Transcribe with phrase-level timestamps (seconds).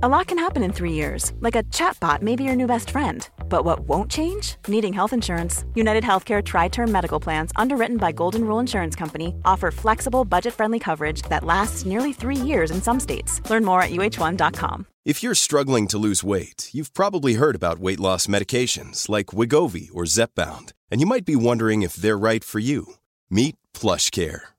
[0.00, 2.90] A lot can happen in three years, like a chatbot may be your new best
[2.90, 3.28] friend.
[3.48, 4.54] But what won't change?
[4.68, 5.64] Needing health insurance.
[5.74, 10.54] United Healthcare Tri Term Medical Plans, underwritten by Golden Rule Insurance Company, offer flexible, budget
[10.54, 13.40] friendly coverage that lasts nearly three years in some states.
[13.50, 14.86] Learn more at uh1.com.
[15.04, 19.88] If you're struggling to lose weight, you've probably heard about weight loss medications like Wegovy
[19.92, 22.94] or Zepbound, and you might be wondering if they're right for you.
[23.30, 24.42] Meet PlushCare,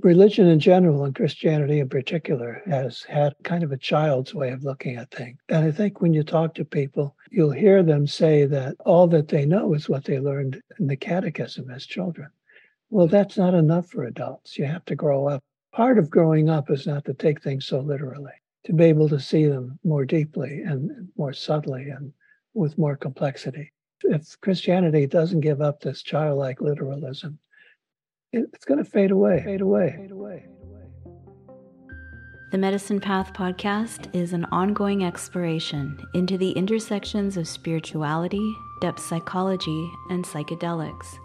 [0.00, 4.62] Religion in general and Christianity in particular has had kind of a child's way of
[4.62, 5.38] looking at things.
[5.48, 9.28] And I think when you talk to people, you'll hear them say that all that
[9.28, 12.30] they know is what they learned in the catechism as children.
[12.90, 13.12] Well, hmm.
[13.12, 14.56] that's not enough for adults.
[14.56, 15.42] You have to grow up.
[15.72, 18.32] Part of growing up is not to take things so literally,
[18.64, 22.12] to be able to see them more deeply and more subtly and
[22.54, 23.72] with more complexity
[24.04, 27.38] if Christianity doesn't give up this childlike literalism,
[28.32, 30.44] it's going to fade away, fade away, fade away.
[32.50, 39.90] The Medicine Path podcast is an ongoing exploration into the intersections of spirituality, depth psychology,
[40.08, 41.18] and psychedelics.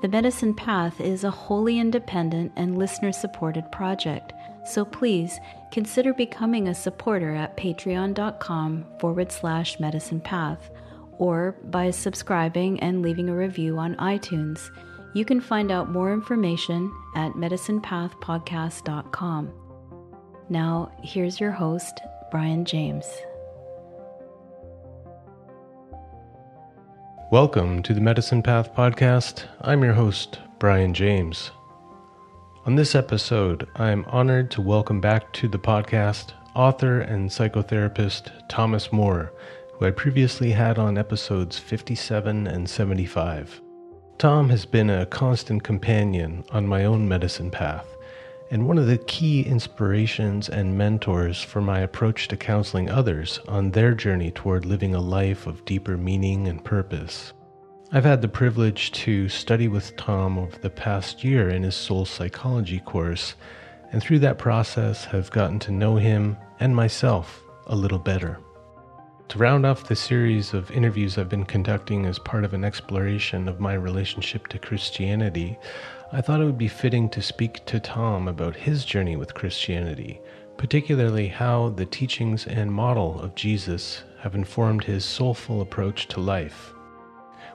[0.00, 4.32] The Medicine Path is a wholly independent and listener supported project,
[4.64, 5.38] so please
[5.70, 10.70] consider becoming a supporter at patreon.com forward slash medicine path
[11.18, 14.70] or by subscribing and leaving a review on iTunes.
[15.18, 19.52] You can find out more information at medicinepathpodcast.com.
[20.48, 23.04] Now, here's your host, Brian James.
[27.32, 29.46] Welcome to the Medicine Path Podcast.
[29.60, 31.50] I'm your host, Brian James.
[32.64, 38.30] On this episode, I am honored to welcome back to the podcast author and psychotherapist
[38.48, 39.32] Thomas Moore
[39.72, 43.62] who I previously had on episodes 57 and 75.
[44.18, 47.86] Tom has been a constant companion on my own medicine path,
[48.50, 53.70] and one of the key inspirations and mentors for my approach to counseling others on
[53.70, 57.32] their journey toward living a life of deeper meaning and purpose.
[57.92, 62.04] I've had the privilege to study with Tom over the past year in his soul
[62.04, 63.36] psychology course,
[63.92, 68.40] and through that process have gotten to know him and myself a little better.
[69.28, 73.46] To round off the series of interviews I've been conducting as part of an exploration
[73.46, 75.58] of my relationship to Christianity,
[76.12, 80.22] I thought it would be fitting to speak to Tom about his journey with Christianity,
[80.56, 86.72] particularly how the teachings and model of Jesus have informed his soulful approach to life.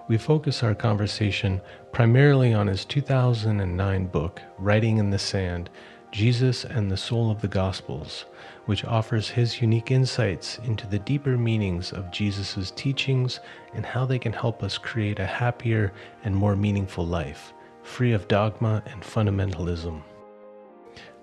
[0.08, 1.60] We focus our conversation
[1.92, 5.72] primarily on his 2009 book, Writing in the Sand
[6.14, 8.26] Jesus and the Soul of the Gospels
[8.66, 13.40] which offers his unique insights into the deeper meanings of Jesus' teachings
[13.74, 15.92] and how they can help us create a happier
[16.24, 20.02] and more meaningful life, free of dogma and fundamentalism.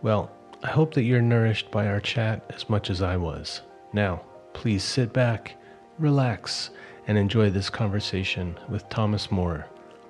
[0.02, 0.30] Well,
[0.62, 3.62] I hope that you're nourished by our chat as much as I was.
[3.92, 4.22] Now,
[4.52, 5.56] please sit back,
[5.98, 6.70] relax,
[7.06, 9.66] and enjoy this conversation with Thomas Moore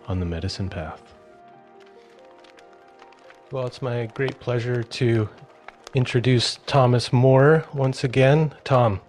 [0.09, 1.10] on the Medicine Path.
[3.53, 5.29] Well, it's my great pleasure to
[5.95, 8.55] introduce Thomas Moore once again.
[8.63, 9.01] Tom,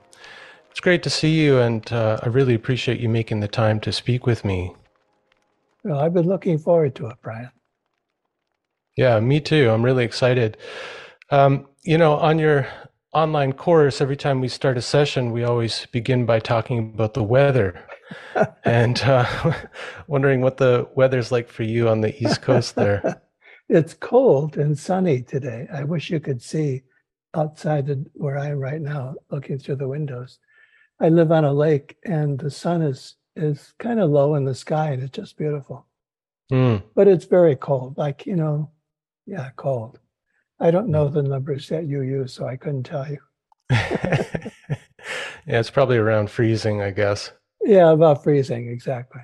[0.71, 3.91] it's great to see you, and uh, I really appreciate you making the time to
[3.91, 4.73] speak with me.
[5.83, 7.51] Well, I've been looking forward to it, Brian.
[8.97, 9.69] Yeah, me too.
[9.69, 10.57] I'm really excited.
[11.29, 12.67] Um, you know, on your
[13.13, 17.23] online course, every time we start a session, we always begin by talking about the
[17.23, 17.79] weather.
[18.65, 19.53] and uh,
[20.07, 23.21] wondering what the weather's like for you on the East Coast there.
[23.71, 25.65] It's cold and sunny today.
[25.73, 26.83] I wish you could see
[27.33, 30.39] outside the, where I am right now, looking through the windows.
[30.99, 34.53] I live on a lake, and the sun is is kind of low in the
[34.53, 35.85] sky, and it's just beautiful.
[36.51, 36.83] Mm.
[36.95, 38.69] But it's very cold, like you know,
[39.25, 39.99] yeah, cold.
[40.59, 43.19] I don't know the numbers that you use, so I couldn't tell you.
[43.69, 44.49] yeah,
[45.47, 47.31] it's probably around freezing, I guess.
[47.61, 49.21] Yeah, about freezing, exactly.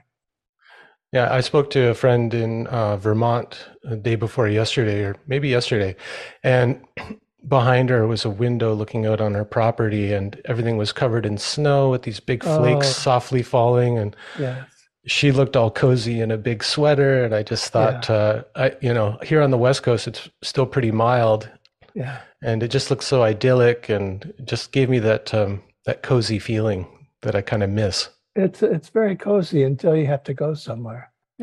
[1.13, 5.47] Yeah, I spoke to a friend in uh, Vermont the day before yesterday, or maybe
[5.47, 5.95] yesterday,
[6.43, 6.81] and
[7.47, 11.37] behind her was a window looking out on her property, and everything was covered in
[11.37, 12.91] snow with these big flakes Oh.
[12.91, 13.97] softly falling.
[13.97, 14.67] And Yes.
[15.05, 17.23] she looked all cozy in a big sweater.
[17.23, 20.65] And I just thought, uh, I, you know, here on the West Coast, it's still
[20.65, 21.49] pretty mild,
[21.93, 22.17] Yeah.
[22.43, 26.85] and it just looked so idyllic, and just gave me that um, that cozy feeling
[27.21, 28.09] that I kind of miss.
[28.37, 31.11] It's it's very cozy until you have to go somewhere.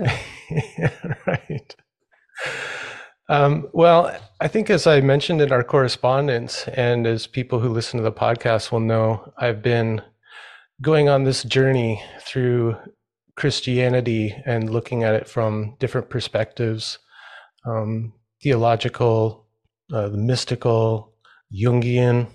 [1.26, 1.76] right.
[3.29, 7.99] Um, well, I think as I mentioned in our correspondence, and as people who listen
[7.99, 10.02] to the podcast will know, I've been
[10.81, 12.76] going on this journey through
[13.37, 16.99] Christianity and looking at it from different perspectives
[17.67, 18.12] um,
[18.43, 19.46] theological,
[19.93, 21.14] uh, the mystical,
[21.52, 22.29] Jungian.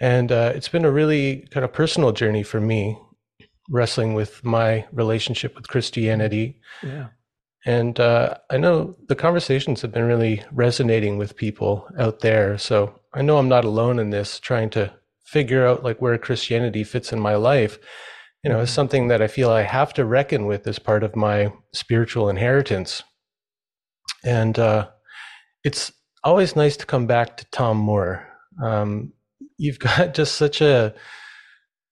[0.00, 2.98] And uh, it's been a really kind of personal journey for me,
[3.68, 6.60] wrestling with my relationship with Christianity.
[6.82, 7.08] Yeah.
[7.64, 12.58] And uh, I know the conversations have been really resonating with people out there.
[12.58, 14.92] So I know I'm not alone in this, trying to
[15.24, 17.78] figure out like where Christianity fits in my life.
[18.44, 21.16] You know, it's something that I feel I have to reckon with as part of
[21.16, 23.02] my spiritual inheritance.
[24.24, 24.88] And uh,
[25.64, 25.92] it's
[26.22, 28.28] always nice to come back to Tom Moore.
[28.62, 29.12] Um,
[29.58, 30.94] you've got just such a,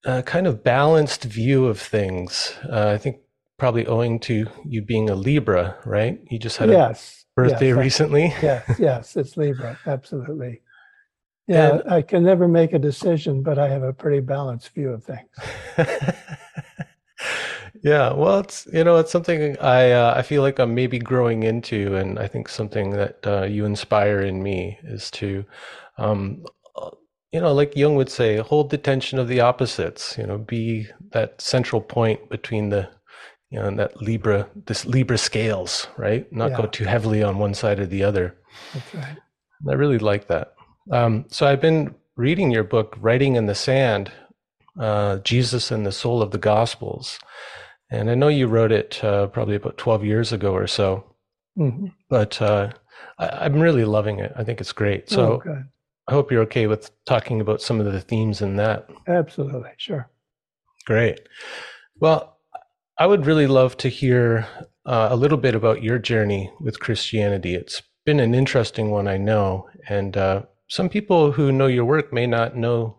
[0.04, 2.54] a kind of balanced view of things.
[2.70, 3.18] Uh, I think
[3.58, 6.20] probably owing to you being a Libra, right?
[6.30, 7.24] You just had yes.
[7.36, 8.22] a birthday yes, recently.
[8.42, 10.60] yes, yes, it's Libra, absolutely.
[11.46, 14.90] Yeah, And- I can never make a decision, but I have a pretty balanced view
[14.90, 15.28] of things.
[17.82, 21.42] yeah, well, it's you know it's something I uh, I feel like I'm maybe growing
[21.42, 25.44] into, and I think something that uh, you inspire in me is to,
[25.98, 26.44] um,
[27.34, 30.16] you know, like Jung would say, hold the tension of the opposites.
[30.16, 32.88] You know, be that central point between the,
[33.50, 36.32] you know, that Libra this Libra scales, right?
[36.32, 38.36] Not go too heavily on one side or the other.
[38.72, 39.16] That's right.
[39.68, 40.54] I really like that.
[40.92, 44.12] Um, so I've been reading your book, Writing in the Sand,
[44.78, 47.18] uh, Jesus and the Soul of the Gospels.
[47.90, 51.04] And I know you wrote it uh, probably about 12 years ago or so,
[51.58, 51.92] Mhm.
[52.08, 52.70] but uh,
[53.18, 54.32] I, I'm really loving it.
[54.36, 55.10] I think it's great.
[55.10, 55.62] So oh.
[56.06, 58.88] I hope you're okay with talking about some of the themes in that.
[59.06, 60.10] Absolutely, sure.
[60.84, 61.20] Great.
[61.98, 62.38] Well,
[62.98, 64.46] I would really love to hear
[64.86, 67.54] uh, a little bit about your journey with Christianity.
[67.54, 72.12] It's been an interesting one, I know, and uh, some people who know your work
[72.12, 72.98] may not know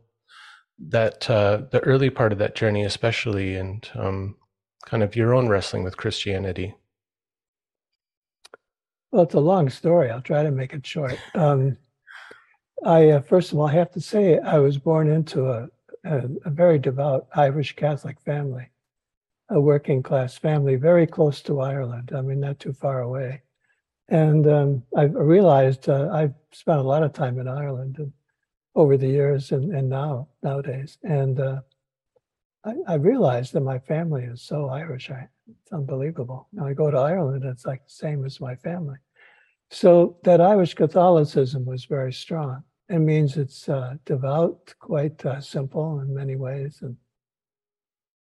[0.80, 4.36] that uh, the early part of that journey, especially, and um,
[4.86, 6.76] kind of your own wrestling with Christianity.
[9.12, 10.10] Well, it's a long story.
[10.10, 11.18] I'll try to make it short.
[11.36, 11.78] Um,
[12.84, 15.70] I uh, first of all have to say I was born into a,
[16.04, 18.70] a, a very devout Irish Catholic family,
[19.50, 22.12] a working class family, very close to Ireland.
[22.16, 23.42] I mean, not too far away.
[24.10, 28.14] And um, I realized uh, I've spent a lot of time in Ireland and,
[28.76, 30.98] over the years and, and now nowadays.
[31.04, 31.62] And uh,
[32.64, 35.10] I, I realized that my family is so Irish.
[35.10, 36.48] I, it's unbelievable.
[36.52, 38.98] Now I go to Ireland, it's like the same as my family.
[39.72, 42.64] So that Irish Catholicism was very strong.
[42.90, 46.96] It means it's uh, devout, quite uh, simple in many ways, and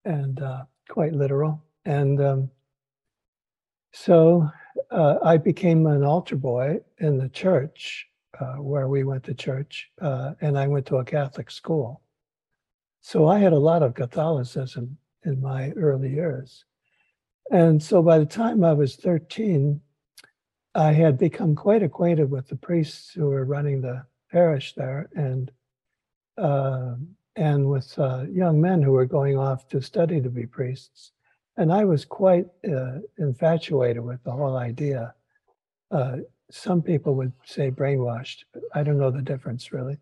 [0.05, 1.63] and uh, quite literal.
[1.85, 2.51] And um,
[3.93, 4.49] so
[4.91, 8.09] uh, I became an altar boy in the church
[8.41, 12.03] uh, where we went to church, uh, and I went to a Catholic school.
[13.01, 16.65] So I had a lot of Catholicism in my early years.
[17.51, 19.81] And so by the time I was 13,
[20.75, 25.51] I had become quite acquainted with the priests who were running the parish there and
[26.39, 26.95] uh,
[27.37, 31.13] and with uh, young men who were going off to study to be priests.
[31.57, 35.15] And I was quite uh, infatuated with the whole idea.
[35.91, 36.19] Uh,
[36.51, 39.99] some people would say brainwashed, but I don't know the difference really.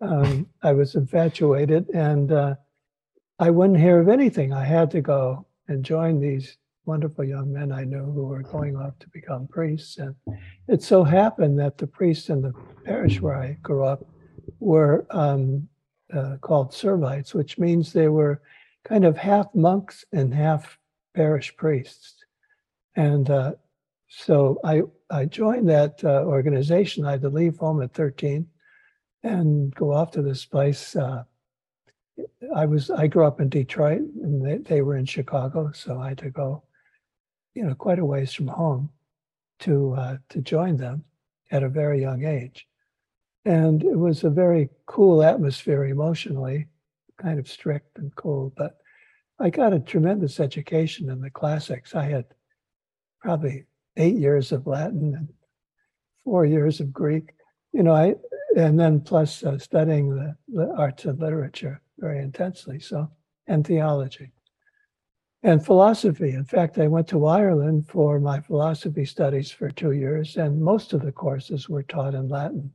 [0.00, 2.54] Um, I was infatuated and uh,
[3.38, 4.52] I wouldn't hear of anything.
[4.52, 8.76] I had to go and join these wonderful young men I knew who were going
[8.76, 9.98] off to become priests.
[9.98, 10.14] And
[10.68, 14.04] it so happened that the priests in the parish where I grew up
[14.60, 15.68] were um,
[16.12, 18.40] uh, called Servites, which means they were
[18.84, 20.78] kind of half monks and half
[21.14, 22.24] parish priests.
[22.94, 23.52] And uh,
[24.08, 27.04] so I, I joined that uh, organization.
[27.04, 28.46] I had to leave home at 13
[29.22, 30.94] and go off to this place.
[30.94, 31.24] Uh,
[32.54, 36.10] I was I grew up in Detroit and they, they were in Chicago, so I
[36.10, 36.62] had to go,
[37.56, 38.90] you know, quite a ways from home
[39.60, 41.02] to uh, to join them
[41.50, 42.66] at a very young age.
[43.46, 46.68] And it was a very cool atmosphere emotionally,
[47.20, 48.76] kind of strict and cool, but
[49.38, 51.94] I got a tremendous education in the classics.
[51.94, 52.26] I had
[53.20, 53.64] probably
[53.96, 55.28] eight years of Latin and
[56.24, 57.32] four years of Greek.
[57.72, 58.16] You know, I
[58.54, 62.80] and then plus uh, studying the, the arts and literature very intensely.
[62.80, 63.10] So,
[63.46, 64.32] and theology
[65.46, 66.30] and philosophy.
[66.30, 70.92] In fact, I went to Ireland for my philosophy studies for two years, and most
[70.92, 72.72] of the courses were taught in Latin.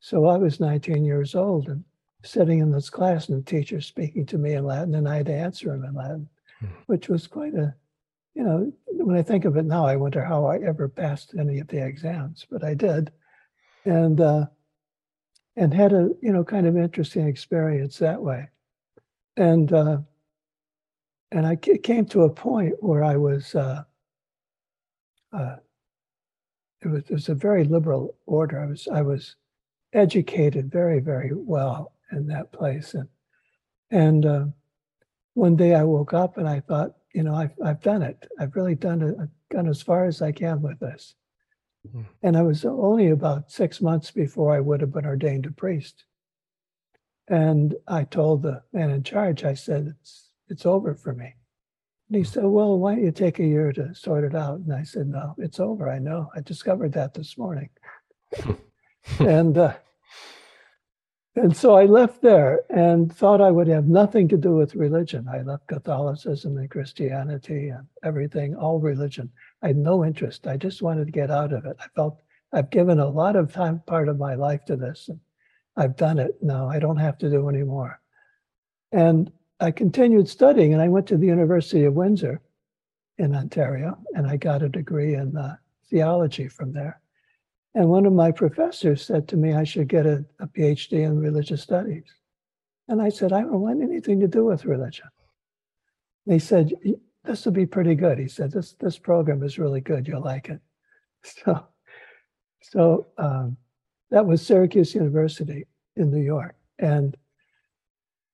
[0.00, 1.84] So I was 19 years old and
[2.24, 5.26] sitting in this class, and the teacher speaking to me in Latin, and I had
[5.26, 6.66] to answer him in Latin, hmm.
[6.86, 7.72] which was quite a,
[8.34, 11.60] you know, when I think of it now, I wonder how I ever passed any
[11.60, 13.12] of the exams, but I did,
[13.84, 14.46] and uh,
[15.54, 18.48] and had a you know kind of interesting experience that way,
[19.36, 19.72] and.
[19.72, 19.98] Uh,
[21.32, 23.84] and I came to a point where I was, uh,
[25.32, 25.56] uh,
[26.82, 28.60] it was, it was a very liberal order.
[28.60, 29.36] I was, I was
[29.92, 32.94] educated very, very well in that place.
[32.94, 33.08] And,
[33.90, 34.44] and uh,
[35.34, 38.26] one day I woke up and I thought, you know, I've, I've done it.
[38.38, 39.16] I've really done it.
[39.20, 41.14] I've gone as far as I can with this.
[41.86, 42.02] Mm-hmm.
[42.22, 46.04] And I was only about six months before I would have been ordained a priest.
[47.28, 51.34] And I told the man in charge, I said, it's, it's over for me.
[52.08, 54.58] And he said, Well, why don't you take a year to sort it out?
[54.60, 55.88] And I said, No, it's over.
[55.88, 56.30] I know.
[56.34, 57.70] I discovered that this morning.
[59.18, 59.74] and uh,
[61.36, 65.28] and so I left there and thought I would have nothing to do with religion.
[65.32, 69.30] I left Catholicism and Christianity and everything, all religion.
[69.62, 70.48] I had no interest.
[70.48, 71.76] I just wanted to get out of it.
[71.78, 72.20] I felt
[72.52, 75.20] I've given a lot of time, part of my life to this, and
[75.76, 76.36] I've done it.
[76.42, 78.00] Now I don't have to do anymore.
[78.90, 79.30] And
[79.60, 82.40] I continued studying and I went to the University of Windsor
[83.18, 85.56] in Ontario and I got a degree in uh,
[85.90, 87.00] theology from there.
[87.74, 91.18] And one of my professors said to me I should get a, a PhD in
[91.18, 92.04] religious studies.
[92.88, 95.06] And I said, I don't want anything to do with religion.
[96.26, 96.72] And he said,
[97.24, 98.18] This will be pretty good.
[98.18, 100.08] He said, This, this program is really good.
[100.08, 100.60] You'll like it.
[101.22, 101.66] So,
[102.62, 103.58] so um,
[104.10, 106.56] that was Syracuse University in New York.
[106.78, 107.14] And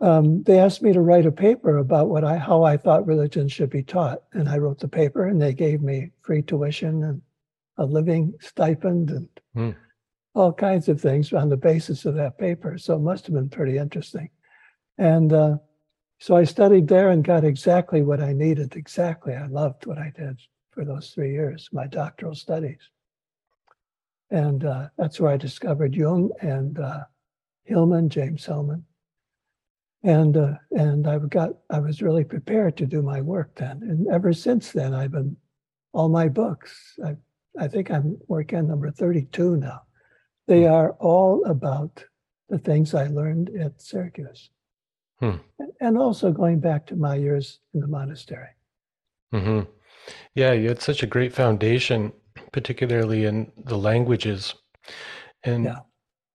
[0.00, 3.49] um, they asked me to write a paper about what I how I thought religion
[3.49, 7.23] should be taught, and I wrote the paper, and they gave me free tuition and
[7.79, 9.76] a living stipend and mm.
[10.35, 12.76] all kinds of things on the basis of that paper.
[12.79, 14.31] So it must have been pretty interesting.
[14.99, 15.57] And uh,
[16.19, 18.76] so I studied there and got exactly what I needed.
[18.76, 20.38] Exactly, I loved what I did
[20.73, 22.91] for those three years, my doctoral studies.
[24.31, 27.05] And uh, that's where I discovered Jung and uh,
[27.65, 28.85] Hillman, James Hillman
[30.06, 34.06] and uh, and I've got I was really prepared to do my work then, and
[34.08, 35.36] ever since then I've been
[35.92, 36.96] all my books.
[37.04, 37.16] I
[37.58, 39.82] I think I'm working on number thirty two now.
[40.46, 40.72] They hmm.
[40.72, 42.04] are all about
[42.48, 44.50] the things I learned at Syracuse,
[45.18, 45.38] hmm.
[45.58, 48.50] and, and, also going back to my years in the monastery.
[49.34, 49.68] Mm-hmm.
[50.36, 52.12] Yeah, you had such a great foundation,
[52.52, 54.54] particularly in the languages,
[55.42, 55.64] and.
[55.64, 55.80] Yeah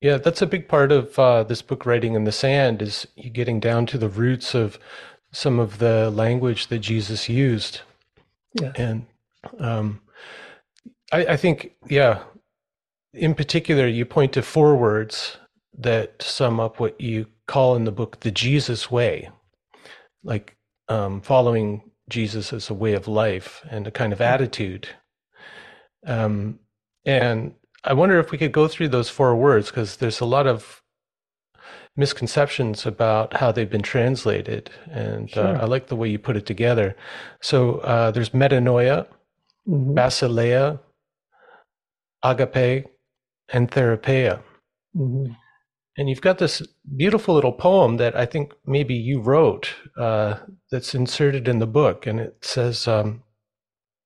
[0.01, 3.60] yeah, that's a big part of uh, this book, Writing in the Sand, is getting
[3.60, 4.79] down to the roots of
[5.31, 7.81] some of the language that Jesus used.
[8.60, 8.74] Yeah.
[8.75, 9.05] And
[9.60, 10.01] um,
[11.12, 12.24] I, I think, yeah,
[13.13, 15.38] in particular, you point to four words
[15.77, 19.29] that sum up what you call in the book the Jesus way,
[20.24, 20.58] like
[20.89, 24.89] um, following Jesus as a way of life and a kind of attitude.
[26.05, 26.60] Um,
[27.05, 30.47] and I wonder if we could go through those four words because there's a lot
[30.47, 30.81] of
[31.95, 35.57] misconceptions about how they've been translated, and uh, sure.
[35.57, 36.95] uh, I like the way you put it together.
[37.41, 39.07] So uh, there's metanoia,
[39.67, 39.93] mm-hmm.
[39.97, 40.79] basileia,
[42.23, 42.85] agape,
[43.50, 44.41] and therapeia.
[44.95, 45.33] Mm-hmm.
[45.97, 46.61] And you've got this
[46.95, 50.35] beautiful little poem that I think maybe you wrote uh,
[50.71, 53.23] that's inserted in the book, and it says um,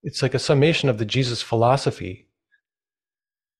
[0.02, 2.25] it's like a summation of the Jesus philosophy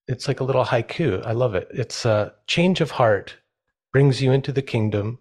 [0.08, 1.26] it's like a little haiku.
[1.26, 1.68] I love it.
[1.72, 3.38] It's a change of heart
[3.92, 5.20] brings you into the kingdom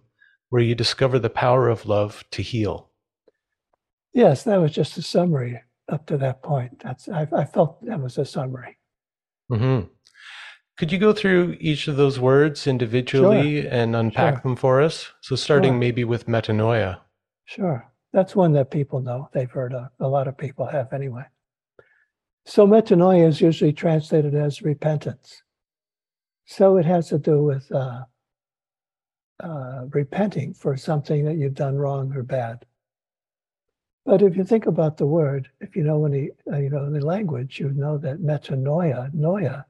[0.49, 2.89] where you discover the power of love to heal.
[4.13, 5.61] Yes, that was just a summary
[5.91, 6.79] up to that point.
[6.79, 8.77] That's I, I felt that was a summary.
[9.51, 9.87] Mm-hmm.
[10.77, 13.71] Could you go through each of those words individually sure.
[13.71, 14.41] and unpack sure.
[14.41, 15.11] them for us?
[15.21, 15.79] So, starting sure.
[15.79, 16.99] maybe with metanoia.
[17.45, 19.29] Sure, that's one that people know.
[19.33, 19.87] They've heard of.
[19.99, 21.23] A lot of people have anyway.
[22.45, 25.41] So metanoia is usually translated as repentance.
[26.45, 28.03] So it has to do with uh,
[29.43, 32.63] uh, repenting for something that you've done wrong or bad.
[34.05, 37.03] But if you think about the word, if you know any, uh, you know the
[37.03, 39.65] language, you know that metanoia, noia,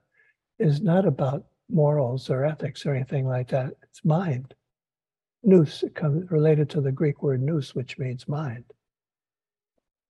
[0.59, 3.71] is not about morals or ethics or anything like that.
[3.83, 4.53] It's mind.
[5.43, 8.65] Nous comes related to the Greek word nous, which means mind.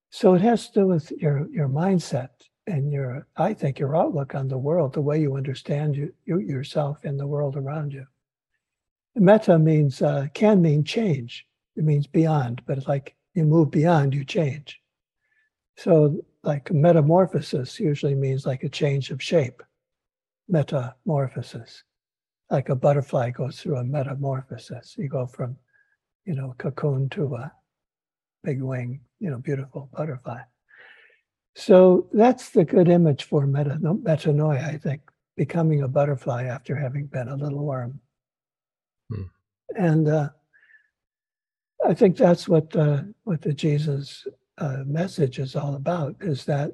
[0.10, 2.30] So it has to do with your your mindset
[2.68, 6.40] and your I think your outlook on the world, the way you understand you, you
[6.40, 8.06] yourself and the world around you.
[9.16, 11.46] Meta means uh, can mean change.
[11.76, 14.82] It means beyond, but it's like you move beyond, you change.
[15.78, 19.62] So like metamorphosis usually means like a change of shape.
[20.48, 21.84] Metamorphosis.
[22.50, 24.96] Like a butterfly goes through a metamorphosis.
[24.98, 25.58] You go from,
[26.26, 27.52] you know, cocoon to a
[28.44, 30.42] big wing, you know, beautiful butterfly.
[31.56, 35.02] So that's the good image for meta, metanoia, I think,
[35.38, 38.02] becoming a butterfly after having been a little worm.
[39.10, 39.24] Hmm.
[39.78, 40.30] And uh,
[41.86, 46.18] I think that's what uh, what the Jesus uh, message is all about.
[46.20, 46.74] Is that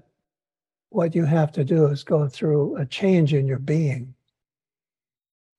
[0.89, 4.15] what you have to do is go through a change in your being,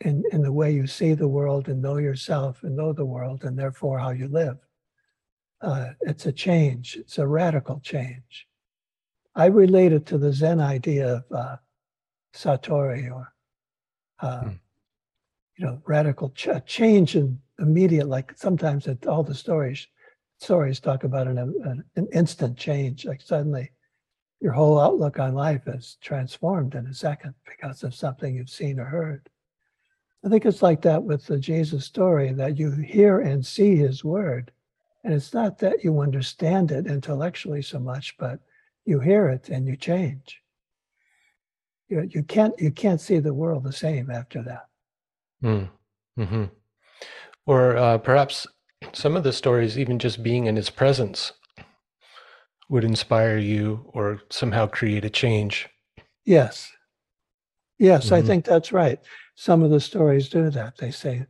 [0.00, 3.44] in in the way you see the world and know yourself and know the world,
[3.44, 4.58] and therefore how you live.
[5.60, 6.96] Uh, it's a change.
[6.96, 8.48] It's a radical change.
[9.34, 11.56] I relate it to the Zen idea of uh,
[12.34, 13.32] satori or
[14.20, 14.48] uh, hmm
[15.56, 19.86] you know, radical ch- change and immediate, like sometimes it, all the stories
[20.38, 23.70] stories talk about an, an, an instant change, like suddenly
[24.40, 28.80] your whole outlook on life is transformed in a second because of something you've seen
[28.80, 29.28] or heard.
[30.24, 34.04] I think it's like that with the Jesus story that you hear and see his
[34.04, 34.50] word.
[35.04, 38.40] And it's not that you understand it intellectually so much, but
[38.84, 40.40] you hear it and you change.
[41.88, 44.66] You, you can't you can't see the world the same after that.
[45.42, 45.68] Mm.
[46.16, 46.44] hmm
[47.46, 48.46] Or uh, perhaps
[48.92, 51.32] some of the stories, even just being in his presence,
[52.68, 55.68] would inspire you or somehow create a change.
[56.24, 56.72] Yes.
[57.78, 58.14] Yes, mm-hmm.
[58.14, 59.00] I think that's right.
[59.34, 60.76] Some of the stories do that.
[60.78, 61.26] They say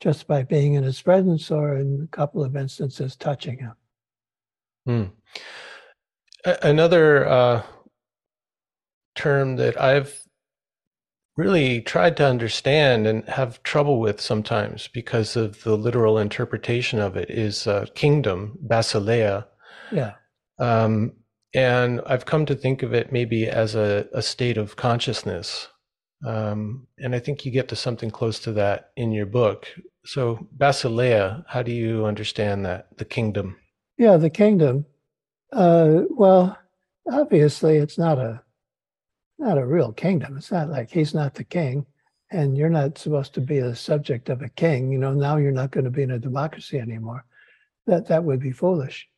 [0.00, 3.74] just by being in his presence or in a couple of instances touching him.
[4.88, 5.10] Mm.
[6.44, 7.62] Another uh,
[9.14, 10.22] term that I've
[11.36, 17.16] really tried to understand and have trouble with sometimes because of the literal interpretation of
[17.16, 19.46] it is uh, kingdom, basileia.
[19.92, 20.14] Yeah.
[20.58, 21.12] Um,
[21.54, 25.68] and I've come to think of it maybe as a, a state of consciousness.
[26.26, 29.68] Um, and I think you get to something close to that in your book.
[30.04, 33.56] So, basileia, how do you understand that, the kingdom?
[33.96, 34.86] Yeah, the kingdom.
[35.52, 36.58] Uh, well,
[37.10, 38.42] obviously, it's not a
[39.38, 40.36] not a real kingdom.
[40.36, 41.86] It's not like he's not the king
[42.30, 44.92] and you're not supposed to be a subject of a king.
[44.92, 47.24] You know, now you're not going to be in a democracy anymore.
[47.86, 49.08] That that would be foolish.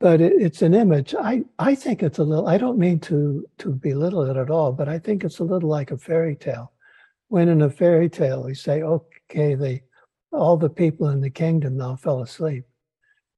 [0.00, 1.14] But it, it's an image.
[1.14, 4.72] I, I think it's a little, I don't mean to to belittle it at all,
[4.72, 6.72] but I think it's a little like a fairy tale.
[7.28, 9.82] When in a fairy tale we say, okay, they
[10.32, 12.64] all the people in the kingdom now fell asleep.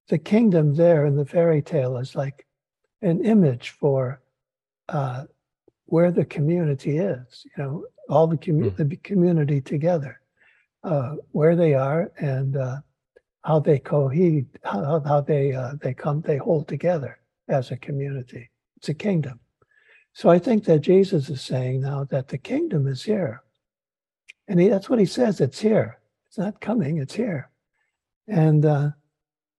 [0.08, 2.46] The kingdom there in the fairy tale is like
[3.00, 4.20] an image for
[4.88, 5.24] uh,
[5.86, 8.76] where the community is, you know, all the, mm.
[8.76, 10.20] the community together,
[10.84, 12.76] uh, where they are and uh,
[13.42, 18.50] how they cohere, how, how they, uh, they come, they hold together as a community.
[18.76, 19.40] It's a kingdom.
[20.14, 23.42] So I think that Jesus is saying now that the kingdom is here.
[24.48, 25.98] And he, that's what he says, it's here.
[26.26, 27.50] It's not coming, it's here.
[28.28, 28.90] And uh,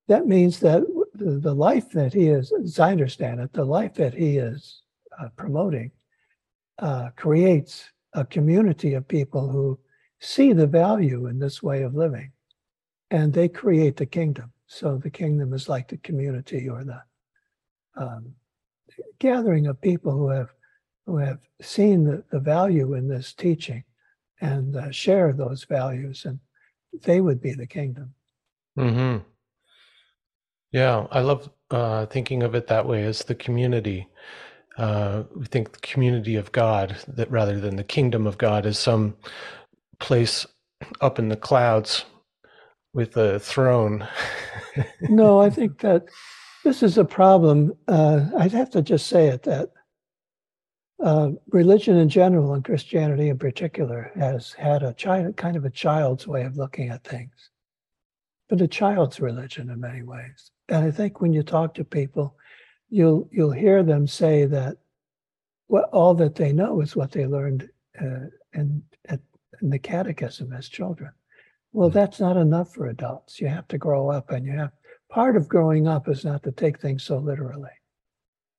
[0.08, 4.14] that means that the, life that he is, as I understand it, the life that
[4.14, 4.82] he is
[5.20, 5.92] uh, promoting
[6.80, 9.80] uh, creates a community of people who
[10.20, 12.32] see the value in this way of living
[13.12, 14.52] and they create the kingdom.
[14.68, 17.02] So the kingdom is like the community or the
[17.96, 18.34] um,
[19.20, 20.50] gathering of people who have
[21.06, 23.84] who have seen the, the value in this teaching
[24.42, 26.40] and uh, share those values, and
[27.04, 28.14] they would be the kingdom.
[28.78, 29.18] Hmm.
[30.74, 34.10] Yeah, I love uh, thinking of it that way as the community
[34.78, 38.80] uh, we think the community of God that rather than the kingdom of God is
[38.80, 39.16] some
[40.00, 40.46] place
[41.00, 42.06] up in the clouds
[42.94, 44.08] with a throne.
[45.02, 46.06] no, I think that
[46.64, 47.74] this is a problem.
[47.88, 49.70] Uh, I'd have to just say it that
[51.04, 55.70] uh, religion in general and Christianity in particular has had a child, kind of a
[55.70, 57.52] child's way of looking at things,
[58.50, 60.53] but a child's religion in many ways.
[60.70, 62.36] And I think when you talk to people,
[62.90, 64.78] you'll you'll hear them say that
[65.68, 69.20] what all that they know is what they learned uh, in, at,
[69.62, 71.12] in the catechism as children.
[71.72, 71.96] Well, hmm.
[71.96, 73.40] that's not enough for adults.
[73.42, 74.72] You have to grow up, and you have
[75.10, 77.72] part of growing up is not to take things so literally,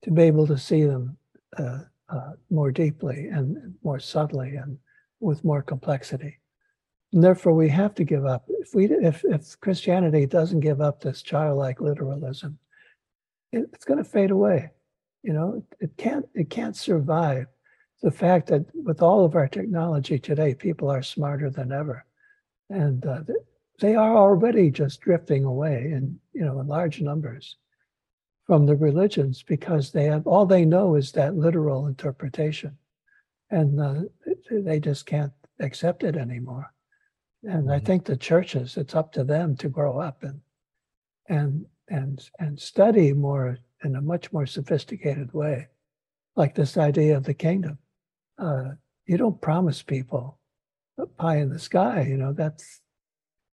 [0.03, 1.17] to be able to see them
[1.57, 4.79] uh, uh, more deeply and more subtly and
[5.21, 6.39] with more complexity.
[7.15, 8.45] And therefore, we have to give up.
[8.49, 12.59] If we, if, if Christianity doesn't give up this childlike literalism,
[13.53, 14.73] it's going to fade away.
[15.23, 17.47] You know, it can't it can't survive
[18.03, 22.05] the fact that with all of our technology today, people are smarter than ever,
[22.69, 23.21] and uh,
[23.79, 27.59] they are already just drifting away in you know in large numbers
[28.45, 32.77] from the religions because they have all they know is that literal interpretation,
[33.51, 34.01] and uh,
[34.51, 36.75] they just can't accept it anymore.
[37.47, 40.41] And I think the churches, it's up to them to grow up and
[41.29, 45.69] and and and study more in a much more sophisticated way,
[46.37, 47.79] like this idea of the kingdom.
[48.39, 48.71] Uh,
[49.07, 50.39] you don't promise people
[50.99, 52.07] a pie in the sky.
[52.09, 52.81] You know that's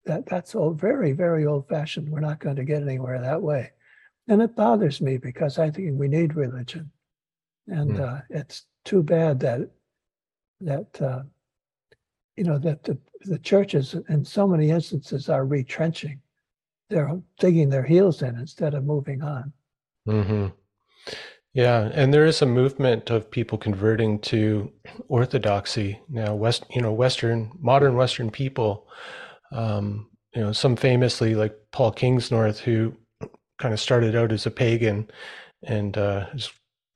[0.06, 2.10] that that's old, very very old fashioned.
[2.10, 3.71] We're not going to get anywhere that way,
[4.28, 6.91] and it bothers me because I think we need religion,
[7.67, 7.99] and mm.
[7.99, 9.69] uh, it's too bad that
[10.62, 11.23] that uh,
[12.39, 16.19] you know that the the churches in so many instances are retrenching
[16.89, 19.54] they're digging their heels in instead of moving on.
[20.08, 20.47] Mm-hmm.
[21.54, 24.71] Yeah, and there is a movement of people converting to
[25.08, 26.36] orthodoxy now.
[26.36, 28.88] West, you know, Western, modern Western people.
[29.52, 32.95] Um, you know, some famously like Paul Kingsnorth, who
[33.58, 35.10] kind of started out as a pagan
[35.63, 36.28] and uh,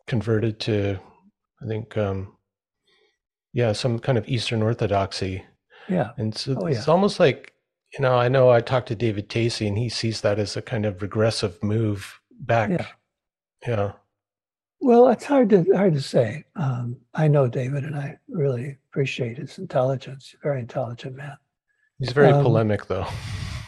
[0.08, 1.00] converted to,
[1.62, 2.33] I think, um,
[3.54, 5.46] yeah, some kind of Eastern Orthodoxy.
[5.88, 6.78] Yeah, and so oh, yeah.
[6.78, 7.54] it's almost like
[7.94, 10.62] you know, I know I talked to David Tacey and he sees that as a
[10.62, 12.72] kind of regressive move back.
[12.72, 12.88] Yeah.
[13.68, 13.92] Yeah.
[14.82, 16.44] Well, it's hard to hard to say.
[16.58, 20.36] Um, I know David, and I really appreciate his intelligence.
[20.44, 21.38] Very intelligent man.
[22.00, 23.08] He's very um, polemic, though.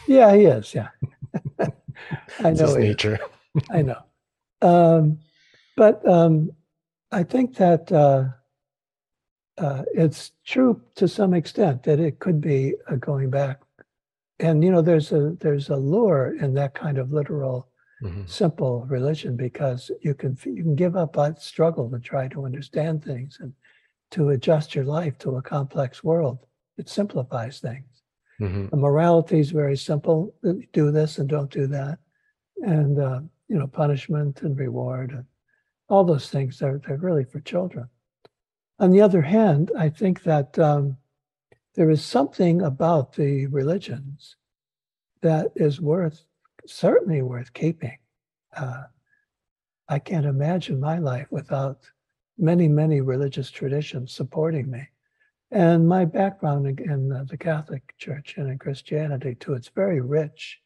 [0.06, 0.74] Yeah, he is.
[0.74, 0.88] Yeah,
[1.58, 3.18] I know his nature.
[3.70, 4.02] I know,
[4.60, 5.20] um,
[5.74, 6.50] but um,
[7.10, 8.24] I think that uh,
[9.58, 13.60] uh, it's true to some extent that it could be going back
[14.38, 17.68] and you know there's a there's a lure in that kind of literal
[18.02, 18.22] mm-hmm.
[18.26, 23.02] simple religion because you can you can give up that struggle to try to understand
[23.02, 23.52] things and
[24.10, 26.38] to adjust your life to a complex world
[26.76, 28.02] it simplifies things
[28.40, 28.68] mm-hmm.
[28.68, 30.34] the morality is very simple
[30.72, 31.98] do this and don't do that
[32.62, 35.24] and uh, you know punishment and reward and
[35.88, 37.88] all those things they're, they're really for children
[38.78, 40.96] on the other hand i think that um,
[41.76, 44.36] there is something about the religions
[45.20, 46.24] that is worth,
[46.66, 47.98] certainly worth keeping.
[48.56, 48.84] Uh,
[49.88, 51.80] I can't imagine my life without
[52.38, 54.88] many, many religious traditions supporting me.
[55.50, 60.60] And my background in the Catholic Church and in Christianity, too, it's very rich,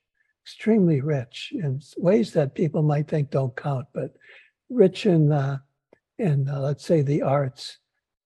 [0.44, 4.14] extremely rich in ways that people might think don't count, but
[4.70, 5.58] rich in, uh,
[6.18, 7.78] in uh, let's say, the arts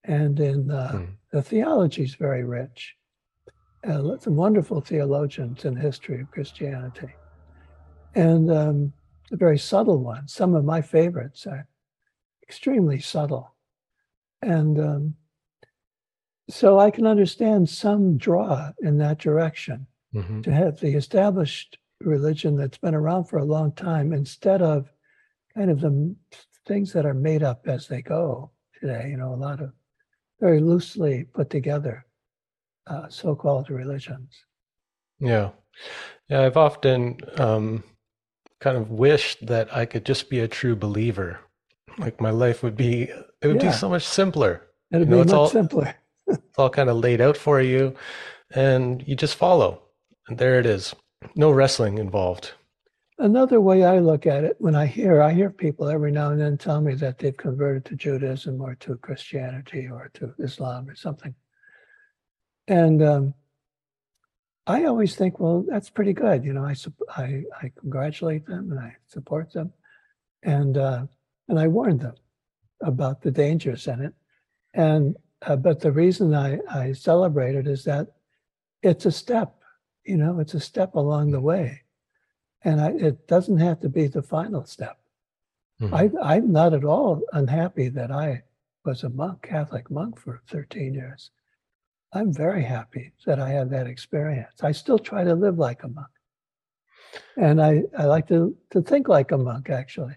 [0.05, 1.09] and in uh, mm.
[1.33, 2.95] the theology is very rich.
[3.87, 7.13] Uh, some wonderful theologians in the history of Christianity,
[8.15, 8.93] and um,
[9.33, 10.27] a very subtle one.
[10.27, 11.67] Some of my favorites are
[12.43, 13.55] extremely subtle,
[14.41, 15.15] and um,
[16.49, 20.43] so I can understand some draw in that direction mm-hmm.
[20.43, 24.91] to have the established religion that's been around for a long time instead of
[25.55, 26.15] kind of the
[26.67, 29.09] things that are made up as they go today.
[29.11, 29.73] You know, a lot of
[30.45, 32.05] very loosely put together
[32.87, 34.29] uh, so-called religions.
[35.19, 35.51] Yeah,
[36.29, 36.43] yeah.
[36.43, 37.83] I've often um,
[38.61, 41.41] kind of wished that I could just be a true believer.
[41.97, 43.05] Like my life would be,
[43.41, 43.71] it would yeah.
[43.71, 44.61] be so much simpler.
[44.93, 45.95] It'd you know, be much all, simpler.
[46.27, 47.95] it's all kind of laid out for you,
[48.55, 49.81] and you just follow,
[50.29, 50.95] and there it is.
[51.35, 52.53] No wrestling involved.
[53.19, 56.41] Another way I look at it, when I hear, I hear people every now and
[56.41, 60.97] then tell me that they've converted to Judaism or to Christianity or to Islam or
[60.97, 61.33] something.
[62.67, 63.35] And um,
[64.67, 66.45] I always think, well, that's pretty good.
[66.45, 66.75] You know, I,
[67.17, 69.73] I, I congratulate them and I support them.
[70.43, 71.07] And, uh,
[71.49, 72.17] and I warn them
[72.83, 74.15] about the dangers in it.
[74.73, 78.09] And, uh, but the reason I, I celebrate it is that
[78.83, 79.55] it's a step,
[80.05, 81.84] you know, it's a step along the way
[82.65, 84.99] and I, it doesn't have to be the final step.
[85.81, 85.95] Mm-hmm.
[85.95, 88.43] I, I'm not at all unhappy that I
[88.85, 91.31] was a monk, Catholic monk for 13 years.
[92.13, 94.63] I'm very happy that I had that experience.
[94.63, 96.07] I still try to live like a monk.
[97.37, 100.17] And I, I like to, to think like a monk, actually.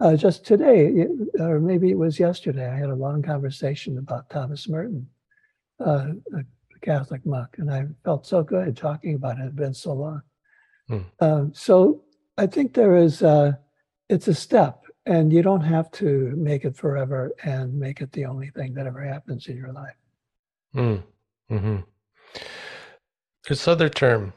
[0.00, 1.06] Uh, just today,
[1.38, 5.06] or maybe it was yesterday, I had a long conversation about Thomas Merton,
[5.84, 6.44] uh, a
[6.80, 9.40] Catholic monk, and I felt so good talking about it.
[9.40, 10.22] It had been so long.
[10.90, 11.56] Mm.
[11.56, 12.02] So
[12.36, 13.52] I think there is, uh,
[14.08, 18.24] it's a step, and you don't have to make it forever and make it the
[18.24, 19.96] only thing that ever happens in your life.
[20.74, 21.02] Mm.
[21.50, 21.76] Mm-hmm.
[23.46, 24.32] There's other term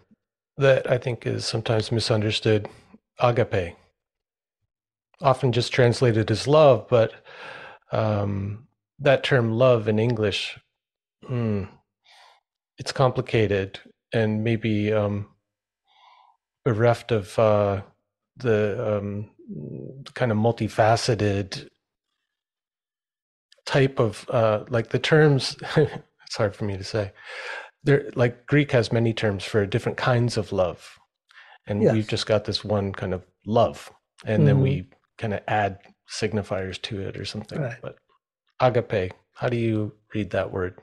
[0.57, 2.69] that I think is sometimes misunderstood
[3.19, 3.75] agape.
[5.21, 7.13] often just translated as love, but
[7.91, 8.67] um,
[8.99, 10.57] that term love in English,
[11.29, 11.67] mm,
[12.77, 13.79] it's complicated
[14.11, 15.27] and maybe um,
[16.63, 17.81] bereft of uh,
[18.37, 19.29] the um,
[20.13, 21.67] kind of multifaceted
[23.65, 25.55] type of uh, like the terms.
[25.75, 27.11] it's hard for me to say.
[27.83, 30.97] There, like Greek has many terms for different kinds of love,
[31.67, 31.93] and yes.
[31.93, 33.91] we've just got this one kind of love,
[34.25, 34.45] and mm-hmm.
[34.45, 34.93] then we mm-hmm.
[35.17, 37.61] kind of add signifiers to it or something.
[37.61, 37.77] Right.
[37.81, 37.97] But
[38.59, 40.79] agape, how do you read that word?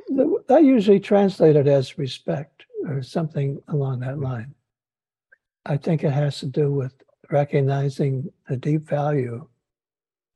[0.51, 4.55] I usually translate it as respect or something along that line.
[5.67, 6.95] I think it has to do with
[7.31, 9.47] recognizing the deep value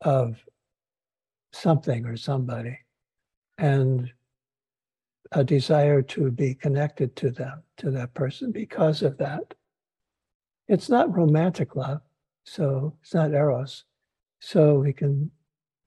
[0.02, 0.36] of
[1.52, 2.78] something or somebody
[3.58, 4.12] and
[5.32, 9.54] a desire to be connected to them, to that person because of that.
[10.68, 12.02] It's not romantic love,
[12.44, 13.84] so it's not eros.
[14.40, 15.30] So we can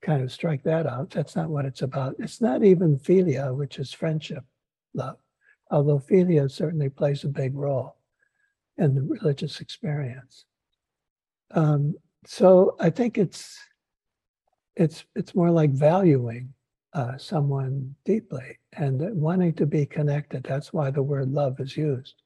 [0.02, 1.10] kind of strike that out.
[1.10, 2.16] That's not what it's about.
[2.18, 4.44] It's not even philia, which is friendship
[4.94, 5.18] love,
[5.70, 7.97] although philia certainly plays a big role
[8.78, 10.44] in the religious experience.
[11.50, 11.94] Um,
[12.26, 13.58] so I think it's
[14.76, 16.52] it's it's more like valuing
[16.94, 20.44] uh, someone deeply and wanting to be connected.
[20.44, 22.22] That's why the word love is used.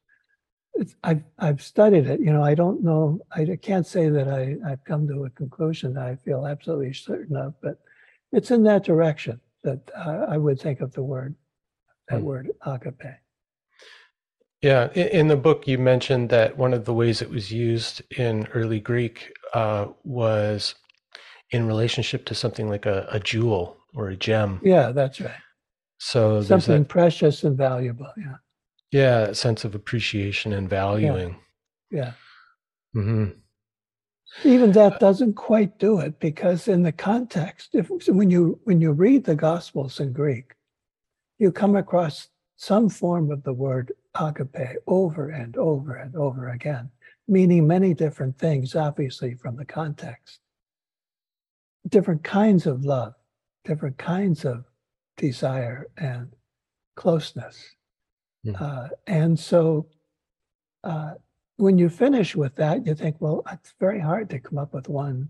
[0.74, 2.20] It's, I've I've studied it.
[2.20, 3.20] You know, I don't know.
[3.32, 7.36] I can't say that I I've come to a conclusion that I feel absolutely certain
[7.36, 7.78] of, but
[8.32, 11.34] it's in that direction that uh, I would think of the word
[12.08, 12.24] that mm.
[12.24, 13.21] word agape.
[14.62, 18.46] Yeah, in the book, you mentioned that one of the ways it was used in
[18.54, 20.76] early Greek uh, was
[21.50, 24.60] in relationship to something like a, a, jewel or a gem.
[24.62, 25.34] Yeah, that's right.
[25.98, 28.10] So something that, precious and valuable.
[28.16, 28.36] Yeah.
[28.92, 31.36] Yeah, a sense of appreciation and valuing.
[31.90, 32.12] Yeah.
[32.94, 33.00] yeah.
[33.00, 33.38] Mm-hmm.
[34.48, 38.92] Even that doesn't quite do it because in the context, if when you when you
[38.92, 40.54] read the Gospels in Greek,
[41.38, 46.90] you come across some form of the word agape over and over and over again,
[47.28, 50.40] meaning many different things, obviously, from the context.
[51.88, 53.14] Different kinds of love,
[53.64, 54.64] different kinds of
[55.16, 56.28] desire and
[56.96, 57.74] closeness.
[58.46, 58.60] Mm.
[58.60, 59.86] Uh, and so
[60.84, 61.14] uh,
[61.56, 64.88] when you finish with that, you think, well, it's very hard to come up with
[64.88, 65.28] one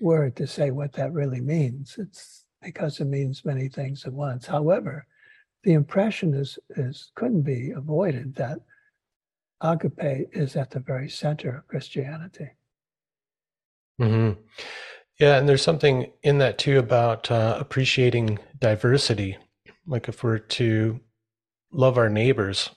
[0.00, 1.96] word to say what that really means.
[1.98, 4.46] It's because it means many things at once.
[4.46, 5.06] However,
[5.64, 8.58] the impression is, is couldn't be avoided that
[9.60, 12.50] agape is at the very center of Christianity.
[14.00, 14.40] Mm-hmm.
[15.20, 19.36] Yeah, and there's something in that too about uh, appreciating diversity.
[19.86, 21.00] Like if we're to
[21.70, 22.70] love our neighbors,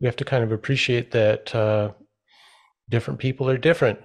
[0.00, 1.92] we have to kind of appreciate that uh,
[2.88, 4.00] different people are different.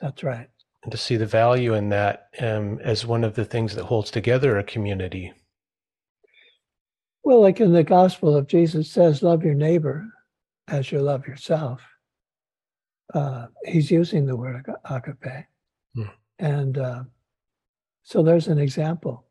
[0.00, 0.48] That's right.
[0.82, 4.10] And to see the value in that um, as one of the things that holds
[4.10, 5.32] together a community.
[7.22, 10.06] Well, like in the gospel of Jesus says, love your neighbor
[10.68, 11.82] as you love yourself.
[13.12, 15.46] Uh, he's using the word agape.
[15.94, 16.04] Hmm.
[16.38, 17.02] And uh,
[18.02, 19.26] so there's an example.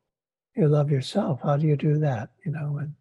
[0.56, 1.40] You love yourself.
[1.42, 2.30] How do you do that?
[2.46, 2.94] You know, and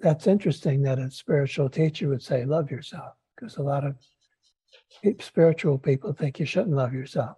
[0.00, 3.96] that's interesting that a spiritual teacher would say, love yourself, because a lot of
[5.20, 7.36] spiritual people think you shouldn't love yourself.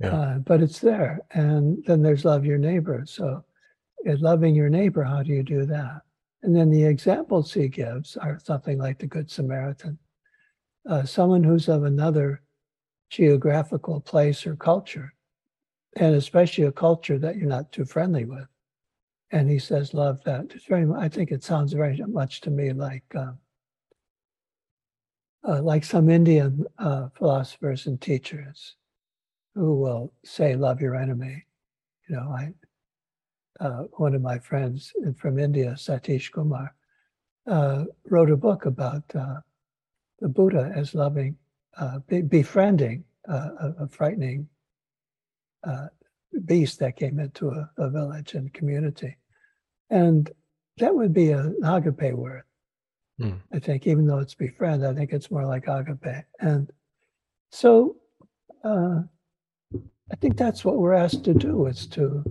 [0.00, 0.14] Yeah.
[0.14, 1.20] Uh, but it's there.
[1.32, 3.04] And then there's love your neighbor.
[3.06, 3.44] So
[4.06, 6.02] loving your neighbor, how do you do that?
[6.42, 9.98] And then the examples he gives are something like the Good Samaritan,
[10.88, 12.42] uh, someone who's of another
[13.10, 15.12] geographical place or culture,
[15.96, 18.46] and especially a culture that you're not too friendly with.
[19.30, 20.46] And he says, love that.
[20.54, 23.32] It's very, I think it sounds very much to me like, uh,
[25.46, 28.76] uh, like some Indian uh, philosophers and teachers
[29.54, 31.44] who will say, love your enemy.
[32.08, 32.52] You know, I,
[33.60, 36.74] uh, one of my friends from India, Satish Kumar,
[37.46, 39.40] uh, wrote a book about uh,
[40.20, 41.36] the Buddha as loving,
[41.78, 44.48] uh, be- befriending uh, a, a, frightening
[45.66, 45.86] uh,
[46.44, 49.16] beast that came into a, a, village and community.
[49.90, 50.30] And
[50.78, 52.42] that would be an agape word.
[53.20, 53.40] Mm.
[53.52, 56.24] I think, even though it's befriend, I think it's more like agape.
[56.40, 56.70] And
[57.50, 57.96] so
[58.64, 62.24] I think that's what we're asked to do is to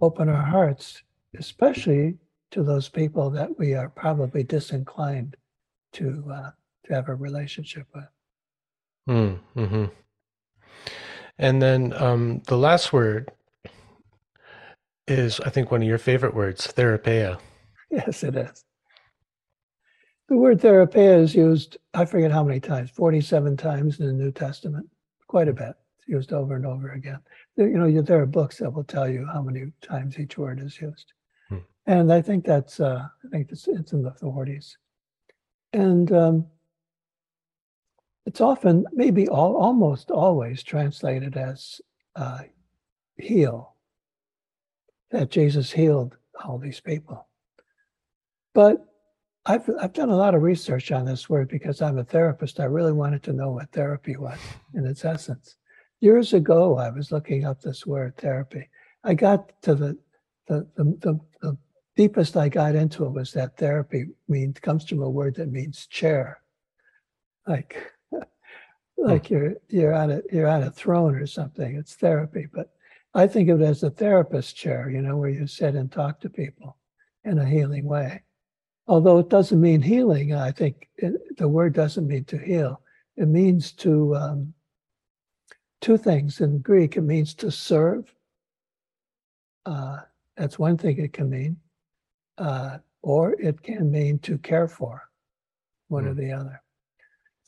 [0.00, 1.02] open our hearts,
[1.38, 2.18] especially
[2.50, 5.36] to those people that we are probably disinclined
[5.92, 6.50] to uh,
[6.84, 8.04] to have a relationship with.
[9.08, 9.84] Mm, hmm
[11.38, 13.30] And then um, the last word
[15.06, 17.38] is, I think, one of your favorite words, therapeia.
[17.90, 18.64] Yes, it is.
[20.28, 24.32] The word therapeia is used, I forget how many times, 47 times in the New
[24.32, 24.88] Testament,
[25.28, 25.74] quite a bit.
[25.98, 27.20] It's used over and over again.
[27.56, 30.78] You know, there are books that will tell you how many times each word is
[30.80, 31.12] used,
[31.48, 31.58] hmm.
[31.86, 34.76] and I think that's uh, I think it's, it's in the 40s,
[35.72, 36.46] and um,
[38.26, 41.80] it's often maybe all, almost always translated as
[42.14, 42.40] uh,
[43.16, 43.74] heal.
[45.12, 47.26] That Jesus healed all these people,
[48.52, 48.84] but
[49.46, 52.58] I've I've done a lot of research on this word because I'm a therapist.
[52.58, 54.38] I really wanted to know what therapy was
[54.74, 55.56] in its essence.
[56.00, 58.68] Years ago, I was looking up this word therapy.
[59.04, 59.98] I got to the
[60.46, 61.58] the the, the, the
[61.96, 65.86] deepest I got into it was that therapy means comes from a word that means
[65.86, 66.40] chair,
[67.46, 67.92] like
[68.96, 71.76] like you're you're on a you're on a throne or something.
[71.76, 72.72] It's therapy, but
[73.14, 76.20] I think of it as a therapist chair, you know, where you sit and talk
[76.20, 76.76] to people
[77.24, 78.22] in a healing way
[78.88, 82.80] although it doesn't mean healing, I think it, the word doesn't mean to heal.
[83.16, 84.54] It means to um,
[85.80, 86.96] two things in Greek.
[86.96, 88.12] It means to serve.
[89.64, 89.98] Uh,
[90.36, 91.56] that's one thing it can mean,
[92.38, 95.02] uh, or it can mean to care for,
[95.88, 96.10] one mm.
[96.10, 96.62] or the other.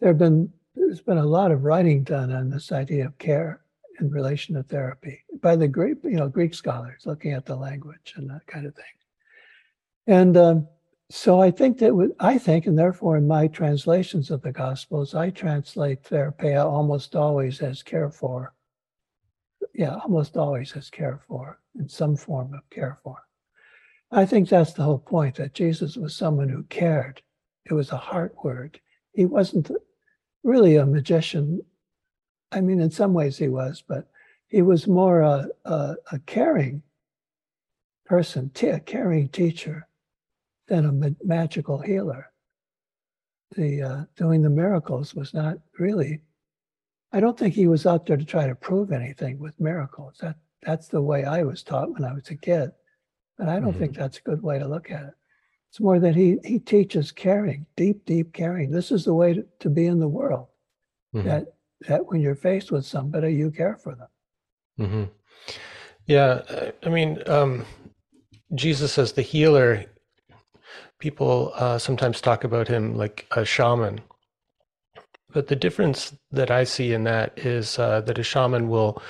[0.01, 3.63] There have been there's been a lot of writing done on this idea of care
[4.01, 8.15] in relation to therapy by the Greek, you know, Greek scholars looking at the language
[8.17, 8.85] and that kind of thing.
[10.07, 10.69] And um,
[11.11, 15.31] so I think that I think, and therefore in my translations of the Gospels, I
[15.31, 18.53] translate therapeia almost always as care for.
[19.75, 23.17] Yeah, almost always as care for, in some form of care for.
[24.11, 27.23] I think that's the whole point that Jesus was someone who cared.
[27.65, 28.79] It was a heart word.
[29.13, 29.71] He wasn't
[30.43, 31.63] really a magician.
[32.53, 34.11] I mean, in some ways he was, but
[34.47, 36.83] he was more a, a, a caring
[38.05, 39.88] person, a caring teacher
[40.69, 42.31] than a magical healer.
[43.57, 46.21] The uh, doing the miracles was not really.
[47.13, 50.19] I don't think he was out there to try to prove anything with miracles.
[50.21, 52.71] That that's the way I was taught when I was a kid,
[53.39, 53.79] but I don't mm-hmm.
[53.79, 55.15] think that's a good way to look at it.
[55.71, 58.71] It's more that he he teaches caring, deep, deep caring.
[58.71, 60.49] This is the way to, to be in the world.
[61.15, 61.29] Mm-hmm.
[61.29, 61.47] That
[61.89, 64.09] that when you're faced with somebody, you care for them.
[64.79, 65.05] Mm-hmm.
[66.07, 67.67] Yeah, I mean, um,
[68.55, 69.85] Jesus as the healer,
[70.99, 74.01] people uh, sometimes talk about him like a shaman.
[75.33, 79.03] But the difference that I see in that is uh, that a shaman will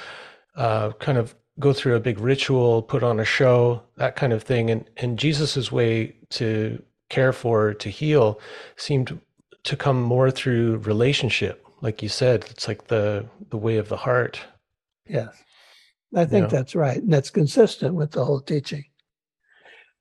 [0.56, 4.42] uh, kind of go through a big ritual, put on a show, that kind of
[4.42, 4.70] thing.
[4.70, 8.40] And, and Jesus's way to care for, to heal,
[8.76, 9.20] seemed
[9.64, 11.64] to come more through relationship.
[11.80, 14.40] Like you said, it's like the the way of the heart.
[15.06, 15.42] Yes,
[16.14, 16.48] I think you know?
[16.48, 16.96] that's right.
[16.96, 18.84] And that's consistent with the whole teaching.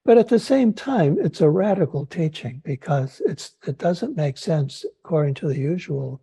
[0.07, 4.85] But at the same time, it's a radical teaching because it's it doesn't make sense
[5.03, 6.21] according to the usual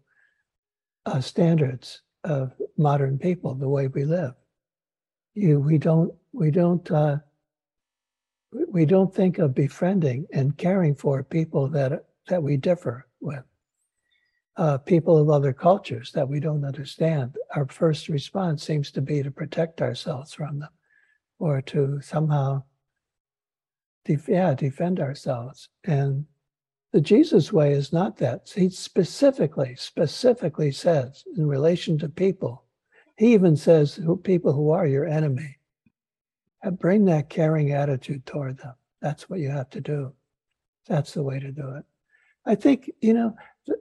[1.05, 4.33] uh, standards of modern people, the way we live.
[5.35, 7.19] You, we don't we don't uh,
[8.71, 13.45] we don't think of befriending and caring for people that that we differ with,
[14.57, 17.37] uh, people of other cultures that we don't understand.
[17.55, 20.71] Our first response seems to be to protect ourselves from them,
[21.39, 22.63] or to somehow
[24.05, 25.69] def- yeah, defend ourselves.
[25.85, 26.27] And
[26.93, 28.51] the Jesus way is not that.
[28.55, 32.65] He specifically, specifically says in relation to people,
[33.17, 35.59] he even says who, people who are your enemy,
[36.73, 38.75] bring that caring attitude toward them.
[39.01, 40.13] That's what you have to do.
[40.87, 41.85] That's the way to do it.
[42.47, 43.37] I think, you know,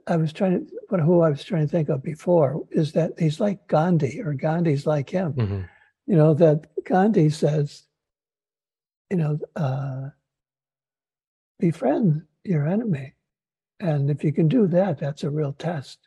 [0.06, 3.40] I was trying to, who I was trying to think of before is that he's
[3.40, 5.34] like Gandhi or Gandhi's like him.
[5.34, 5.60] Mm-hmm.
[6.06, 7.84] You know, that Gandhi says,
[9.14, 10.08] you know, uh,
[11.60, 13.14] befriend your enemy.
[13.78, 16.00] And if you can do that, that's a real test.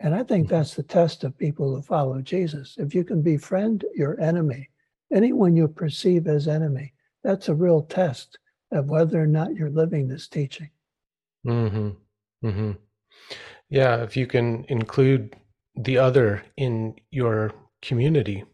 [0.00, 0.56] And I think mm-hmm.
[0.56, 2.74] that's the test of people who follow Jesus.
[2.76, 4.68] If you can befriend your enemy,
[5.10, 6.92] anyone you perceive as enemy,
[7.24, 8.38] that's a real test
[8.72, 10.68] of whether or not you're living this teaching.
[11.46, 12.46] Mm-hmm.
[12.46, 12.72] Mm-hmm.
[13.70, 15.34] Yeah, if you can include
[15.76, 18.44] the other in your community,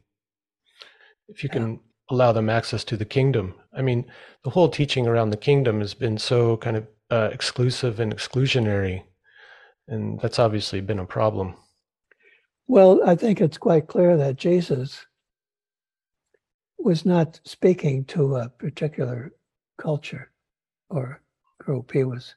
[1.26, 1.80] if you can
[2.12, 3.54] allow them access to the kingdom.
[3.72, 4.04] I mean,
[4.44, 9.02] the whole teaching around the kingdom has been so kind of uh, exclusive and exclusionary,
[9.88, 11.54] and that's obviously been a problem.
[12.68, 15.06] Well, I think it's quite clear that Jesus
[16.78, 19.32] was not speaking to a particular
[19.78, 20.30] culture
[20.90, 21.22] or
[21.58, 21.92] group.
[21.92, 22.34] He was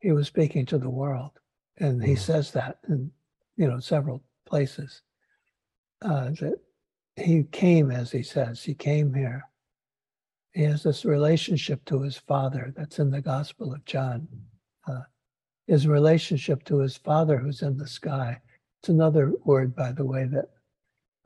[0.00, 1.32] he was speaking to the world,
[1.78, 2.18] and he mm.
[2.18, 3.10] says that in
[3.56, 5.02] you know several places.
[6.02, 6.60] Uh, that
[7.16, 9.42] he came, as he says, he came here.
[10.52, 14.28] He has this relationship to his father that's in the Gospel of John.
[14.86, 15.02] Uh,
[15.66, 18.40] his relationship to his father who's in the sky.
[18.80, 20.50] It's another word, by the way, that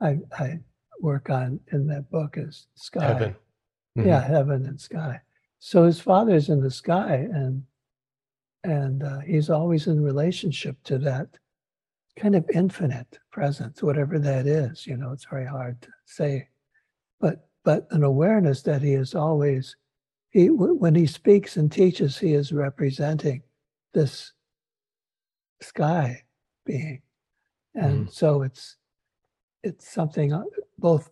[0.01, 0.59] I, I
[0.99, 3.05] work on in that book is sky.
[3.05, 3.35] Heaven.
[3.97, 4.07] Mm-hmm.
[4.07, 5.21] Yeah, heaven and sky.
[5.59, 7.63] So his father's in the sky, and
[8.63, 11.27] and uh, he's always in relationship to that
[12.15, 14.85] kind of infinite presence, whatever that is.
[14.85, 16.47] You know, it's very hard to say,
[17.19, 19.75] but but an awareness that he is always
[20.29, 23.43] he when he speaks and teaches, he is representing
[23.93, 24.33] this
[25.61, 26.23] sky
[26.65, 27.01] being,
[27.75, 28.13] and mm.
[28.13, 28.77] so it's
[29.63, 30.43] it's something uh,
[30.79, 31.11] both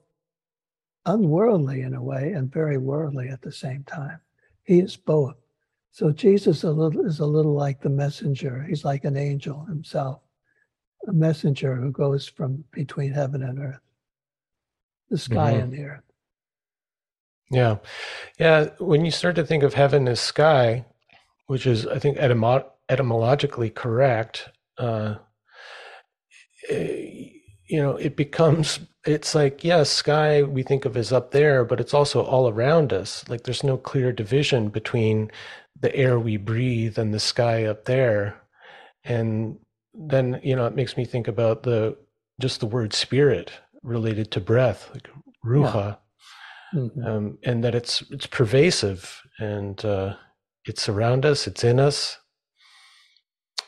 [1.05, 4.19] unworldly in a way and very worldly at the same time.
[4.63, 5.35] He is both.
[5.91, 8.63] So Jesus a little, is a little like the messenger.
[8.67, 10.21] He's like an angel himself,
[11.07, 13.79] a messenger who goes from between heaven and earth,
[15.09, 15.61] the sky mm-hmm.
[15.61, 16.03] and the earth.
[17.51, 17.77] Yeah.
[18.39, 18.69] Yeah.
[18.79, 20.85] When you start to think of heaven as sky,
[21.47, 25.15] which is, I think, etymo- etymologically correct, uh,
[26.69, 27.29] eh,
[27.65, 31.63] you know, it becomes, it's like, yes, yeah, sky we think of as up there,
[31.63, 33.27] but it's also all around us.
[33.29, 35.31] Like there's no clear division between
[35.79, 38.41] the air we breathe and the sky up there.
[39.03, 39.57] And
[39.93, 41.97] then, you know, it makes me think about the,
[42.39, 43.51] just the word spirit
[43.83, 45.09] related to breath, like
[45.45, 45.73] ruha.
[45.73, 45.95] Yeah.
[46.73, 47.05] Mm-hmm.
[47.05, 50.15] Um, and that it's it's pervasive and uh,
[50.65, 52.17] it's around us, it's in us.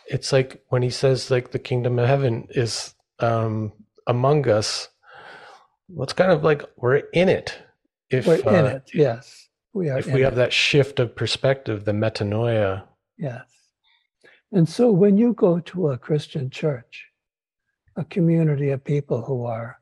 [0.07, 3.72] It's like when he says like the kingdom of heaven is um,
[4.05, 4.89] among us,
[5.88, 7.57] well, it's kind of like we're in it.
[8.11, 9.97] If we're in uh, it, yes, we are.
[9.97, 12.84] If we have that shift of perspective, the metanoia.
[13.17, 13.47] Yes,
[14.51, 17.07] and so when you go to a Christian church,
[17.95, 19.79] a community of people who are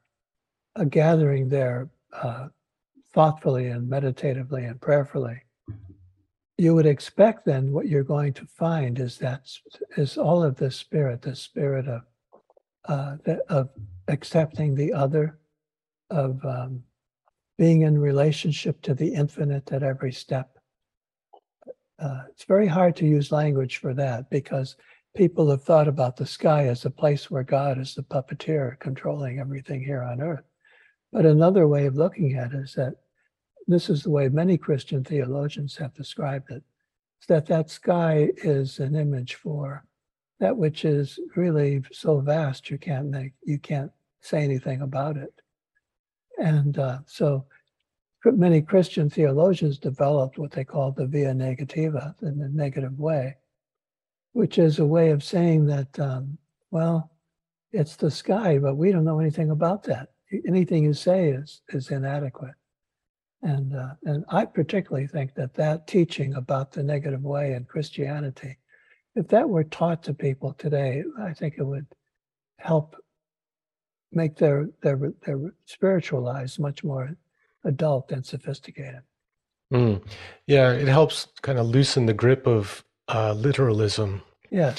[0.75, 2.47] a gathering there uh,
[3.13, 5.41] thoughtfully and meditatively and prayerfully,
[6.57, 9.49] you would expect then what you're going to find is that
[9.97, 12.01] is all of this spirit, the spirit of
[12.85, 13.17] uh,
[13.49, 13.69] of
[14.07, 15.39] accepting the other,
[16.09, 16.83] of um,
[17.57, 20.58] being in relationship to the infinite at every step.
[22.01, 24.75] Uh, it's very hard to use language for that because
[25.15, 29.39] people have thought about the sky as a place where God is the puppeteer controlling
[29.39, 30.45] everything here on earth.
[31.11, 32.95] But another way of looking at it is that
[33.67, 36.63] this is the way many Christian theologians have described it,
[37.21, 39.83] is that that sky is an image for
[40.39, 43.91] that which is really so vast you can't make you can't
[44.21, 45.33] say anything about it
[46.37, 47.45] and uh, so
[48.25, 53.35] many christian theologians developed what they call the via negativa in the negative way
[54.33, 56.37] which is a way of saying that um,
[56.71, 57.11] well
[57.71, 60.09] it's the sky but we don't know anything about that.
[60.47, 62.55] Anything you say is is inadequate.
[63.41, 68.57] And uh, and i particularly think that that teaching about the negative way in christianity
[69.15, 71.87] if that were taught to people today, I think it would
[72.57, 72.95] help
[74.11, 77.15] make their their their spiritual lives much more
[77.63, 79.01] adult and sophisticated.
[79.73, 80.03] Mm.
[80.47, 84.21] Yeah, it helps kind of loosen the grip of uh, literalism.
[84.49, 84.73] Yeah,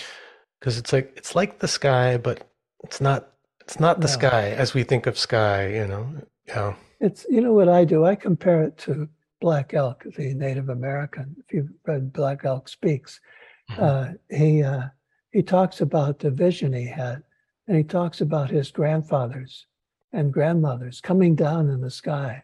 [0.59, 2.49] because it's like it's like the sky, but
[2.85, 3.29] it's not.
[3.61, 4.13] It's not the no.
[4.13, 5.69] sky as we think of sky.
[5.69, 6.15] You know.
[6.47, 6.75] Yeah.
[7.01, 8.05] It's you know what I do.
[8.05, 9.09] I compare it to
[9.41, 11.37] Black Elk, the Native American.
[11.39, 13.21] If you've read Black Elk Speaks,
[13.71, 13.83] Mm-hmm.
[13.83, 14.89] uh, he uh,
[15.31, 17.23] he talks about the vision he had,
[17.69, 19.67] and he talks about his grandfathers
[20.13, 22.43] and grandmothers coming down in the sky,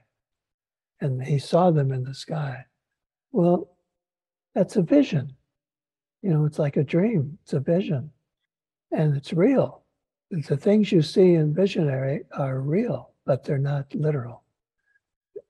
[1.00, 2.64] and he saw them in the sky.
[3.32, 3.70] Well,
[4.54, 5.34] that's a vision.
[6.22, 7.38] You know, it's like a dream.
[7.42, 8.10] It's a vision,
[8.90, 9.82] and it's real.
[10.30, 14.42] The things you see in visionary are real, but they're not literal.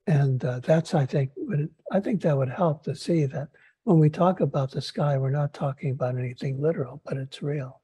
[0.06, 3.48] And uh, that's, I think, would, I think that would help to see that
[3.84, 7.80] when we talk about the sky, we're not talking about anything literal, but it's real.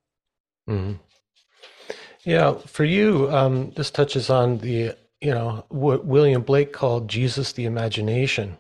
[0.69, 1.01] Mm-hmm.
[2.25, 7.53] Yeah, for you, um, this touches on the, you know, what William Blake called Jesus
[7.53, 8.57] the imagination.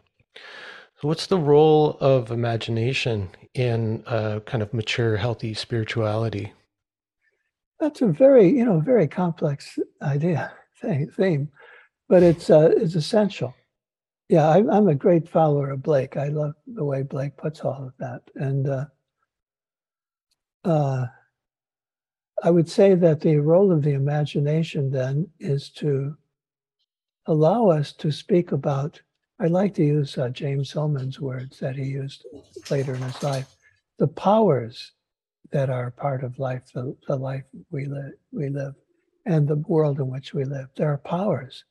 [1.00, 6.52] So, what's the role of imagination in a kind of mature, healthy spirituality?
[7.80, 11.48] That's a very, you know, very complex idea theme,
[12.08, 13.54] but it's uh, it's essential
[14.32, 16.16] yeah, I, am a great follower of Blake.
[16.16, 18.22] I love the way Blake puts all of that.
[18.34, 18.84] And uh,
[20.64, 21.04] uh,
[22.42, 26.16] I would say that the role of the imagination then is to
[27.26, 29.00] allow us to speak about.
[29.40, 32.26] I like to use uh, James Hillman's words that he used
[32.70, 33.46] later in his life
[33.98, 34.92] the powers
[35.52, 38.74] that are part of life, the, the life we, li- we live,
[39.26, 40.68] and the world in which we live.
[40.76, 41.64] There are powers.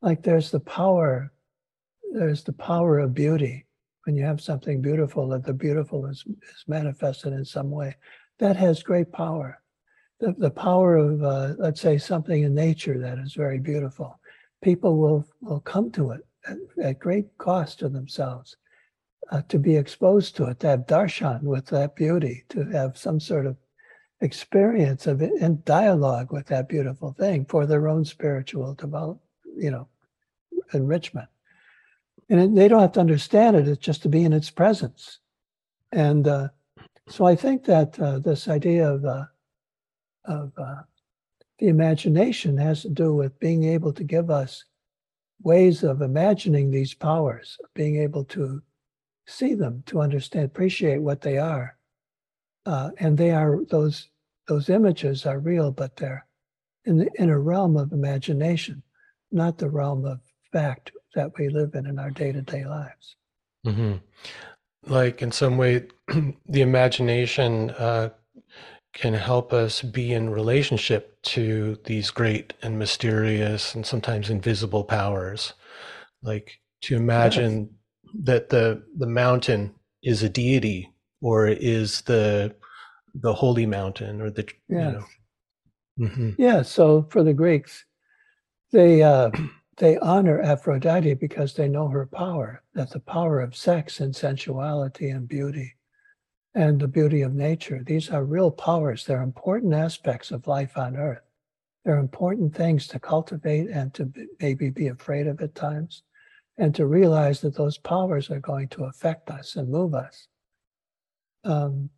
[0.00, 1.32] Like there's the power
[2.12, 3.66] there's the power of beauty.
[4.04, 7.96] When you have something beautiful, that the beautiful is, is manifested in some way,
[8.38, 9.60] that has great power.
[10.20, 14.18] the, the power of, uh, let's say, something in nature that is very beautiful.
[14.62, 18.56] People will, will come to it at, at great cost to themselves
[19.30, 23.20] uh, to be exposed to it, to have darshan with that beauty, to have some
[23.20, 23.56] sort of
[24.20, 29.20] experience of it in dialogue with that beautiful thing for their own spiritual develop,
[29.56, 29.88] you know,
[30.72, 31.28] enrichment.
[32.28, 35.20] And they don't have to understand it; it's just to be in its presence.
[35.92, 36.48] And uh,
[37.08, 39.24] so I think that uh, this idea of uh,
[40.24, 40.82] of uh,
[41.58, 44.64] the imagination has to do with being able to give us
[45.42, 48.62] ways of imagining these powers, being able to
[49.26, 51.76] see them, to understand, appreciate what they are.
[52.64, 54.08] Uh, and they are those
[54.48, 56.26] those images are real, but they're
[56.84, 58.82] in the in a realm of imagination,
[59.30, 60.20] not the realm of
[60.52, 63.16] fact that we live in in our day to day lives.
[63.66, 63.94] Mm-hmm.
[64.92, 68.10] Like in some way, the imagination uh,
[68.96, 75.52] can help us be in relationship to these great and mysterious and sometimes invisible powers.
[76.22, 77.68] Like to imagine
[78.04, 78.14] yes.
[78.24, 80.90] that the the mountain is a deity
[81.20, 82.54] or is the
[83.14, 84.54] the holy mountain or the yes.
[84.70, 86.08] you know.
[86.08, 86.30] Mm-hmm.
[86.38, 86.62] Yeah.
[86.62, 87.84] So for the Greeks,
[88.72, 89.30] they uh,
[89.76, 92.62] they honor Aphrodite because they know her power.
[92.72, 95.74] That the power of sex and sensuality and beauty
[96.56, 97.82] and the beauty of nature.
[97.84, 99.04] These are real powers.
[99.04, 101.20] They're important aspects of life on earth.
[101.84, 106.02] They're important things to cultivate and to maybe be afraid of at times,
[106.56, 110.28] and to realize that those powers are going to affect us and move us.
[111.44, 111.90] Um,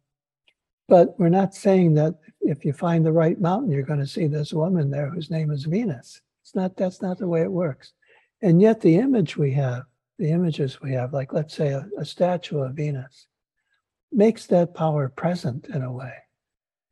[0.89, 4.27] but we're not saying that if you find the right mountain, you're going to see
[4.27, 6.21] this woman there whose name is Venus.
[6.43, 7.93] It's not, that's not the way it works.
[8.43, 9.85] And yet, the image we have,
[10.19, 13.29] the images we have, like let's say a, a statue of Venus,
[14.13, 16.15] makes that power present in a way.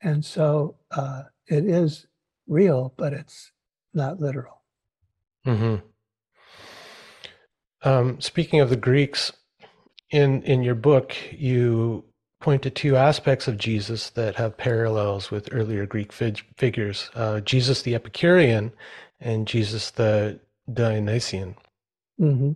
[0.03, 2.07] And so uh, it is
[2.47, 3.53] real, but it's
[3.95, 4.63] not literal.
[5.47, 5.77] Mm-hmm.
[7.89, 9.33] Um, speaking of the Greeks,
[10.11, 12.05] in in your book, you
[12.41, 17.41] point to two aspects of Jesus that have parallels with earlier Greek fig- figures: uh,
[17.41, 18.73] Jesus the Epicurean
[19.21, 20.41] and Jesus the
[20.73, 21.57] Dionysian.
[22.21, 22.53] Mm-hmm.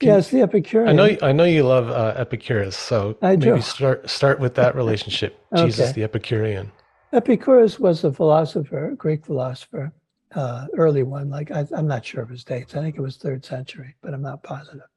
[0.00, 0.88] Yes, the Epicurean.
[0.88, 1.16] I know.
[1.22, 3.60] I know you love uh, Epicurus, so I maybe do.
[3.62, 5.40] start start with that relationship.
[5.52, 5.66] okay.
[5.66, 6.70] Jesus, the Epicurean.
[7.12, 9.92] Epicurus was a philosopher, Greek philosopher,
[10.34, 11.30] uh, early one.
[11.30, 12.74] Like I, am not sure of his dates.
[12.74, 14.88] I think it was third century, but I'm not positive.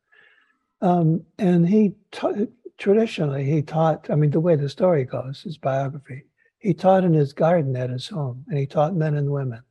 [0.81, 2.33] Um, and he ta-
[2.77, 4.09] traditionally he taught.
[4.09, 6.25] I mean, the way the story goes, his biography,
[6.57, 9.61] he taught in his garden at his home, and he taught men and women.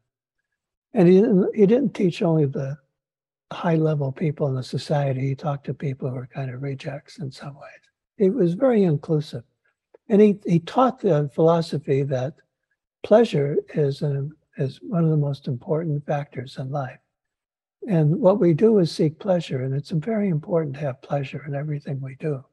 [0.95, 2.79] And he didn't, he didn't teach only the
[3.53, 5.21] high level people in the society.
[5.21, 7.83] He talked to people who were kind of rejects in some ways.
[8.19, 9.45] It was very inclusive.
[10.09, 12.35] And he, he taught the philosophy that
[13.03, 16.99] pleasure is, an, is one of the most important factors in life.
[17.87, 21.55] And what we do is seek pleasure, and it's very important to have pleasure in
[21.55, 22.45] everything we do.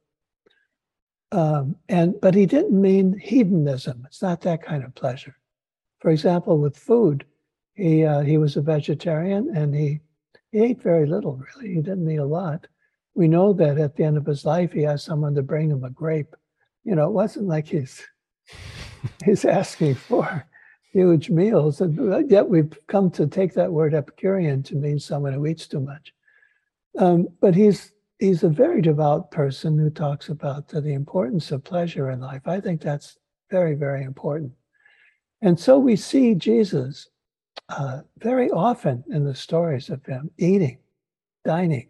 [1.32, 4.04] Um, and but he didn't mean hedonism.
[4.06, 5.36] It's not that kind of pleasure.
[6.00, 7.26] For example, with food,
[7.74, 10.00] he uh, he was a vegetarian, and he
[10.56, 11.74] he ate very little, really.
[11.74, 12.66] He didn't eat a lot.
[13.14, 15.84] We know that at the end of his life, he asked someone to bring him
[15.84, 16.34] a grape.
[16.86, 18.02] You know, it wasn't like he's
[19.26, 20.46] he's asking for
[20.94, 21.82] huge meals.
[21.82, 25.82] And yet we've come to take that word Epicurean to mean someone who eats too
[25.82, 26.14] much.
[26.98, 32.12] Um, but he's he's a very devout person who talks about the importance of pleasure
[32.12, 32.48] in life.
[32.48, 33.18] I think that's
[33.52, 34.54] very, very important.
[35.42, 37.10] And so we see Jesus
[37.70, 40.78] uh, very often in the stories of him eating,
[41.44, 41.90] dining,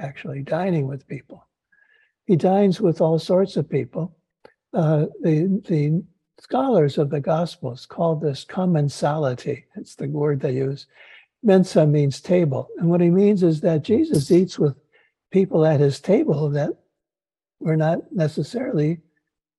[0.00, 1.46] actually dining with people.
[2.26, 4.16] He dines with all sorts of people.
[4.72, 6.02] Uh, the, the
[6.40, 9.64] scholars of the Gospels call this commensality.
[9.76, 10.86] It's the word they use.
[11.42, 12.68] Mensa means table.
[12.78, 14.76] And what he means is that Jesus eats with
[15.30, 16.70] people at his table that
[17.60, 18.98] were not necessarily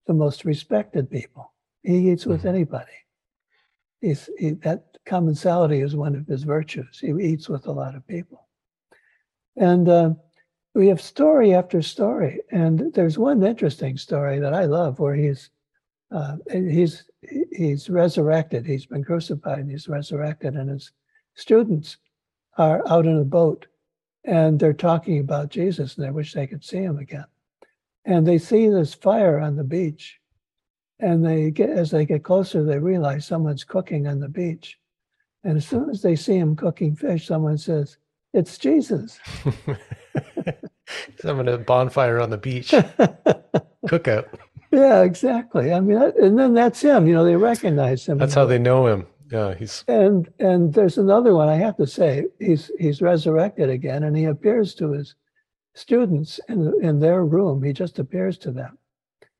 [0.05, 1.53] the most respected people.
[1.83, 2.49] He eats with mm-hmm.
[2.49, 2.91] anybody.
[4.01, 6.99] He's, he, that commensality is one of his virtues.
[6.99, 8.47] He eats with a lot of people.
[9.55, 10.13] And uh,
[10.75, 12.41] we have story after story.
[12.51, 15.49] And there's one interesting story that I love where he's
[16.09, 17.03] uh, he's
[17.51, 18.65] he's resurrected.
[18.65, 20.91] He's been crucified and he's resurrected, and his
[21.35, 21.97] students
[22.57, 23.67] are out in a boat
[24.27, 27.25] and they're talking about Jesus and they wish they could see him again.
[28.05, 30.19] And they see this fire on the beach.
[30.99, 34.77] And they get as they get closer, they realize someone's cooking on the beach.
[35.47, 37.95] And as soon as they see him cooking fish, someone says,
[38.33, 39.17] It's Jesus.
[41.21, 42.71] Someone a bonfire on the beach.
[43.87, 44.27] Cookout.
[44.73, 45.71] Yeah, exactly.
[45.71, 47.07] I mean, and then that's him.
[47.07, 48.17] You know, they recognize him.
[48.17, 49.07] That's how they know him.
[49.31, 51.47] Yeah, he's and and there's another one.
[51.47, 55.15] I have to say, he's he's resurrected again, and he appears to his
[55.75, 57.63] students in in their room.
[57.63, 58.77] He just appears to them,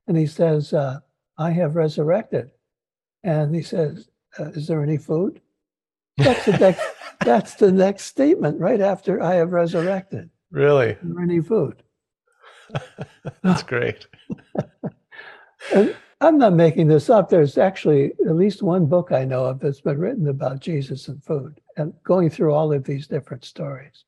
[0.06, 1.00] and he says, uh,
[1.36, 2.50] "I have resurrected,"
[3.24, 5.40] and he says, uh, "Is there any food?"
[6.18, 6.86] That's the next.
[7.20, 10.96] that's the next statement right after "I have resurrected." Really?
[11.20, 11.82] Any food?
[13.42, 14.06] that's great.
[15.74, 17.28] and I'm not making this up.
[17.28, 21.22] There's actually at least one book I know of that's been written about Jesus and
[21.22, 24.04] food and going through all of these different stories.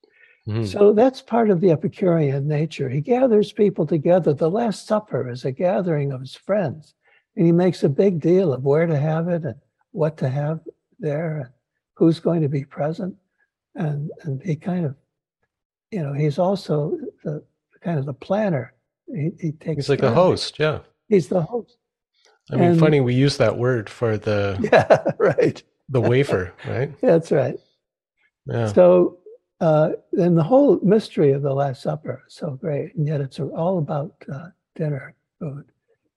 [0.49, 0.65] Mm-hmm.
[0.65, 2.89] So that's part of the Epicurean nature.
[2.89, 4.33] He gathers people together.
[4.33, 6.95] The Last Supper is a gathering of his friends,
[7.37, 9.57] and he makes a big deal of where to have it and
[9.93, 10.61] what to have
[10.99, 11.53] there
[12.01, 13.15] who's going to be present.
[13.75, 14.97] And, and he kind of,
[15.91, 17.45] you know, he's also the
[17.83, 18.73] kind of the planner.
[19.07, 19.77] He, he takes.
[19.77, 20.79] He's like the host, yeah.
[21.09, 21.77] He's the host.
[22.51, 25.63] I mean, and, funny we use that word for the yeah, right.
[25.91, 26.99] The wafer, right?
[27.03, 27.57] That's right.
[28.47, 28.73] Yeah.
[28.73, 29.19] So,
[29.61, 33.39] uh, and the whole mystery of the Last Supper is so great, and yet it's
[33.39, 35.67] all about uh, dinner food.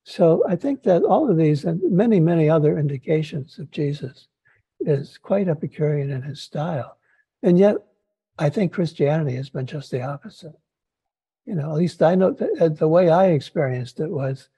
[0.06, 4.28] So I think that all of these and many, many other indications of Jesus
[4.80, 6.97] is quite Epicurean in his style,
[7.41, 7.78] and yet
[8.38, 10.55] I think Christianity has been just the opposite.
[11.45, 14.49] You know, at least I know that the way I experienced it was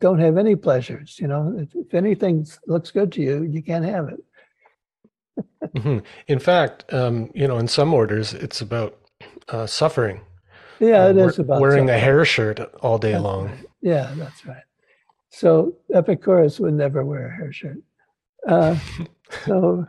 [0.00, 1.18] don't have any pleasures.
[1.20, 4.24] You know, if, if anything looks good to you, you can't have it.
[5.74, 5.98] mm-hmm.
[6.26, 8.98] In fact, um, you know, in some orders, it's about
[9.48, 10.20] uh, suffering.
[10.80, 11.88] Yeah, it uh, is about wearing suffering.
[11.90, 13.46] a hair shirt all day that's long.
[13.46, 13.66] Right.
[13.80, 14.62] Yeah, that's right.
[15.30, 17.78] So Epicurus would never wear a hair shirt.
[18.46, 18.78] Uh,
[19.44, 19.86] so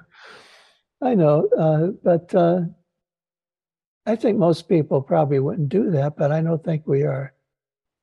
[1.01, 2.61] I know, uh, but uh,
[4.05, 6.15] I think most people probably wouldn't do that.
[6.17, 7.33] But I don't think we are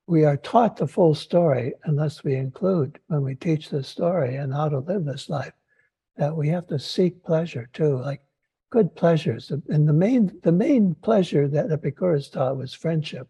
[0.07, 4.53] we are taught the full story unless we include when we teach the story and
[4.53, 5.53] how to live this life
[6.17, 8.21] that we have to seek pleasure too like
[8.71, 13.29] good pleasures and the main the main pleasure that epicurus taught was friendship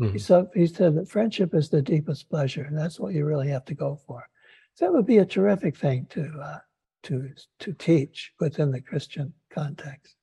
[0.00, 0.12] mm-hmm.
[0.12, 3.48] he, said, he said that friendship is the deepest pleasure and that's what you really
[3.48, 4.28] have to go for
[4.76, 6.58] so that would be a terrific thing to uh,
[7.02, 10.14] to to teach within the christian context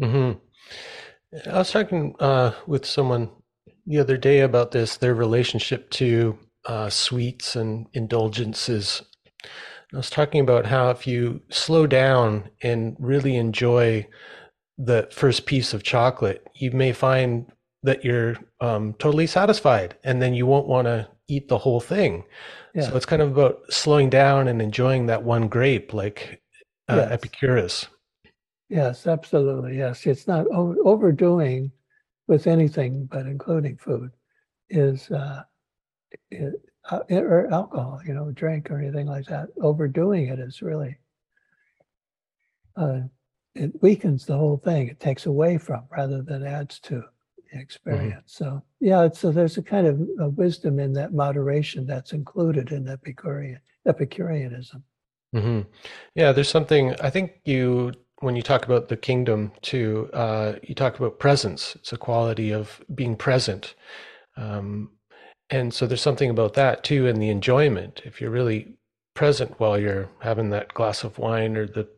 [0.00, 0.38] mm-hmm.
[1.50, 3.30] i was talking uh, with someone
[3.88, 9.02] the other day about this, their relationship to uh, sweets and indulgences.
[9.92, 14.06] I was talking about how if you slow down and really enjoy
[14.76, 17.50] the first piece of chocolate, you may find
[17.82, 22.24] that you're um, totally satisfied and then you won't want to eat the whole thing.
[22.78, 22.90] Yeah.
[22.90, 26.40] So it's kind of about slowing down and enjoying that one grape, like
[26.88, 27.10] uh, yes.
[27.10, 27.86] Epicurus.
[28.68, 29.76] Yes, absolutely.
[29.76, 30.06] Yes.
[30.06, 31.72] It's not overdoing
[32.28, 34.12] with anything, but including food,
[34.70, 35.42] is uh,
[36.30, 36.54] it,
[36.88, 39.48] uh, or alcohol, you know, drink or anything like that.
[39.60, 40.96] Overdoing it is really
[42.76, 43.00] uh,
[43.56, 44.86] it weakens the whole thing.
[44.86, 47.02] It takes away from rather than adds to.
[47.52, 48.34] Experience.
[48.34, 48.44] Mm-hmm.
[48.44, 52.72] So yeah, it's, so there's a kind of a wisdom in that moderation that's included
[52.72, 54.82] in Epicurean Epicureanism.
[55.34, 55.60] Mm-hmm.
[56.14, 60.74] Yeah, there's something I think you when you talk about the kingdom too, uh, you
[60.74, 61.76] talk about presence.
[61.76, 63.74] It's a quality of being present.
[64.36, 64.90] Um,
[65.50, 68.02] and so there's something about that too, in the enjoyment.
[68.04, 68.74] If you're really
[69.14, 71.88] present while you're having that glass of wine or the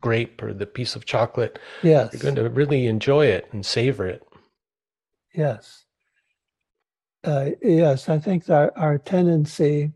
[0.00, 2.12] grape or the piece of chocolate, yes.
[2.12, 4.22] you're going to really enjoy it and savor it.
[5.36, 5.84] Yes.
[7.22, 9.92] Uh, yes, I think our, our tendency,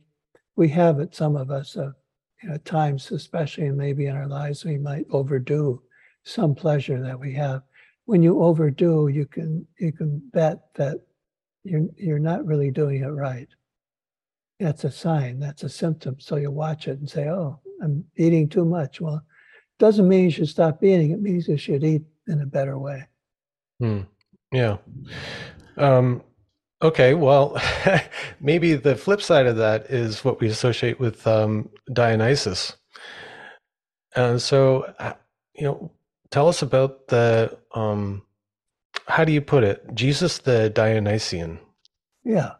[0.56, 1.94] we have it, some of us, of
[2.42, 5.82] you know, times, especially maybe in our lives, we might overdo
[6.24, 7.62] some pleasure that we have.
[8.04, 10.98] When you overdo, you can you can bet that
[11.64, 13.48] you're you're not really doing it right.
[14.58, 15.38] That's a sign.
[15.38, 16.16] That's a symptom.
[16.18, 19.22] So you watch it and say, "Oh, I'm eating too much." Well,
[19.78, 21.12] doesn't mean you should stop eating.
[21.12, 23.06] It means you should eat in a better way.
[23.78, 24.00] Hmm.
[24.52, 24.78] Yeah.
[25.76, 26.22] Um,
[26.82, 27.60] Okay, well,
[28.40, 32.76] maybe the flip side of that is what we associate with um, Dionysus.
[34.16, 35.12] And so, uh,
[35.54, 35.92] you know,
[36.30, 38.22] tell us about the, um,
[39.06, 39.84] how do you put it?
[39.92, 41.58] Jesus the Dionysian.
[42.24, 42.52] Yeah.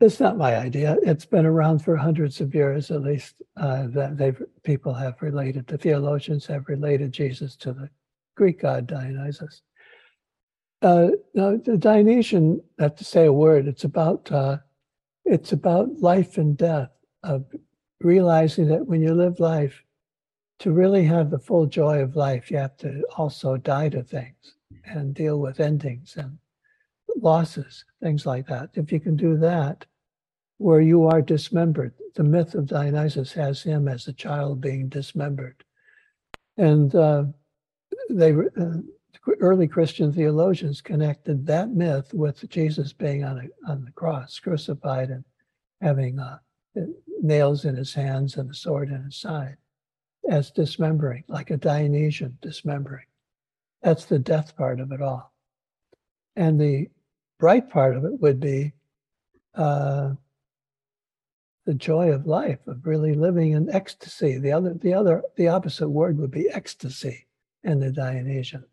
[0.00, 0.96] It's not my idea.
[1.02, 5.66] It's been around for hundreds of years, at least, uh, that they've people have related.
[5.66, 7.90] The theologians have related Jesus to the
[8.36, 9.62] Greek god Dionysus
[10.82, 13.66] uh, the Dionysian, I have to say a word.
[13.66, 14.58] It's about uh,
[15.24, 16.90] it's about life and death.
[18.00, 19.82] Realizing that when you live life,
[20.60, 24.54] to really have the full joy of life, you have to also die to things
[24.84, 26.38] and deal with endings and
[27.16, 28.70] losses, things like that.
[28.74, 29.86] If you can do that,
[30.58, 31.94] where you are dismembered.
[32.14, 35.62] The myth of Dionysus has him as a child being dismembered.
[36.56, 37.24] And uh,
[38.10, 38.78] they uh,
[39.40, 45.10] early Christian theologians connected that myth with Jesus being on a, on the cross, crucified,
[45.10, 45.24] and
[45.80, 46.38] having uh,
[47.20, 49.56] nails in his hands and a sword in his side,
[50.28, 53.06] as dismembering, like a Dionysian dismembering.
[53.82, 55.32] That's the death part of it all.
[56.36, 56.88] And the
[57.38, 58.72] bright part of it would be
[59.54, 60.14] uh,
[61.66, 64.38] the joy of life, of really living in ecstasy.
[64.38, 67.26] The other, the other, the opposite word would be ecstasy
[67.62, 68.64] in the Dionysian.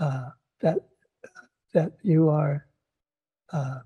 [0.00, 0.30] Uh,
[0.60, 0.78] that
[1.74, 2.66] that you are.
[3.52, 3.80] Uh,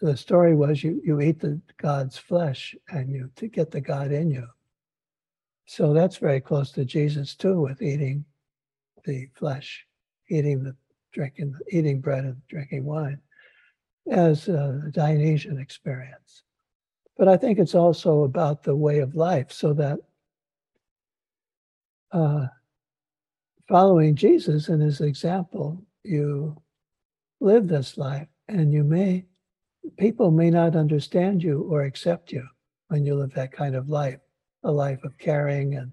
[0.00, 4.12] the story was you you eat the God's flesh and you to get the God
[4.12, 4.46] in you.
[5.66, 8.24] So that's very close to Jesus too, with eating
[9.04, 9.86] the flesh,
[10.28, 10.74] eating the
[11.12, 13.20] drinking, eating bread and drinking wine,
[14.10, 16.42] as a Dionysian experience.
[17.16, 19.98] But I think it's also about the way of life, so that
[22.10, 22.46] uh,
[23.70, 26.60] following Jesus and his example, you
[27.40, 29.24] live this life and you may,
[29.96, 32.46] people may not understand you or accept you
[32.88, 34.18] when you live that kind of life,
[34.64, 35.92] a life of caring and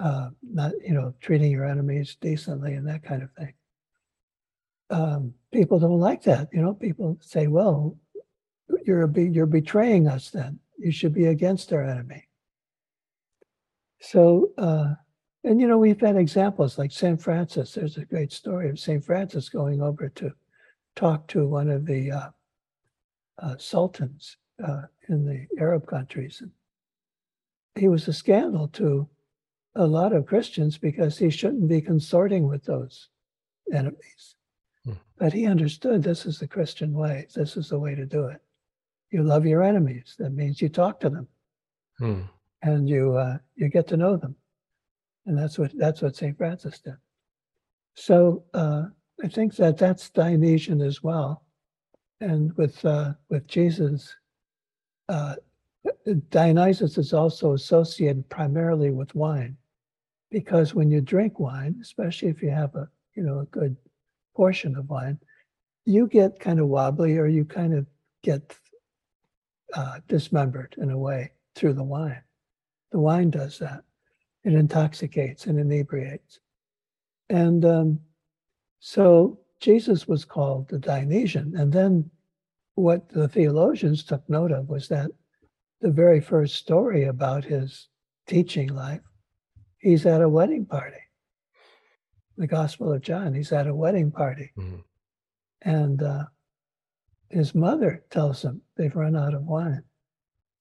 [0.00, 3.54] uh, not, you know, treating your enemies decently and that kind of thing.
[4.90, 6.48] Um, people don't like that.
[6.52, 7.96] You know, people say, well,
[8.84, 10.58] you're, be, you're betraying us then.
[10.78, 12.28] You should be against our enemy.
[14.00, 14.94] So, uh,
[15.44, 17.20] and you know, we've had examples like St.
[17.20, 17.74] Francis.
[17.74, 19.04] There's a great story of St.
[19.04, 20.32] Francis going over to
[20.96, 22.28] talk to one of the uh,
[23.38, 26.40] uh, sultans uh, in the Arab countries.
[26.40, 26.50] And
[27.74, 29.08] he was a scandal to
[29.76, 33.08] a lot of Christians because he shouldn't be consorting with those
[33.72, 34.34] enemies.
[34.84, 34.94] Hmm.
[35.16, 38.42] But he understood this is the Christian way, this is the way to do it
[39.10, 40.14] you love your enemies.
[40.18, 41.28] That means you talk to them,
[41.98, 42.20] hmm.
[42.62, 44.36] and you uh, you get to know them,
[45.26, 46.96] and that's what that's what Saint Francis did.
[47.94, 48.84] So uh,
[49.22, 51.44] I think that that's Dionysian as well,
[52.20, 54.14] and with uh, with Jesus,
[55.08, 55.36] uh,
[56.30, 59.56] Dionysus is also associated primarily with wine,
[60.30, 63.76] because when you drink wine, especially if you have a you know a good
[64.34, 65.18] portion of wine,
[65.84, 67.86] you get kind of wobbly or you kind of
[68.22, 68.56] get
[69.74, 72.22] uh, dismembered in a way through the wine.
[72.92, 73.84] The wine does that.
[74.44, 76.40] It intoxicates and inebriates.
[77.28, 78.00] And um,
[78.78, 81.54] so Jesus was called the Dionysian.
[81.56, 82.10] And then
[82.74, 85.10] what the theologians took note of was that
[85.80, 87.88] the very first story about his
[88.26, 89.00] teaching life,
[89.78, 90.96] he's at a wedding party.
[92.36, 94.52] The Gospel of John, he's at a wedding party.
[94.56, 94.80] Mm-hmm.
[95.62, 96.24] And uh,
[97.28, 99.82] his mother tells him they've run out of wine.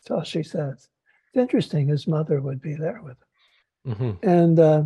[0.02, 0.90] That's all she says.
[1.30, 1.88] It's interesting.
[1.88, 3.29] His mother would be there with him,
[3.88, 4.12] mm-hmm.
[4.28, 4.84] and uh,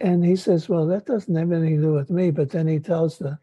[0.00, 2.78] and he says, "Well, that doesn't have anything to do with me." But then he
[2.78, 3.38] tells the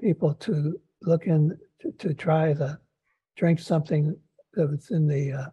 [0.00, 2.78] people to look in to, to try the
[3.36, 4.16] drink something
[4.54, 5.46] that was in the uh,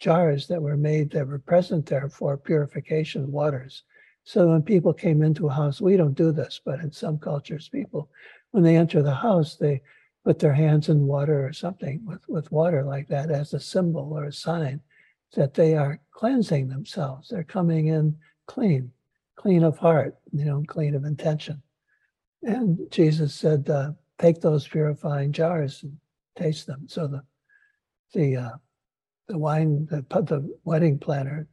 [0.00, 3.82] jars that were made that were present there for purification waters.
[4.24, 7.68] So when people came into a house, we don't do this, but in some cultures,
[7.68, 8.10] people
[8.56, 9.82] when they enter the house, they
[10.24, 14.14] put their hands in water or something with, with water like that as a symbol
[14.14, 14.80] or a sign
[15.34, 17.28] that they are cleansing themselves.
[17.28, 18.16] They're coming in
[18.46, 18.92] clean,
[19.36, 21.62] clean of heart, you know, clean of intention.
[22.42, 25.96] And Jesus said, uh, take those purifying jars and
[26.36, 26.86] taste them.
[26.88, 27.22] So the
[28.14, 28.56] the uh,
[29.26, 31.48] the wine, the, the wedding planner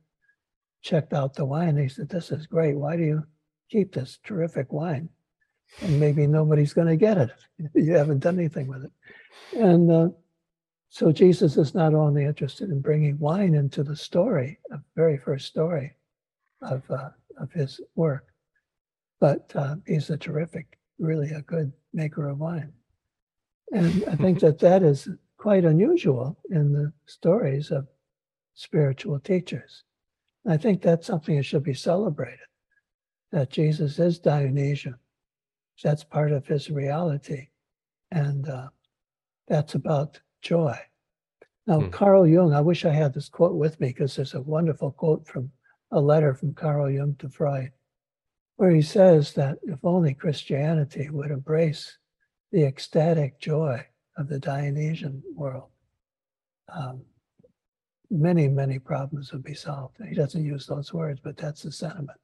[0.82, 1.78] checked out the wine.
[1.78, 2.78] He said, this is great.
[2.78, 3.24] Why do you
[3.70, 5.10] keep this terrific wine?
[5.82, 7.32] and maybe nobody's going to get it.
[7.74, 8.92] You haven't done anything with it.
[9.58, 10.10] And uh,
[10.94, 15.48] so Jesus is not only interested in bringing wine into the story, the very first
[15.48, 15.96] story
[16.62, 18.28] of, uh, of his work,
[19.20, 22.72] but uh, he's a terrific, really a good maker of wine.
[23.72, 27.88] And I think that that is quite unusual in the stories of
[28.54, 29.86] spiritual teachers.
[30.46, 32.38] And I think that's something that should be celebrated,
[33.32, 35.00] that Jesus is Dionysian
[35.82, 37.48] that's part of his reality.
[38.12, 38.68] And uh,
[39.48, 40.78] that's about joy.
[41.66, 41.90] Now, hmm.
[41.90, 45.26] Carl Jung, I wish I had this quote with me because there's a wonderful quote
[45.26, 45.52] from
[45.92, 47.72] a letter from Carl Jung to Freud,
[48.58, 51.98] where he says that if only Christianity would embrace
[52.52, 53.86] the ecstatic joy
[54.18, 55.70] of the Dionysian world,
[56.70, 57.02] um,
[58.10, 59.98] many, many problems would be solved.
[60.08, 62.20] He doesn't use those words, but that's the sentiment.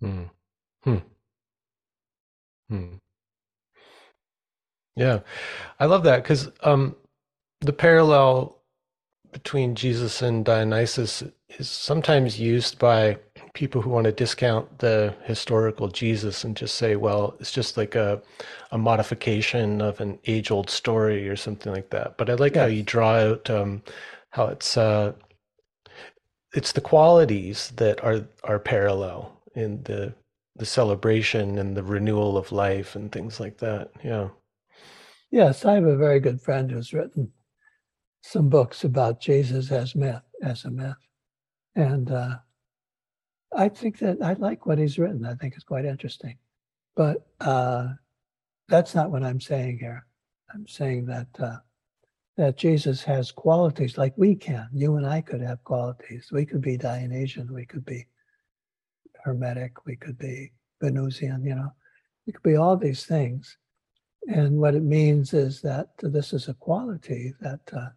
[0.00, 0.24] Hmm.
[0.82, 0.96] Hmm.
[2.68, 2.94] Hmm.
[4.96, 5.20] Yeah,
[5.80, 6.94] I love that because um,
[7.64, 8.58] the parallel
[9.32, 11.22] between Jesus and Dionysus
[11.58, 13.18] is sometimes used by
[13.54, 17.94] people who want to discount the historical Jesus and just say, well, it's just like
[17.94, 18.20] a,
[18.70, 22.18] a modification of an age old story or something like that.
[22.18, 22.62] But I like yes.
[22.62, 23.82] how you draw out um,
[24.30, 25.12] how it's uh,
[26.52, 30.14] it's the qualities that are are parallel in the
[30.56, 33.90] the celebration and the renewal of life and things like that.
[34.04, 34.28] Yeah.
[35.30, 37.32] Yes, I have a very good friend who's written
[38.26, 40.96] some books about Jesus as myth, as a myth,
[41.76, 42.36] and uh,
[43.54, 45.26] I think that I like what he's written.
[45.26, 46.38] I think it's quite interesting,
[46.96, 47.88] but uh,
[48.68, 50.06] that's not what I'm saying here.
[50.54, 51.58] I'm saying that uh,
[52.38, 54.68] that Jesus has qualities like we can.
[54.72, 56.30] You and I could have qualities.
[56.32, 57.52] We could be Dionysian.
[57.52, 58.06] We could be
[59.22, 59.84] Hermetic.
[59.84, 61.44] We could be Venusian.
[61.44, 61.72] You know,
[62.26, 63.58] we could be all these things.
[64.28, 67.90] And what it means is that this is a quality that uh,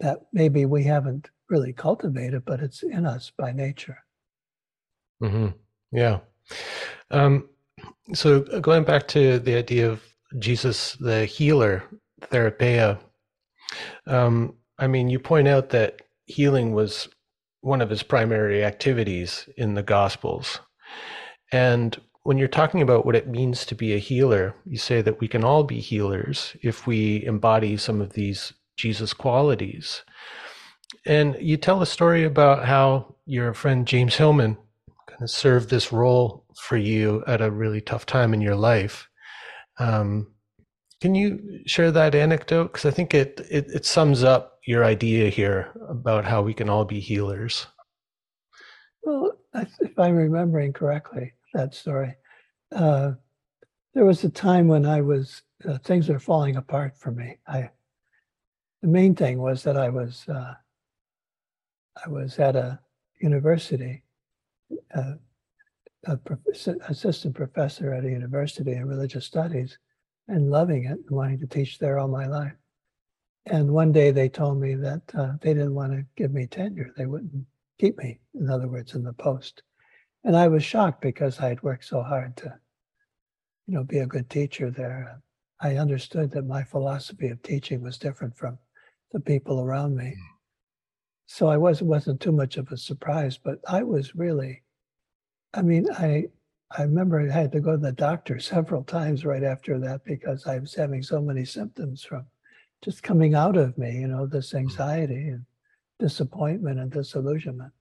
[0.00, 3.98] that maybe we haven't really cultivated, but it's in us by nature.
[5.22, 5.48] Mm-hmm.
[5.92, 6.18] Yeah.
[7.10, 7.48] Um,
[8.14, 10.02] so going back to the idea of
[10.38, 11.84] Jesus, the healer,
[12.20, 12.98] Therapeia,
[14.06, 17.08] um, I mean, you point out that healing was
[17.60, 20.60] one of his primary activities in the Gospels.
[21.50, 25.20] And when you're talking about what it means to be a healer, you say that
[25.20, 30.02] we can all be healers if we embody some of these Jesus qualities.
[31.04, 34.56] And you tell a story about how your friend James Hillman
[35.06, 39.08] kind of served this role for you at a really tough time in your life.
[39.78, 40.32] Um,
[41.00, 42.72] can you share that anecdote?
[42.72, 46.68] Because I think it, it, it sums up your idea here about how we can
[46.68, 47.66] all be healers.
[49.02, 52.14] Well, if I'm remembering correctly, that story,
[52.74, 53.12] uh,
[53.94, 57.38] there was a time when I was uh, things were falling apart for me.
[57.46, 57.70] I
[58.82, 60.54] the main thing was that I was uh,
[62.04, 62.78] I was at a
[63.20, 64.04] university,
[64.94, 65.14] uh,
[66.06, 69.78] a prof- assistant professor at a university in religious studies,
[70.28, 72.52] and loving it and wanting to teach there all my life.
[73.46, 76.92] And one day they told me that uh, they didn't want to give me tenure.
[76.96, 77.46] They wouldn't
[77.80, 79.62] keep me, in other words, in the post.
[80.22, 82.54] And I was shocked because I had worked so hard to,
[83.66, 85.20] you know, be a good teacher there.
[85.60, 88.58] I understood that my philosophy of teaching was different from
[89.12, 90.10] the people around me.
[90.10, 90.34] Hmm.
[91.26, 94.62] So I was, wasn't too much of a surprise, but I was really,
[95.52, 96.28] I mean, I
[96.76, 100.46] I remember I had to go to the doctor several times right after that because
[100.46, 102.26] I was having so many symptoms from
[102.82, 104.58] just coming out of me, you know, this mm.
[104.58, 105.44] anxiety and
[105.98, 107.72] disappointment and disillusionment.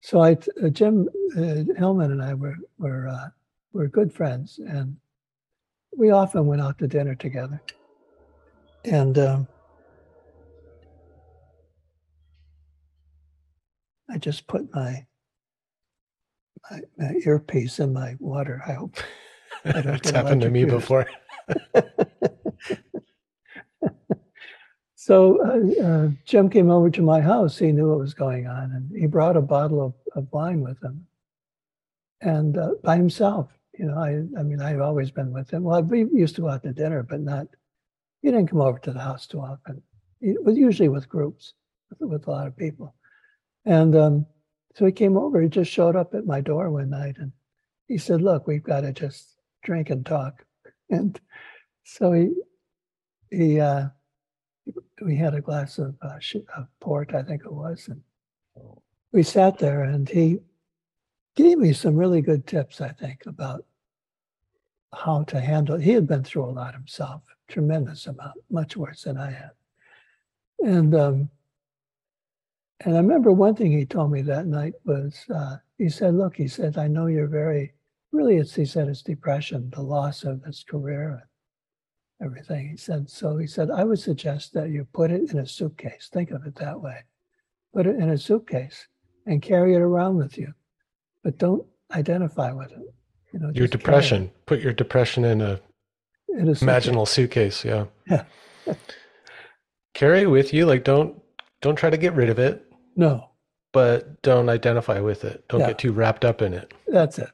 [0.00, 3.28] So I, uh, Jim uh, Hillman and I were were uh,
[3.72, 4.96] were good friends, and
[5.96, 7.62] we often went out to dinner together.
[8.84, 9.48] And um,
[14.10, 15.06] I just put my
[16.70, 18.62] my, my earpiece in my water.
[18.66, 18.96] I hope
[19.64, 21.06] I it's happened to me before.
[24.94, 27.58] so uh, uh, Jim came over to my house.
[27.58, 30.82] He knew what was going on, and he brought a bottle of, of wine with
[30.82, 31.06] him,
[32.20, 33.50] and uh, by himself.
[33.78, 35.64] You know, I I mean, I've always been with him.
[35.64, 37.46] Well, we used to go out to dinner, but not.
[38.22, 39.82] He didn't come over to the house too often.
[40.20, 41.52] It was usually with groups,
[41.90, 42.94] with, with a lot of people,
[43.64, 44.26] and um,
[44.74, 45.40] so he came over.
[45.40, 47.32] He just showed up at my door one night and
[47.86, 50.44] he said, Look, we've got to just drink and talk.
[50.90, 51.18] And
[51.82, 52.34] so he,
[53.30, 53.86] he, uh,
[55.00, 56.18] we had a glass of, uh,
[56.56, 57.88] of port, I think it was.
[57.88, 58.02] And
[59.12, 60.40] we sat there and he
[61.36, 63.64] gave me some really good tips, I think, about
[64.92, 65.78] how to handle.
[65.78, 69.50] He had been through a lot himself, tremendous amount, much worse than I had.
[70.58, 71.30] And um,
[72.80, 76.36] and I remember one thing he told me that night was uh, he said, Look,
[76.36, 77.74] he said, I know you're very,
[78.12, 81.22] really, it's, he said, it's depression, the loss of his career
[82.20, 82.70] and everything.
[82.70, 86.08] He said, So he said, I would suggest that you put it in a suitcase.
[86.12, 87.04] Think of it that way.
[87.72, 88.86] Put it in a suitcase
[89.26, 90.52] and carry it around with you,
[91.22, 92.94] but don't identify with it.
[93.32, 94.30] You know, your depression.
[94.46, 95.60] Put your depression in a,
[96.28, 97.64] in a imaginal suitcase.
[97.64, 97.86] Yeah.
[98.08, 98.24] Yeah.
[99.94, 100.66] carry it with you.
[100.66, 101.20] Like, don't
[101.62, 102.63] don't try to get rid of it.
[102.96, 103.30] No.
[103.72, 105.44] But don't identify with it.
[105.48, 106.72] Don't get too wrapped up in it.
[106.86, 107.30] That's it.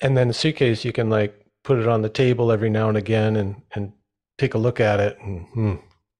[0.00, 2.96] And then the suitcase, you can like put it on the table every now and
[2.96, 3.92] again and, and
[4.38, 5.74] take a look at it and hmm,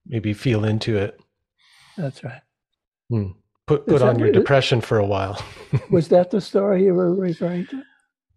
[0.06, 1.20] maybe feel into it.
[1.96, 2.42] That's right.
[3.08, 3.28] Hmm.
[3.66, 5.42] Put put on your depression for a while.
[5.90, 7.82] was that the story you were referring to?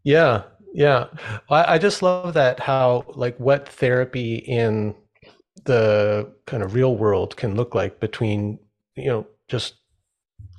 [0.03, 1.07] Yeah, yeah.
[1.49, 4.95] I, I just love that how like what therapy in
[5.65, 8.57] the kind of real world can look like between
[8.95, 9.75] you know just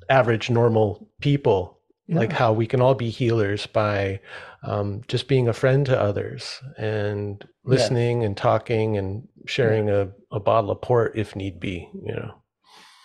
[0.09, 2.17] average normal people yeah.
[2.17, 4.19] like how we can all be healers by
[4.63, 10.05] um, just being a friend to others and listening and talking and sharing yeah.
[10.31, 12.33] a, a bottle of port if need be you know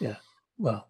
[0.01, 0.17] yeah
[0.59, 0.89] well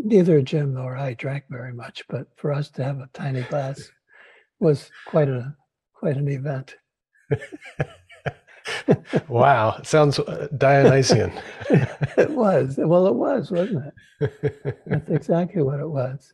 [0.00, 3.90] neither jim nor i drank very much but for us to have a tiny glass
[4.60, 5.54] was quite a
[5.94, 6.76] quite an event
[9.28, 11.32] wow, sounds uh, Dionysian.
[11.70, 12.76] it was.
[12.78, 14.82] Well, it was, wasn't it?
[14.86, 16.32] That's exactly what it was.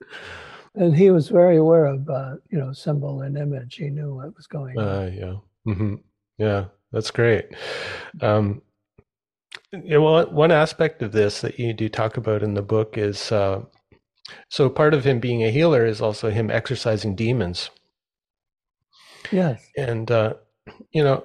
[0.74, 3.76] And he was very aware of, uh, you know, symbol and image.
[3.76, 4.84] He knew what was going on.
[4.84, 5.34] Uh, yeah.
[5.72, 5.94] Mm-hmm.
[6.38, 7.46] Yeah, that's great.
[8.20, 8.62] Um,
[9.72, 13.30] yeah, well, one aspect of this that you do talk about in the book is
[13.30, 13.62] uh,
[14.48, 17.70] so part of him being a healer is also him exorcising demons.
[19.30, 19.66] Yes.
[19.76, 20.34] And, uh,
[20.92, 21.24] you know,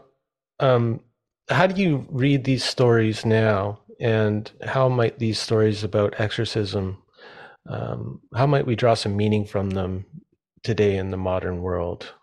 [0.60, 1.02] um,
[1.50, 7.02] how do you read these stories now, and how might these stories about exorcism,
[7.68, 10.06] um, how might we draw some meaning from them
[10.64, 12.14] today in the modern world?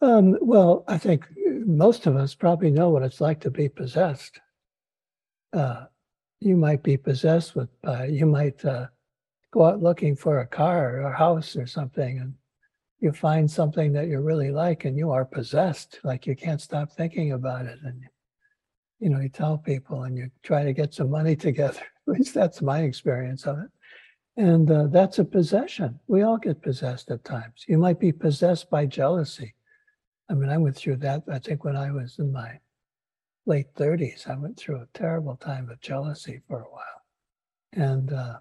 [0.00, 1.26] Um, well, I think
[1.64, 4.40] most of us probably know what it's like to be possessed.
[5.52, 5.86] Uh,
[6.40, 8.86] you might be possessed with, uh, you might uh,
[9.52, 12.34] go out looking for a car or a house or something, and
[13.00, 16.90] you find something that you really like and you are possessed like you can't stop
[16.90, 18.02] thinking about it and
[19.00, 21.80] you know you tell people and you try to get some money together.
[22.08, 23.70] At least that's my experience of it.
[24.38, 25.98] And uh, that's a possession.
[26.08, 27.64] We all get possessed at times.
[27.66, 29.54] You might be possessed by jealousy.
[30.28, 32.58] I mean i went through that i think when i was in my
[33.44, 37.02] late 30s i went through a terrible time of jealousy for a while.
[37.72, 38.38] And uh,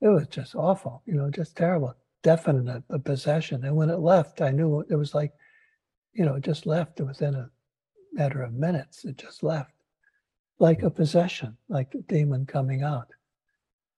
[0.00, 1.94] it was just awful you know just terrible
[2.26, 3.64] definite a possession.
[3.64, 5.32] And when it left, I knew it was like,
[6.12, 7.48] you know, it just left within a
[8.12, 9.04] matter of minutes.
[9.04, 9.70] It just left
[10.58, 13.06] like a possession, like a demon coming out.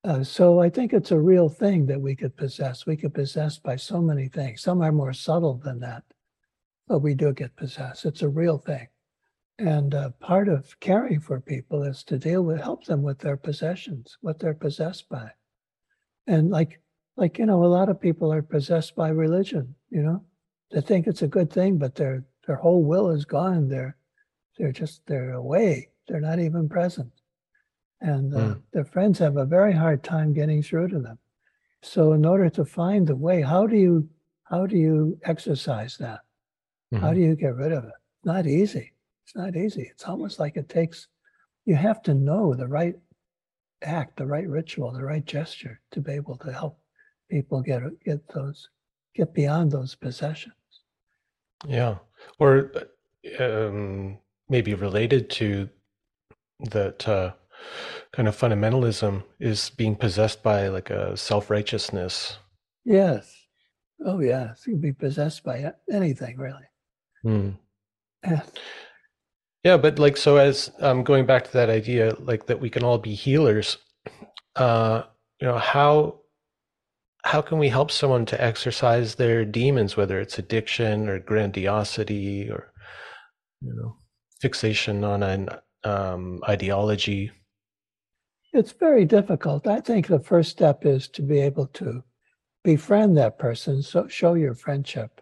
[0.04, 2.84] Uh, so I think it's a real thing that we could possess.
[2.84, 4.60] We could possess by so many things.
[4.60, 6.02] Some are more subtle than that,
[6.86, 8.04] but we do get possessed.
[8.04, 8.88] It's a real thing.
[9.58, 13.38] And uh, part of caring for people is to deal with, help them with their
[13.38, 15.30] possessions, what they're possessed by.
[16.26, 16.82] And like
[17.18, 20.22] like you know a lot of people are possessed by religion you know?
[20.70, 23.68] They think it's a good thing but their their whole will is gone.
[23.68, 23.96] They're
[24.56, 25.90] they're just they're away.
[26.08, 27.12] They're not even present.
[28.00, 28.62] And uh, mm.
[28.72, 31.18] their friends have a very hard time getting through to them.
[31.82, 34.08] So in order to find the way how do you
[34.44, 36.20] how do you exercise that?
[36.92, 37.04] Mm-hmm.
[37.04, 37.92] how do you get rid of it?
[38.24, 38.94] Not easy.
[39.24, 39.90] It's not easy.
[39.90, 41.08] It's almost like it takes
[41.66, 42.96] you have to know the right
[43.82, 46.80] act the right ritual the right gesture to be able to help
[47.28, 48.68] people get get those
[49.14, 50.54] get beyond those possessions.
[51.66, 51.96] Yeah,
[52.38, 52.72] or
[53.38, 54.18] um,
[54.48, 55.68] maybe related to
[56.60, 57.32] that uh,
[58.12, 62.38] kind of fundamentalism is being possessed by like a self righteousness.
[62.84, 63.34] Yes.
[64.04, 64.62] Oh, yes.
[64.66, 66.68] You can be possessed by anything, really.
[67.24, 67.58] Mm.
[68.24, 68.42] Yeah.
[69.64, 72.84] yeah, but like so, as um, going back to that idea, like that we can
[72.84, 73.78] all be healers.
[74.56, 75.02] Uh,
[75.40, 76.20] you know how
[77.28, 82.72] how can we help someone to exercise their demons, whether it's addiction or grandiosity or
[83.60, 83.96] you know
[84.40, 85.50] fixation on an
[85.84, 87.30] um, ideology?
[88.54, 89.66] It's very difficult.
[89.66, 92.02] I think the first step is to be able to
[92.64, 95.20] befriend that person, so show your friendship,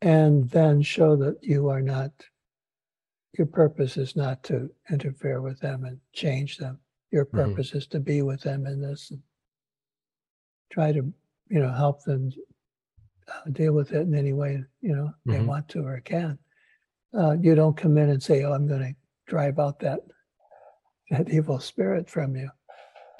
[0.00, 2.10] and then show that you are not.
[3.38, 6.80] Your purpose is not to interfere with them and change them.
[7.12, 7.36] Your mm-hmm.
[7.36, 7.78] purpose mm-hmm.
[7.78, 9.22] is to be with them in this and
[10.72, 11.12] try to
[11.50, 12.30] you know help them
[13.28, 15.32] uh, deal with it in any way you know mm-hmm.
[15.32, 16.38] they want to or can.
[17.16, 18.94] Uh, you don't come in and say, "Oh, I'm going to
[19.26, 20.00] drive out that
[21.10, 22.50] that evil spirit from you."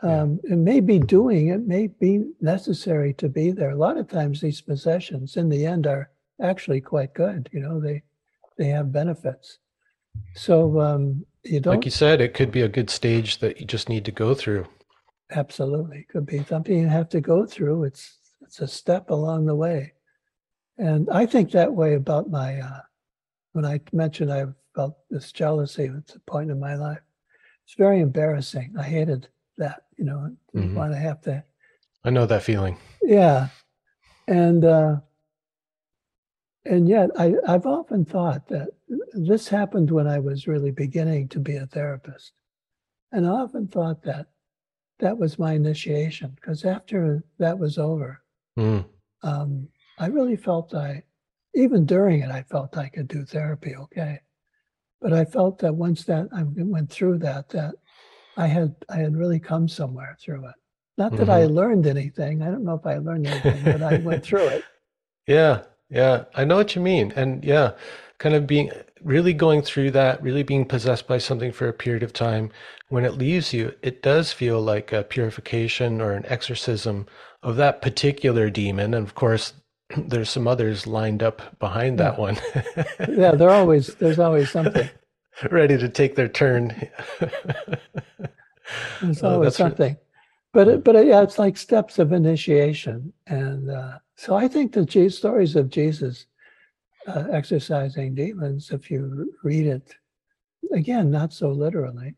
[0.03, 3.71] Um, It may be doing it may be necessary to be there.
[3.71, 6.11] A lot of times, these possessions, in the end, are
[6.41, 7.49] actually quite good.
[7.53, 8.03] You know, they
[8.59, 9.59] they have benefits.
[10.35, 11.77] So um, you don't.
[11.77, 14.35] Like you said, it could be a good stage that you just need to go
[14.35, 14.67] through.
[15.31, 17.85] Absolutely, could be something you have to go through.
[17.85, 19.93] It's it's a step along the way,
[20.79, 22.61] and I think that way about my.
[22.61, 22.81] Uh,
[23.53, 27.01] when I mentioned I felt this jealousy at a point in my life,
[27.65, 28.75] it's very embarrassing.
[28.79, 29.83] I hated that.
[29.99, 30.79] You know, didn't mm-hmm.
[30.79, 31.45] want to have to.
[32.05, 32.79] I know that feeling.
[33.03, 33.49] Yeah,
[34.29, 34.97] and uh,
[36.65, 38.69] and yet I I've often thought that
[39.13, 42.33] this happened when I was really beginning to be a therapist,
[43.13, 44.29] and I often thought that
[44.99, 48.23] that was my initiation because after that was over,
[48.59, 48.85] mm.
[49.23, 49.69] um,
[49.99, 51.03] I really felt I,
[51.55, 54.21] even during it, I felt I could do therapy okay.
[55.01, 57.75] but I felt that once that I went through that, that
[58.37, 60.55] I had I had really come somewhere through it.
[60.97, 61.31] Not that mm-hmm.
[61.31, 62.43] I learned anything.
[62.43, 64.65] I don't know if I learned anything, but I went through it.
[65.27, 67.73] Yeah, yeah, I know what you mean, and yeah,
[68.19, 68.71] kind of being
[69.03, 72.51] really going through that, really being possessed by something for a period of time.
[72.89, 77.07] When it leaves you, it does feel like a purification or an exorcism
[77.43, 79.53] of that particular demon, and of course,
[79.97, 82.37] there's some others lined up behind that one.
[83.09, 84.89] yeah, there always there's always something
[85.51, 86.89] ready to take their turn.
[89.01, 89.97] there's oh, always something,
[90.53, 94.73] but it, but it, yeah, it's like steps of initiation, and uh, so I think
[94.73, 96.27] the stories of Jesus
[97.07, 99.95] uh, exorcising demons, if you read it
[100.73, 102.15] again, not so literally,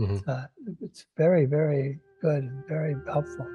[0.00, 0.28] mm-hmm.
[0.28, 0.44] uh,
[0.80, 3.46] it's very very good and very helpful.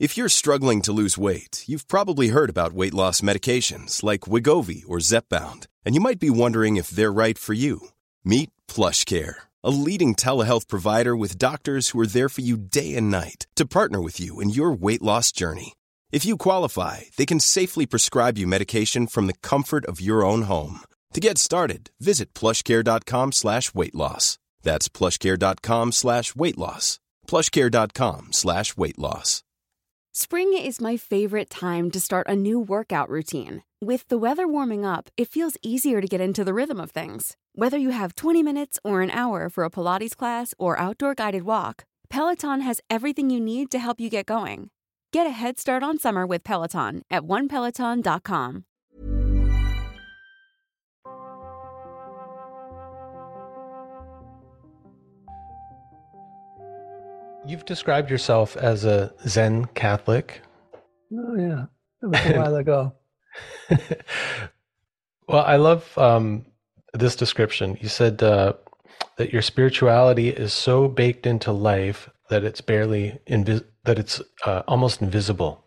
[0.00, 4.84] If you're struggling to lose weight, you've probably heard about weight loss medications like Wegovy
[4.86, 7.88] or Zepbound, and you might be wondering if they're right for you.
[8.24, 13.10] Meet PlushCare, a leading telehealth provider with doctors who are there for you day and
[13.10, 15.74] night to partner with you in your weight loss journey.
[16.10, 20.42] If you qualify, they can safely prescribe you medication from the comfort of your own
[20.42, 20.80] home.
[21.12, 24.38] To get started, visit plushcare.com slash weight loss.
[24.62, 26.98] That's plushcare.com slash weight loss.
[27.26, 29.42] Plushcare.com slash weight loss.
[30.12, 33.62] Spring is my favorite time to start a new workout routine.
[33.80, 37.36] With the weather warming up, it feels easier to get into the rhythm of things.
[37.54, 41.44] Whether you have 20 minutes or an hour for a Pilates class or outdoor guided
[41.44, 44.70] walk, Peloton has everything you need to help you get going.
[45.12, 48.64] Get a head start on summer with Peloton at onepeloton.com.
[57.46, 60.42] You've described yourself as a Zen Catholic.
[61.12, 61.66] Oh, yeah.
[62.02, 62.92] That was a while ago.
[65.28, 66.46] well, I love um,
[66.94, 67.76] this description.
[67.80, 68.54] You said uh,
[69.16, 74.62] that your spirituality is so baked into life that it's barely invis- that it's uh,
[74.68, 75.64] almost invisible.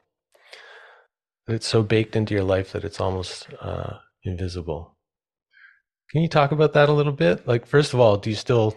[1.47, 4.97] That it's so baked into your life that it's almost uh, invisible.
[6.11, 7.47] Can you talk about that a little bit?
[7.47, 8.75] Like, first of all, do you still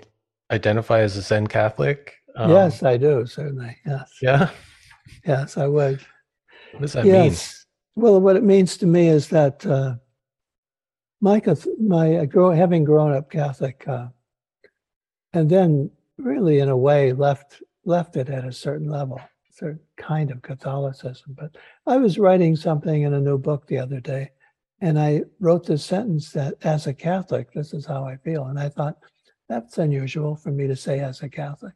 [0.51, 2.15] identify as a Zen Catholic?
[2.37, 3.77] Um, yes, I do certainly.
[3.85, 4.11] Yes.
[4.23, 4.51] Yeah.
[5.27, 6.01] Yes, I would.
[6.73, 7.15] What does that yes.
[7.15, 7.64] mean?
[7.97, 9.95] Well, what it means to me is that uh,
[11.21, 11.41] my
[11.81, 14.09] my uh, grow, having grown up Catholic, uh,
[15.33, 19.21] and then really in a way left left it at a certain level,
[19.51, 21.37] certain kind of Catholicism.
[21.39, 24.31] But I was writing something in a new book the other day,
[24.81, 28.59] and I wrote this sentence that as a Catholic, this is how I feel, and
[28.59, 28.99] I thought
[29.49, 31.75] that's unusual for me to say as a Catholic.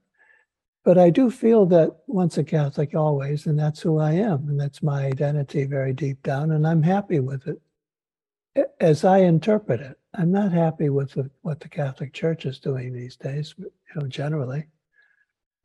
[0.88, 4.58] But I do feel that once a Catholic, always, and that's who I am, and
[4.58, 8.66] that's my identity very deep down, and I'm happy with it.
[8.80, 12.94] As I interpret it, I'm not happy with the, what the Catholic Church is doing
[12.94, 14.66] these days, you know, generally.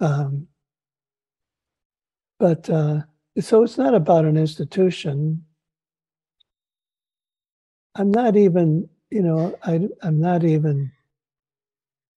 [0.01, 0.45] Um,
[2.37, 3.03] but uh,
[3.39, 5.45] so it's not about an institution.
[7.95, 10.91] I'm not even, you know, I, I'm not even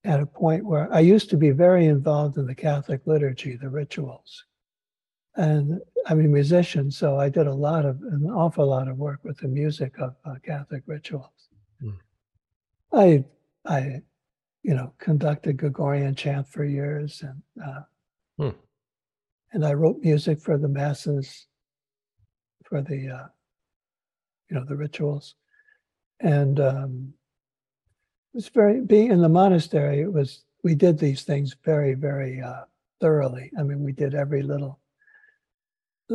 [0.07, 3.68] at a point where I used to be very involved in the Catholic liturgy, the
[3.68, 4.44] rituals.
[5.34, 9.20] And I'm a musician, so I did a lot of, an awful lot of work
[9.24, 11.48] with the music of uh, Catholic rituals.
[11.82, 11.98] Mm.
[12.92, 13.24] I,
[13.66, 14.02] I,
[14.62, 17.80] you know, conducted Gregorian chant for years, and uh,
[18.40, 18.55] mm.
[19.52, 21.47] and I wrote music for the masses,
[22.64, 23.28] for the, uh,
[24.48, 25.35] you know, the rituals,
[26.20, 27.12] and um,
[28.36, 30.02] was very being in the monastery.
[30.02, 32.64] It was we did these things very very uh,
[33.00, 33.50] thoroughly.
[33.58, 34.78] I mean, we did every little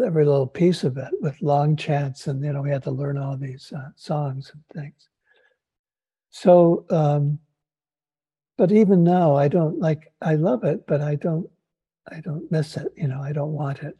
[0.05, 3.17] every little piece of it with long chants, and you know we had to learn
[3.17, 5.09] all these uh, songs and things.
[6.29, 7.39] So, um,
[8.55, 10.13] but even now, I don't like.
[10.21, 11.49] I love it, but I don't.
[12.11, 12.93] I don't miss it.
[12.95, 13.97] You know, I don't want it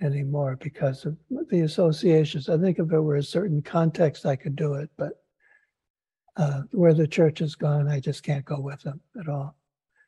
[0.00, 1.16] anymore because of
[1.50, 2.48] the associations.
[2.48, 5.21] I think if it were a certain context, I could do it, but
[6.36, 9.56] uh, where the church has gone, I just can't go with them at all.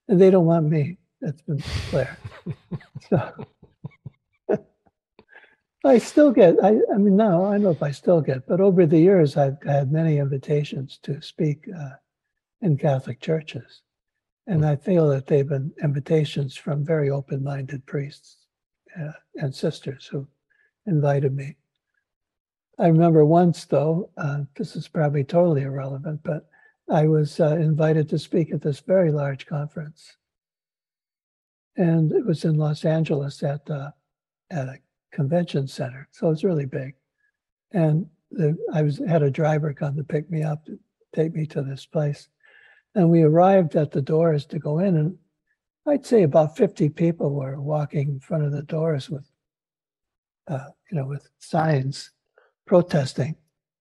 [0.09, 0.99] And they don't want me.
[1.21, 2.17] That's been clear.
[3.09, 3.47] so
[5.85, 8.61] I still get, I, I mean, now I don't know if I still get, but
[8.61, 11.91] over the years, I've had many invitations to speak uh,
[12.63, 13.83] in Catholic churches.
[14.47, 18.37] And I feel that they've been invitations from very open minded priests
[19.01, 20.27] uh, and sisters who
[20.87, 21.57] invited me.
[22.79, 26.49] I remember once, though, uh, this is probably totally irrelevant, but
[26.91, 30.17] I was uh, invited to speak at this very large conference.
[31.77, 33.91] And it was in Los Angeles at, uh,
[34.51, 34.79] at a
[35.13, 36.09] convention center.
[36.11, 36.95] So it's really big.
[37.73, 40.79] And the, I was had a driver come to pick me up to
[41.15, 42.29] take me to this place.
[42.97, 45.19] And we arrived at the doors to go in, and
[45.87, 49.29] I'd say about 50 people were walking in front of the doors with,
[50.49, 52.11] uh, you know, with signs
[52.67, 53.37] protesting.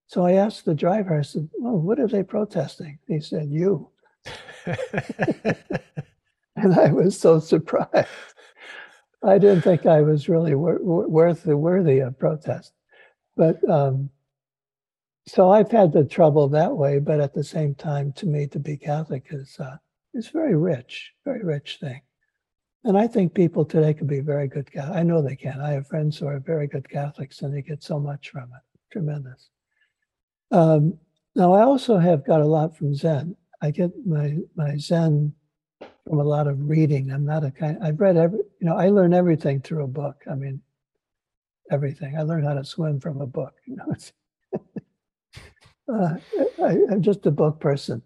[0.07, 2.99] So I asked the driver, I said, Well, what are they protesting?
[3.07, 3.89] He said, You.
[6.55, 8.07] and I was so surprised.
[9.23, 12.73] I didn't think I was really wor- worth worthy of protest.
[13.35, 14.09] But um,
[15.25, 18.59] so I've had the trouble that way, but at the same time, to me, to
[18.59, 19.77] be Catholic is uh,
[20.13, 22.01] is very rich, very rich thing.
[22.83, 24.69] And I think people today can be very good.
[24.77, 25.61] I know they can.
[25.61, 28.72] I have friends who are very good Catholics, and they get so much from it.
[28.93, 29.49] Tremendous.
[30.51, 30.99] Um,
[31.35, 33.35] now, I also have got a lot from Zen.
[33.59, 35.33] I get my my Zen
[35.79, 37.11] from a lot of reading.
[37.11, 37.79] I'm not a kind.
[37.81, 38.37] I've read every.
[38.59, 40.21] You know, I learn everything through a book.
[40.29, 40.61] I mean,
[41.71, 42.15] everything.
[42.15, 43.55] I learned how to swim from a book.
[43.65, 43.95] You know,
[45.91, 46.17] uh,
[46.63, 47.99] I, am just a book person,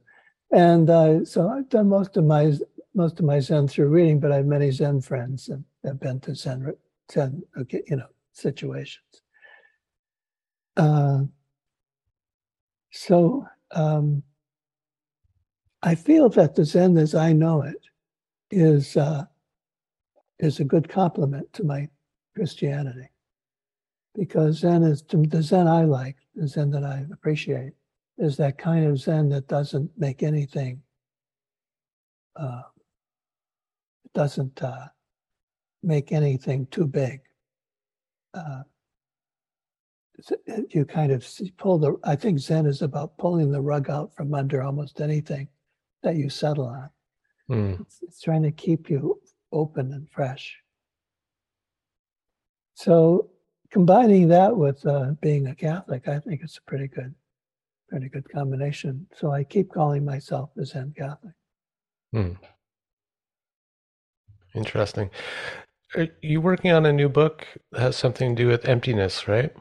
[0.54, 2.54] and uh, so I've done most of my
[2.94, 4.22] most of my Zen through reading.
[4.22, 6.74] But I have many Zen friends and have been to Zen
[7.12, 9.22] Zen you know situations.
[10.78, 11.24] Uh,
[12.92, 14.24] so um,
[15.82, 17.82] I feel that the Zen as I know it
[18.52, 19.26] is uh,
[20.40, 21.90] is a good complement to my
[22.36, 23.10] Christianity
[24.16, 27.74] because Zen is the Zen I like, the Zen that I appreciate,
[28.18, 30.82] is that kind of Zen that doesn't make anything,
[32.36, 32.64] uh,
[34.14, 34.88] doesn't uh,
[35.84, 37.22] make anything too big.
[38.34, 38.64] Uh,
[40.70, 41.26] you kind of
[41.58, 41.96] pull the.
[42.04, 45.48] I think Zen is about pulling the rug out from under almost anything
[46.04, 46.90] that you settle on.
[47.50, 47.82] Mm.
[47.82, 49.22] It's, it's trying to keep you
[49.52, 50.58] open and fresh.
[52.74, 53.30] So
[53.72, 57.14] combining that with uh, being a Catholic, I think it's a pretty good,
[57.90, 59.08] pretty good combination.
[59.16, 61.34] So I keep calling myself a Zen Catholic.
[62.12, 62.34] Hmm.
[64.56, 65.10] Interesting.
[65.96, 69.56] Are you working on a new book that has something to do with emptiness, right?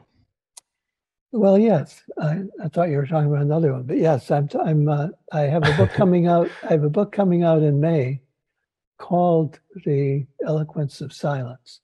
[1.37, 2.01] Well, yes.
[2.19, 4.49] I, I thought you were talking about another one, but yes, I'm.
[4.59, 4.89] I'm.
[4.89, 6.49] Uh, I have a book coming out.
[6.63, 8.21] I have a book coming out in May,
[8.97, 11.81] called "The Eloquence of Silence,"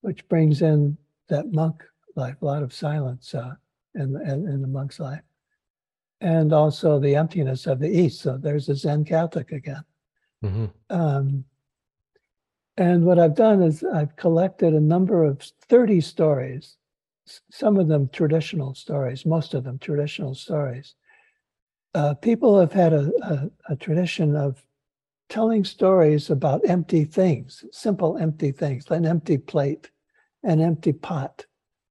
[0.00, 0.96] which brings in
[1.28, 3.56] that monk life, a lot of silence uh,
[3.94, 5.20] in, in, in the monk's life,
[6.22, 8.22] and also the emptiness of the East.
[8.22, 9.84] So there's a Zen Catholic again.
[10.42, 10.66] Mm-hmm.
[10.88, 11.44] Um,
[12.78, 16.78] and what I've done is I've collected a number of 30 stories,
[17.50, 20.94] some of them traditional stories, most of them traditional stories.
[21.94, 24.64] Uh, people have had a, a, a tradition of
[25.28, 29.90] telling stories about empty things, simple empty things, an empty plate,
[30.44, 31.44] an empty pot,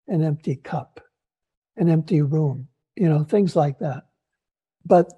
[0.07, 1.01] an empty cup,
[1.77, 4.05] an empty room, you know, things like that.
[4.85, 5.11] But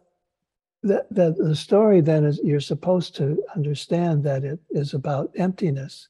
[0.81, 6.07] the, the, the story then is you're supposed to understand that it is about emptiness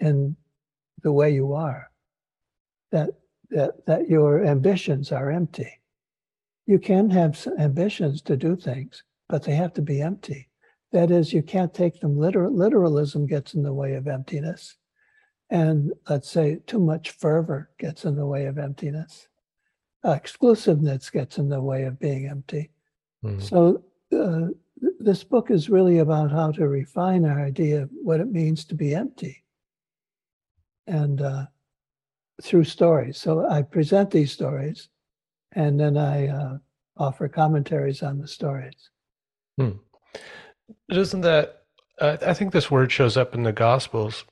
[0.00, 0.36] in
[1.02, 1.90] the way you are,
[2.90, 3.10] that,
[3.50, 5.80] that, that your ambitions are empty.
[6.66, 10.48] You can have ambitions to do things, but they have to be empty.
[10.92, 12.54] That is, you can't take them literal.
[12.54, 14.76] Literalism gets in the way of emptiness.
[15.50, 19.28] And let's say too much fervor gets in the way of emptiness.
[20.04, 22.70] Uh, exclusiveness gets in the way of being empty.
[23.24, 23.40] Mm-hmm.
[23.40, 23.82] So
[24.16, 24.48] uh,
[24.98, 28.74] this book is really about how to refine our idea of what it means to
[28.74, 29.42] be empty
[30.88, 31.46] and uh,
[32.42, 33.18] through stories.
[33.18, 34.88] So I present these stories
[35.52, 36.58] and then I uh,
[36.96, 38.90] offer commentaries on the stories.
[39.56, 39.70] Hmm.
[40.90, 41.62] Doesn't that,
[42.00, 44.24] I think this word shows up in the Gospels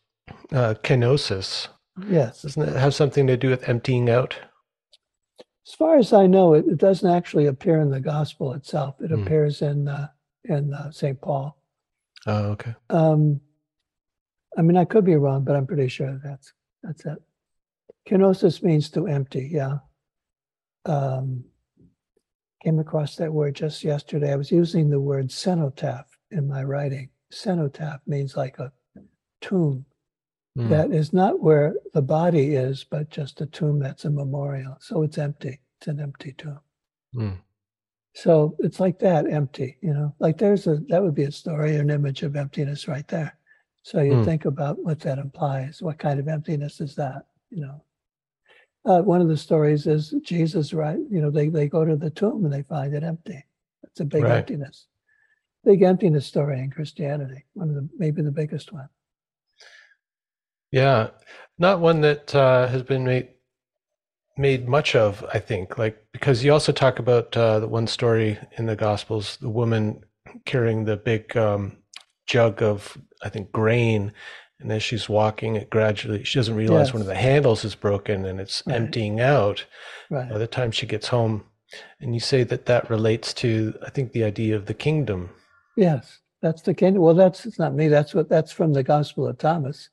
[0.53, 1.69] uh, kenosis.
[2.09, 2.43] Yes.
[2.43, 4.37] Doesn't it have something to do with emptying out?
[5.67, 9.01] As far as I know, it, it doesn't actually appear in the gospel itself.
[9.01, 9.23] It mm.
[9.23, 10.09] appears in uh,
[10.45, 11.21] in uh, St.
[11.21, 11.59] Paul.
[12.27, 12.75] Oh, okay.
[12.89, 13.41] Um,
[14.57, 16.53] I mean, I could be wrong, but I'm pretty sure that's
[16.85, 17.21] that's it.
[18.09, 19.51] Kenosis means to empty.
[19.53, 19.79] Yeah.
[20.85, 21.45] Um,
[22.63, 24.33] came across that word just yesterday.
[24.33, 27.11] I was using the word cenotaph in my writing.
[27.31, 28.73] Cenotaph means like a
[29.41, 29.85] tomb
[30.57, 30.69] mm.
[30.69, 34.77] that is not where the body is, but just a tomb that's a memorial.
[34.81, 35.61] So it's empty.
[35.79, 36.61] It's an empty tomb.
[37.15, 37.39] Mm.
[38.15, 41.77] So it's like that, empty, you know, like there's a, that would be a story,
[41.77, 43.37] an image of emptiness right there.
[43.83, 44.25] So you mm.
[44.25, 45.83] think about what that implies.
[45.83, 47.83] What kind of emptiness is that, you know?
[48.85, 50.99] Uh, one of the stories is Jesus, right?
[51.11, 53.45] You know, they, they go to the tomb and they find it empty.
[53.83, 54.39] It's a big right.
[54.39, 54.87] emptiness.
[55.65, 57.45] Big emptiness story in Christianity.
[57.55, 58.89] One of the maybe the biggest one.
[60.71, 61.09] Yeah,
[61.59, 63.31] not one that uh, has been made
[64.37, 65.25] made much of.
[65.33, 69.39] I think, like because you also talk about uh, the one story in the Gospels,
[69.39, 70.05] the woman
[70.45, 71.79] carrying the big um,
[72.27, 74.13] jug of I think grain,
[74.61, 76.95] and as she's walking, it gradually she doesn't realize yes.
[76.95, 78.77] one of the handles is broken and it's right.
[78.77, 79.65] emptying out.
[80.11, 80.31] Right.
[80.31, 81.45] By the time she gets home,
[82.01, 85.31] and you say that that relates to I think the idea of the kingdom.
[85.77, 87.03] Yes, that's the kingdom.
[87.03, 87.89] Well, that's it's not me.
[87.89, 89.91] That's what that's from the Gospel of Thomas,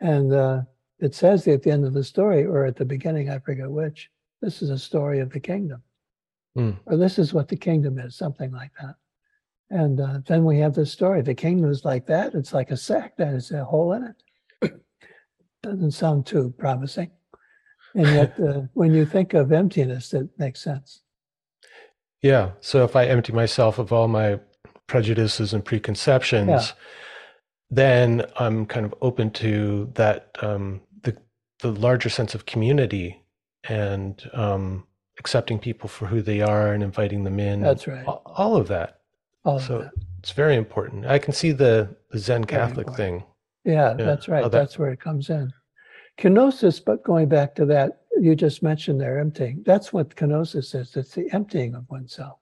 [0.00, 0.62] and uh,
[0.98, 4.10] it says at the end of the story or at the beginning, I forget which.
[4.42, 5.82] This is a story of the kingdom,
[6.58, 6.76] mm.
[6.84, 8.96] or this is what the kingdom is, something like that.
[9.70, 11.22] And uh, then we have this story.
[11.22, 12.34] The kingdom is like that.
[12.34, 14.14] It's like a sack that has a hole in
[14.62, 14.72] it.
[15.62, 17.10] Doesn't sound too promising.
[17.94, 21.02] And yet, uh, when you think of emptiness, it makes sense.
[22.22, 22.50] Yeah.
[22.60, 24.40] So if I empty myself of all my
[24.86, 26.72] prejudices and preconceptions, yeah.
[27.70, 31.16] then I'm kind of open to that um, the
[31.60, 33.22] the larger sense of community
[33.68, 34.86] and um,
[35.18, 37.60] accepting people for who they are and inviting them in.
[37.60, 38.04] That's right.
[38.06, 39.00] All, all of that.
[39.44, 41.06] All so it's very important.
[41.06, 43.24] I can see the, the Zen Catholic thing.
[43.64, 44.42] Yeah, yeah, that's right.
[44.42, 45.52] That, that's where it comes in.
[46.18, 49.62] Kenosis, but going back to that, you just mentioned there emptying.
[49.66, 50.96] That's what kenosis is.
[50.96, 52.38] It's the emptying of oneself.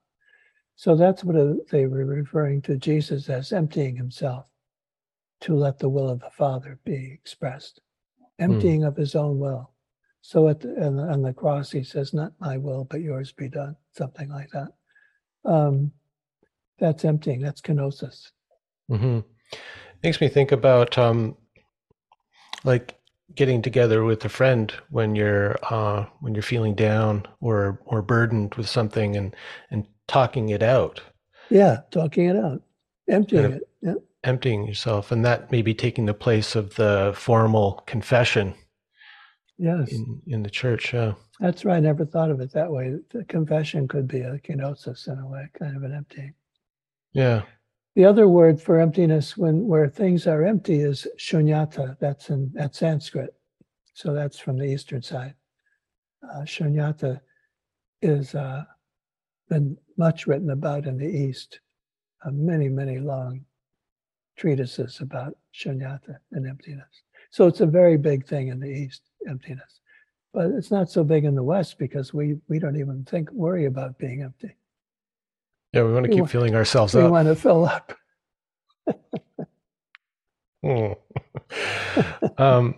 [0.75, 4.45] So that's what they were referring to Jesus as emptying himself
[5.41, 7.81] to let the will of the Father be expressed,
[8.39, 8.87] emptying mm.
[8.87, 9.71] of his own will.
[10.21, 13.75] So at the, on, the, cross, he says, Not my will, but yours be done,
[13.91, 14.69] something like that.
[15.43, 15.91] Um,
[16.83, 18.31] that's emptying, that's kenosis.
[18.91, 19.19] Mm-hmm.
[20.03, 21.37] Makes me think about um,
[22.65, 22.99] like
[23.33, 28.53] getting together with a friend when you're uh, when you're feeling down or or burdened
[28.55, 29.33] with something and
[29.71, 30.99] and talking it out.
[31.49, 32.61] Yeah, talking it out,
[33.09, 33.69] emptying kind of it.
[33.81, 33.93] Yeah.
[34.25, 38.55] Emptying yourself, and that may be taking the place of the formal confession.
[39.57, 39.91] Yes.
[39.91, 41.13] In, in the church, yeah.
[41.39, 41.77] That's right.
[41.77, 42.97] I never thought of it that way.
[43.11, 46.33] The confession could be a kenosis in a way, kind of an emptying.
[47.13, 47.43] Yeah.
[47.95, 51.97] The other word for emptiness when where things are empty is shunyata.
[51.99, 53.35] That's in that's Sanskrit.
[53.93, 55.35] So that's from the eastern side.
[56.23, 57.21] Uh, shunyata
[58.01, 58.63] is uh,
[59.49, 61.59] been much written about in the East.
[62.25, 63.45] Uh, many, many long
[64.37, 67.03] treatises about shunyata and emptiness.
[67.29, 69.81] So it's a very big thing in the East, emptiness.
[70.33, 73.65] But it's not so big in the West because we, we don't even think, worry
[73.65, 74.55] about being empty.
[75.73, 77.05] Yeah, we want to we keep want, filling ourselves we up.
[77.05, 77.93] We want to fill up.
[80.63, 80.93] Hmm.
[82.37, 82.75] um,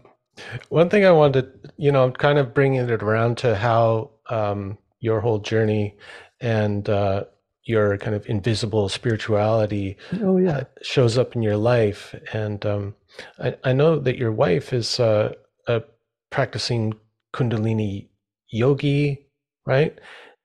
[0.69, 4.77] one thing I wanted, you know, I'm kind of bringing it around to how um,
[4.99, 5.95] your whole journey
[6.41, 7.25] and uh,
[7.63, 10.57] your kind of invisible spirituality oh, yeah.
[10.57, 12.15] uh, shows up in your life.
[12.33, 12.95] And um,
[13.39, 15.33] I, I, know that your wife is uh,
[15.67, 15.83] a
[16.31, 16.93] practicing
[17.33, 18.09] Kundalini
[18.49, 19.27] yogi,
[19.65, 19.97] right?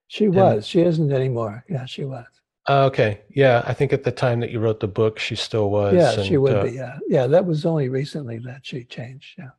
[0.09, 0.55] She was.
[0.55, 1.65] And, she isn't anymore.
[1.69, 2.27] Yeah, she was.
[2.69, 3.21] Uh, okay.
[3.31, 3.63] Yeah.
[3.67, 5.95] I think at the time that you wrote the book, she still was.
[5.95, 6.73] Yeah, and, she would uh, be.
[6.73, 6.99] Yeah.
[7.09, 7.27] Yeah.
[7.27, 9.39] That was only recently that she changed.
[9.39, 9.51] Yeah.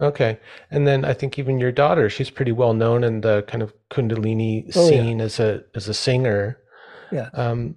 [0.00, 0.38] Okay.
[0.70, 3.72] And then I think even your daughter, she's pretty well known in the kind of
[3.90, 5.24] Kundalini oh, scene yeah.
[5.24, 6.58] as a as a singer.
[7.10, 7.28] Yeah.
[7.34, 7.76] Um,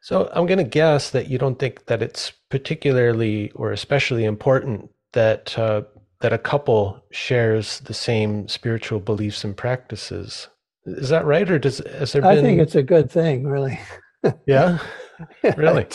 [0.00, 4.90] so I'm going to guess that you don't think that it's particularly or especially important
[5.12, 5.82] that uh,
[6.20, 10.48] that a couple shares the same spiritual beliefs and practices.
[10.86, 12.38] Is that right, or does has there been?
[12.38, 13.78] I think it's a good thing, really.
[14.46, 14.78] yeah,
[15.56, 15.86] really.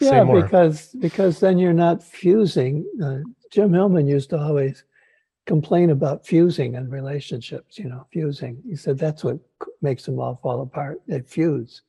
[0.00, 2.86] yeah, because because then you're not fusing.
[3.02, 3.18] Uh,
[3.50, 4.84] Jim Hillman used to always
[5.44, 7.78] complain about fusing in relationships.
[7.78, 8.62] You know, fusing.
[8.64, 9.38] He said that's what
[9.82, 11.02] makes them all fall apart.
[11.08, 11.82] They fuse,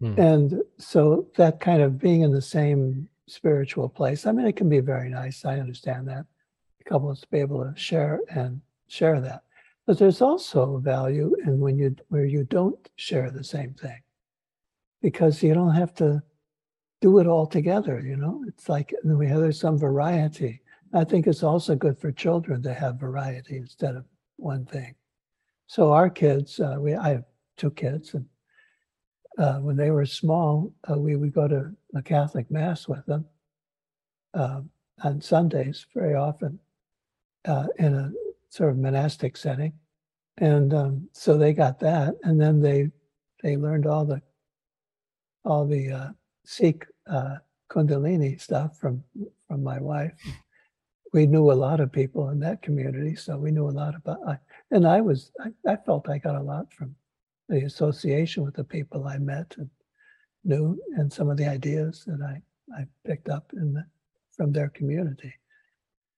[0.00, 0.18] hmm.
[0.18, 4.26] and so that kind of being in the same spiritual place.
[4.26, 5.44] I mean, it can be very nice.
[5.44, 6.26] I understand that
[6.86, 9.44] couples to be able to share and share that
[9.92, 14.00] but there's also value in when you where you don't share the same thing,
[15.02, 16.22] because you don't have to
[17.02, 18.00] do it all together.
[18.00, 20.62] You know, it's like we have there's some variety.
[20.94, 24.06] I think it's also good for children to have variety instead of
[24.36, 24.94] one thing.
[25.66, 27.24] So our kids, uh, we I have
[27.58, 28.24] two kids, and
[29.36, 33.26] uh, when they were small, uh, we would go to a Catholic mass with them
[34.32, 34.62] uh,
[35.04, 36.58] on Sundays very often
[37.44, 38.10] uh, in a
[38.48, 39.72] sort of monastic setting,
[40.38, 42.90] and um, so they got that, and then they
[43.42, 44.22] they learned all the
[45.44, 46.08] all the uh,
[46.44, 47.36] Sikh uh,
[47.70, 49.02] Kundalini stuff from
[49.48, 50.12] from my wife.
[51.12, 54.18] We knew a lot of people in that community, so we knew a lot about.
[54.26, 54.38] I,
[54.70, 56.94] and I was I, I felt I got a lot from
[57.48, 59.68] the association with the people I met and
[60.44, 62.42] knew, and some of the ideas that I
[62.80, 63.84] I picked up in the,
[64.34, 65.34] from their community.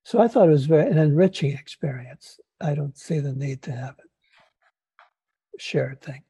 [0.04, 2.38] So I thought it was very an enriching experience.
[2.60, 6.22] I don't see the need to have it shared thing.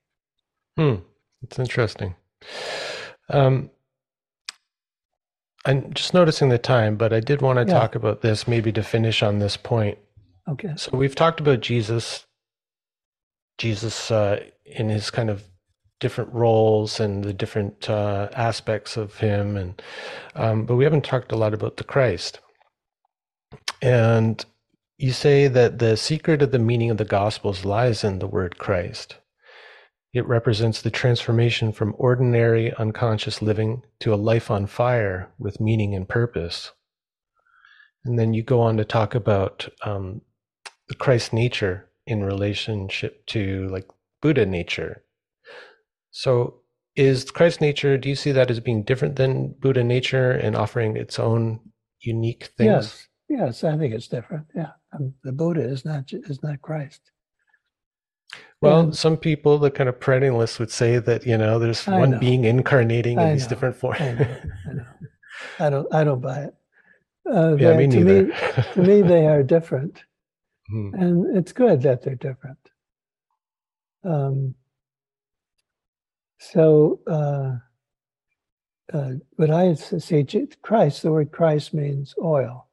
[0.77, 0.97] Hmm.
[1.43, 2.15] It's interesting.
[3.29, 3.71] Um,
[5.65, 7.81] I'm just noticing the time, but I did want to Yeah.
[7.81, 9.99] talk about this maybe to finish on this point.
[10.49, 10.75] Okay.
[10.77, 12.27] So we've talked about Jesus,
[13.59, 15.45] Jesus uh, in his kind of
[16.01, 19.83] different roles and the different uh, aspects of him, and
[20.35, 22.41] um, but we haven't talked a lot about the Christ.
[23.83, 24.45] And
[24.97, 28.59] you say that the secret of the meaning of the Gospels lies in the word
[28.59, 29.17] Christ.
[30.13, 35.95] It represents the transformation from ordinary unconscious living to a life on fire with meaning
[35.95, 36.71] and purpose.
[38.05, 40.21] And then you go on to talk about um,
[40.89, 43.89] the Christ nature in relationship to like
[44.23, 45.03] Buddha nature.
[46.11, 46.61] So,
[46.95, 50.97] is Christ nature, do you see that as being different than Buddha nature and offering
[50.97, 51.59] its own
[52.01, 52.69] unique things?
[52.69, 53.09] Yes.
[53.37, 54.47] Yes, I think it's different.
[54.55, 54.73] Yeah.
[54.93, 57.01] Um, the Buddha is not is not Christ.
[58.61, 61.99] Well, And- some people, the kind of perennialists, would say that you know there's I
[61.99, 62.19] one know.
[62.19, 63.49] being incarnating in I these know.
[63.51, 64.01] different forms.
[64.01, 64.85] I know.
[65.59, 65.67] I.
[65.67, 65.95] I don't.
[65.95, 66.55] I don't buy it.
[67.29, 68.23] Uh, yeah, me to neither.
[68.27, 68.33] me,
[68.75, 70.05] to me, they are different,
[70.71, 70.95] Hmm.
[70.95, 72.59] and it's good that they're different.
[74.05, 74.55] Um,
[76.39, 77.57] so, uh,
[78.97, 81.03] uh, but I s- see J- Christ.
[81.03, 82.69] The word Christ means oil,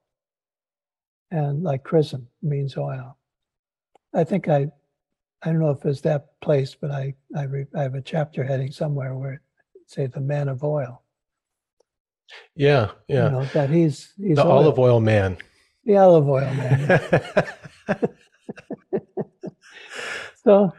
[1.31, 3.17] and like chrism means oil.
[4.13, 4.67] I think I,
[5.41, 8.43] I don't know if it's that place, but I I, re, I have a chapter
[8.43, 9.41] heading somewhere where it
[9.87, 11.03] say the man of oil.
[12.55, 13.25] yeah, yeah.
[13.25, 14.51] You know that he's he's the oil.
[14.51, 15.37] olive oil man.
[15.85, 16.99] the olive oil man.
[20.43, 20.73] So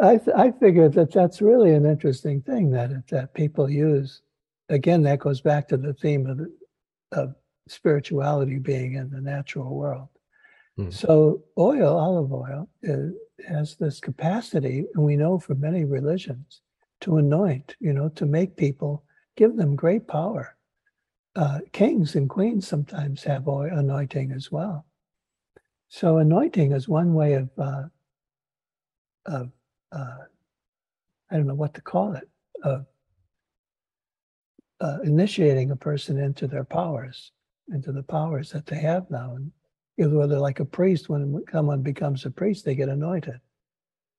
[0.00, 4.22] I, th- I figured that that's really an interesting thing that that people use.
[4.68, 6.40] Again, that goes back to the theme of,
[7.12, 7.34] of
[7.68, 10.08] spirituality being in the natural world.
[10.76, 10.90] Hmm.
[10.90, 13.12] So oil, olive oil, is,
[13.46, 16.62] has this capacity, and we know from many religions,
[17.00, 17.76] to anoint.
[17.80, 19.04] You know, to make people
[19.36, 20.56] give them great power.
[21.34, 24.86] Uh, kings and queens sometimes have oil anointing as well.
[25.88, 27.84] So anointing is one way of uh,
[29.26, 29.50] of
[29.92, 30.16] uh,
[31.30, 32.28] I don't know what to call it
[32.62, 32.86] of
[34.80, 37.30] uh, initiating a person into their powers,
[37.68, 39.52] into the powers that they have now, and
[39.98, 43.40] either whether like a priest, when someone becomes a priest, they get anointed.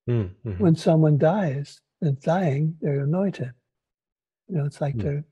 [0.06, 0.60] Hmm, mhm.
[0.60, 3.54] When someone dies, and dying, they're anointed.
[4.50, 5.02] You know, it's like Hmm.
[5.02, 5.26] they're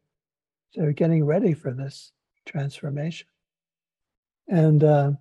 [0.75, 2.11] they're getting ready for this
[2.45, 3.27] transformation,
[4.47, 4.83] and.
[4.83, 5.11] Uh,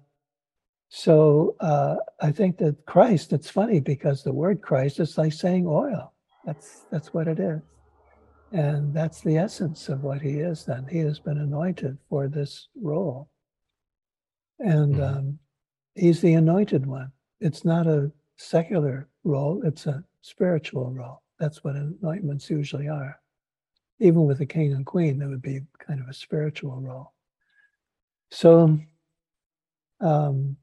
[0.93, 5.65] so uh, I think that Christ, it's funny because the word Christ is like saying
[5.69, 6.13] oil.
[6.45, 7.61] That's that's what it is.
[8.53, 10.87] And that's the essence of what he is then.
[10.89, 13.31] He has been anointed for this role.
[14.59, 15.17] And Mhm.
[15.19, 15.39] um,
[15.95, 17.13] he's the anointed one.
[17.41, 21.23] It's not a secular role, it's a spiritual role.
[21.39, 23.21] That's what anointments usually are.
[24.01, 27.13] Even with a king and queen, there would be kind of a spiritual role.
[28.31, 28.79] So
[30.01, 30.57] um,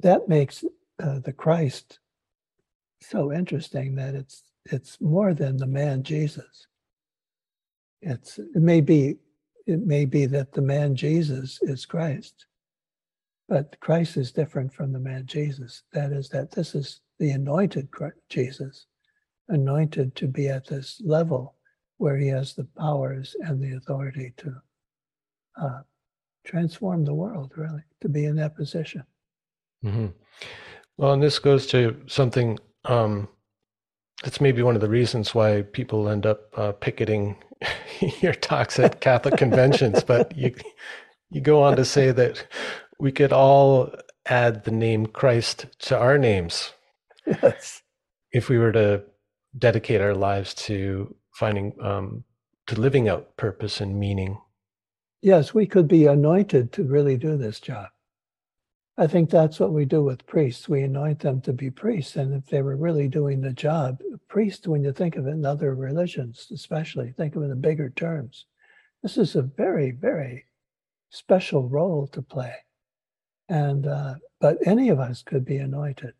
[0.00, 0.64] that makes
[1.00, 2.00] uh, the Christ
[3.00, 6.66] so interesting that it's it's more than the man Jesus.
[8.02, 9.16] It's it may be
[9.66, 12.46] it may be that the man Jesus is Christ,
[13.48, 15.82] but Christ is different from the man Jesus.
[15.92, 18.86] That is that this is the anointed Chri- Jesus,
[19.48, 21.56] anointed to be at this level
[21.96, 24.54] where he has the powers and the authority to
[25.60, 25.80] uh,
[26.44, 27.52] transform the world.
[27.56, 29.02] Really, to be in that position.
[29.84, 30.06] Mm-hmm.
[30.96, 33.28] Well, and this goes to something um,
[34.22, 37.36] that's maybe one of the reasons why people end up uh, picketing
[38.20, 40.02] your talks at Catholic conventions.
[40.02, 40.54] But you
[41.30, 42.46] you go on to say that
[42.98, 43.92] we could all
[44.26, 46.72] add the name Christ to our names
[47.26, 47.82] Yes.
[48.32, 49.02] if we were to
[49.56, 52.24] dedicate our lives to finding um,
[52.66, 54.38] to living out purpose and meaning.
[55.22, 57.88] Yes, we could be anointed to really do this job.
[59.00, 60.68] I think that's what we do with priests.
[60.68, 62.16] We anoint them to be priests.
[62.16, 65.46] And if they were really doing the job, priest, when you think of it in
[65.46, 68.46] other religions, especially, think of it in bigger terms.
[69.04, 70.46] This is a very, very
[71.10, 72.54] special role to play.
[73.48, 76.14] And, uh, but any of us could be anointed.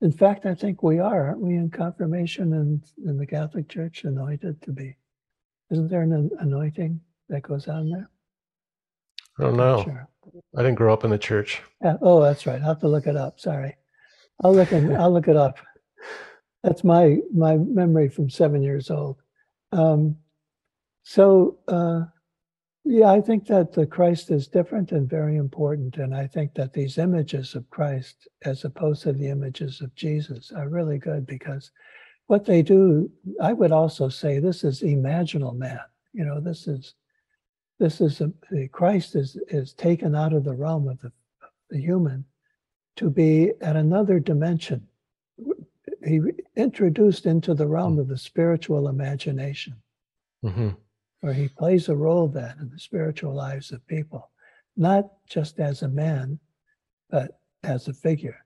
[0.00, 4.04] In fact, I think we are, aren't we, in confirmation and in the Catholic Church,
[4.04, 4.96] anointed to be?
[5.70, 8.08] Isn't there an anointing that goes on there?
[9.38, 9.82] I don't know.
[9.84, 10.08] Sure.
[10.56, 11.62] I didn't grow up in the church.
[11.82, 12.60] Yeah, oh, that's right.
[12.60, 13.40] I'll have to look it up.
[13.40, 13.76] Sorry.
[14.42, 15.58] I'll look and I'll look it up.
[16.62, 19.18] That's my my memory from seven years old.
[19.72, 20.16] Um,
[21.02, 22.04] so uh,
[22.84, 25.96] Yeah, I think that the Christ is different and very important.
[25.96, 30.52] And I think that these images of Christ, as opposed to the images of Jesus,
[30.52, 31.70] are really good because
[32.26, 35.80] what they do, I would also say this is imaginal man.
[36.12, 36.94] You know, this is
[37.84, 41.12] this is a, Christ is is taken out of the realm of the,
[41.70, 42.24] the human
[42.96, 44.88] to be at another dimension.
[46.04, 46.20] He
[46.56, 49.74] introduced into the realm of the spiritual imagination.
[50.44, 50.70] Mm-hmm
[51.24, 54.30] where he plays a role then in the spiritual lives of people,
[54.76, 56.38] not just as a man,
[57.08, 58.44] but as a figure.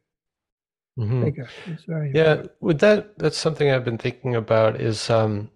[0.96, 1.24] Mm-hmm.
[1.24, 2.34] Figure is very yeah.
[2.34, 2.52] Important.
[2.60, 4.80] With that, that's something I've been thinking about.
[4.80, 5.50] Is um,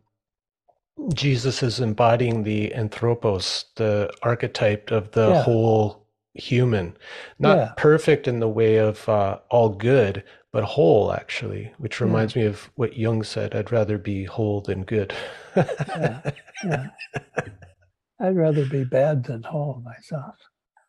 [1.14, 5.42] Jesus is embodying the anthropos, the archetype of the yeah.
[5.42, 6.96] whole human,
[7.38, 7.72] not yeah.
[7.76, 12.42] perfect in the way of uh, all good, but whole actually, which reminds yeah.
[12.42, 13.54] me of what Jung said.
[13.54, 15.12] I'd rather be whole than good.
[15.56, 16.30] yeah,
[16.64, 16.86] yeah.
[18.20, 20.36] I'd rather be bad than whole myself.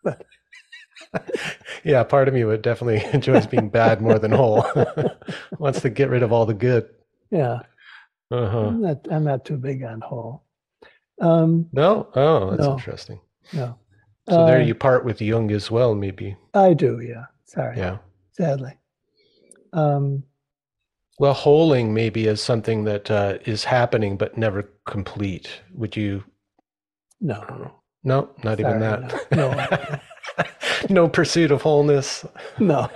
[0.03, 0.25] But
[1.83, 4.65] yeah, part of me would definitely enjoys being bad more than whole.
[5.57, 6.89] Wants to get rid of all the good.
[7.31, 7.61] Yeah.
[8.31, 8.67] Uh-huh.
[8.67, 10.43] I'm not I'm not too big on whole.
[11.21, 12.09] Um, no?
[12.15, 13.19] Oh, that's no, interesting.
[13.53, 13.77] No.
[14.29, 16.35] So uh, there you part with Jung as well, maybe.
[16.53, 17.25] I do, yeah.
[17.45, 17.77] Sorry.
[17.77, 17.97] Yeah.
[18.31, 18.77] Sadly.
[19.73, 20.23] Um,
[21.19, 25.61] well, holing maybe is something that uh, is happening but never complete.
[25.73, 26.23] Would you?
[27.21, 27.73] No.
[28.03, 29.31] No, not Sorry, even that.
[29.31, 29.99] No.
[30.89, 31.07] No.
[31.07, 32.25] pursuit of wholeness.
[32.59, 32.89] No.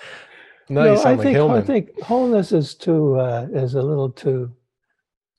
[0.68, 4.52] no, no I think I think wholeness is too uh, is a little too.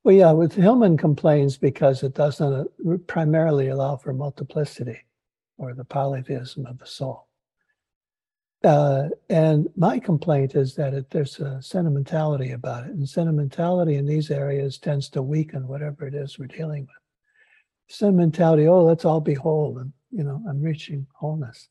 [0.06, 5.00] Well, yeah, with Hillman complains because it doesn't uh, primarily allow for multiplicity,
[5.58, 7.28] or the polytheism of the soul.
[8.64, 14.06] Uh, and my complaint is that it, there's a sentimentality about it, and sentimentality in
[14.06, 17.02] these areas tends to weaken whatever it is we're dealing with.
[17.88, 21.68] Sentimentality, oh, let's all be whole, and you know, I'm reaching wholeness.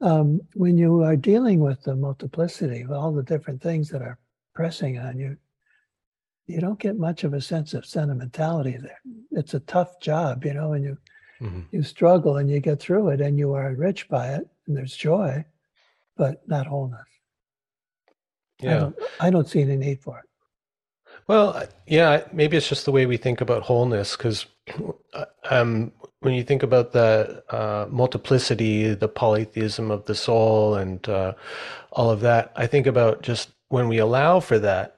[0.00, 4.18] Um, when you are dealing with the multiplicity of all the different things that are
[4.54, 5.36] pressing on you,
[6.46, 9.00] you don't get much of a sense of sentimentality there.
[9.32, 10.98] It's a tough job, you know, and you
[11.40, 11.60] mm-hmm.
[11.70, 14.96] you struggle and you get through it, and you are enriched by it, and there's
[14.96, 15.44] joy
[16.16, 17.06] but not wholeness.
[18.60, 18.76] Yeah.
[18.76, 20.24] I don't, I don't see any need for it.
[21.28, 24.46] Well, yeah, maybe it's just the way we think about wholeness because
[25.50, 31.34] um, when you think about the uh, multiplicity, the polytheism of the soul, and uh,
[31.92, 34.95] all of that, I think about just when we allow for that,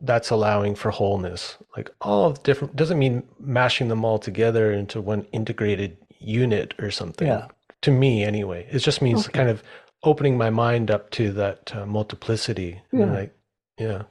[0.00, 1.56] that's allowing for wholeness.
[1.76, 6.74] Like all of the different doesn't mean mashing them all together into one integrated unit
[6.78, 7.28] or something.
[7.28, 7.48] Yeah.
[7.82, 9.38] To me, anyway, it just means okay.
[9.38, 9.62] kind of
[10.02, 12.80] opening my mind up to that uh, multiplicity.
[12.92, 13.06] Yeah.
[13.06, 13.34] Like,
[13.78, 14.02] yeah.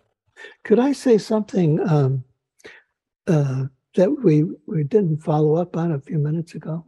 [0.64, 2.24] Could I say something um,
[3.28, 6.86] uh, that we we didn't follow up on a few minutes ago?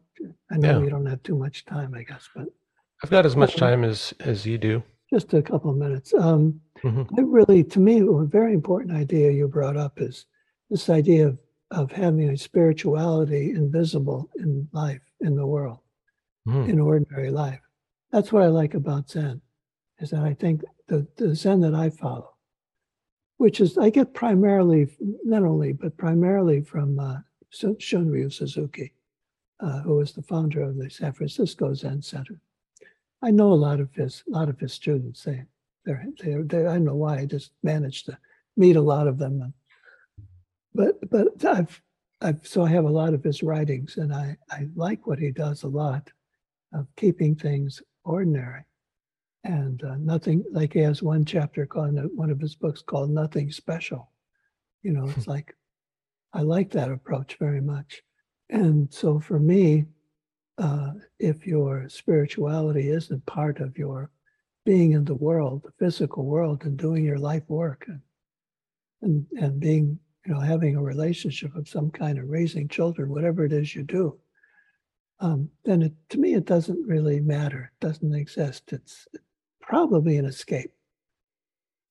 [0.51, 0.79] I know yeah.
[0.79, 2.47] we don't have too much time, I guess, but
[3.03, 4.83] I've got as much time as as you do.
[5.13, 6.13] Just a couple of minutes.
[6.13, 7.03] Um, mm-hmm.
[7.17, 10.25] I really, to me, a very important idea you brought up is
[10.69, 11.37] this idea of
[11.71, 15.79] of having a spirituality invisible in life, in the world,
[16.47, 16.69] mm-hmm.
[16.69, 17.61] in ordinary life.
[18.11, 19.41] That's what I like about Zen,
[19.99, 22.35] is that I think the, the Zen that I follow,
[23.37, 24.89] which is I get primarily,
[25.23, 27.19] not only, but primarily from uh,
[27.53, 28.93] Shunryu Suzuki,
[29.61, 32.41] uh, who was the founder of the San Francisco Zen Center.
[33.21, 35.23] I know a lot of his, a lot of his students.
[35.23, 35.43] They,
[35.85, 37.19] they're, they're, they're, I don't know why.
[37.19, 38.17] I just managed to
[38.57, 39.53] meet a lot of them.
[40.73, 41.81] But, but I've,
[42.21, 45.31] I've, so I have a lot of his writings, and I, I like what he
[45.31, 46.09] does a lot
[46.73, 48.63] of keeping things ordinary
[49.43, 53.51] and uh, nothing like he has one chapter called one of his books called nothing
[53.51, 54.11] special
[54.83, 55.55] you know it's like
[56.33, 58.03] i like that approach very much
[58.49, 59.85] and so for me
[60.61, 64.09] uh, if your spirituality isn't part of your
[64.65, 68.01] being in the world the physical world and doing your life work and
[69.01, 73.43] and, and being you know having a relationship of some kind and raising children whatever
[73.43, 74.17] it is you do
[75.21, 77.71] um, then it, to me, it doesn't really matter.
[77.71, 78.73] It doesn't exist.
[78.73, 79.07] It's
[79.61, 80.71] probably an escape.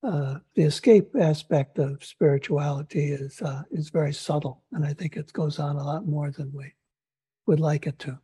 [0.03, 5.31] Uh, the escape aspect of spirituality is uh, is very subtle, and I think it
[5.31, 6.73] goes on a lot more than we
[7.45, 8.19] would like it to.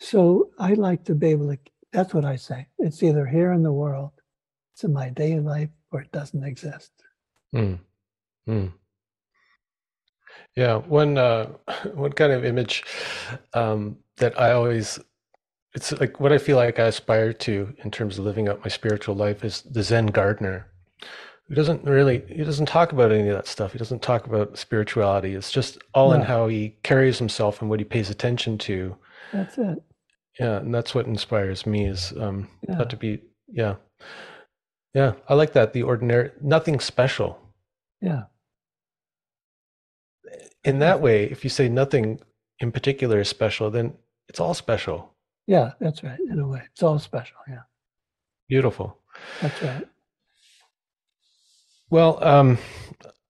[0.00, 1.58] So I like to be able to.
[1.92, 2.66] That's what I say.
[2.78, 4.12] It's either here in the world,
[4.74, 6.90] it's in my daily life, or it doesn't exist.
[7.54, 7.78] Mm.
[8.48, 8.72] Mm.
[10.56, 11.46] Yeah, one uh,
[11.94, 12.84] one kind of image
[13.54, 14.98] um, that I always
[15.74, 18.68] it's like what I feel like I aspire to in terms of living out my
[18.68, 20.66] spiritual life is the Zen gardener.
[21.48, 23.72] He doesn't really he doesn't talk about any of that stuff.
[23.72, 25.34] He doesn't talk about spirituality.
[25.34, 26.16] It's just all no.
[26.16, 28.96] in how he carries himself and what he pays attention to.
[29.32, 29.82] That's it.
[30.40, 32.78] Yeah, and that's what inspires me is um, yeah.
[32.78, 33.20] not to be.
[33.52, 33.76] Yeah,
[34.94, 35.72] yeah, I like that.
[35.72, 37.38] The ordinary, nothing special.
[38.00, 38.24] Yeah.
[40.64, 42.20] In that way, if you say nothing
[42.58, 43.94] in particular is special, then
[44.28, 45.14] it's all special.
[45.46, 46.18] Yeah, that's right.
[46.30, 47.36] In a way, it's all special.
[47.48, 47.62] Yeah.
[48.48, 48.98] Beautiful.
[49.40, 49.88] That's right.
[51.90, 52.58] Well, um,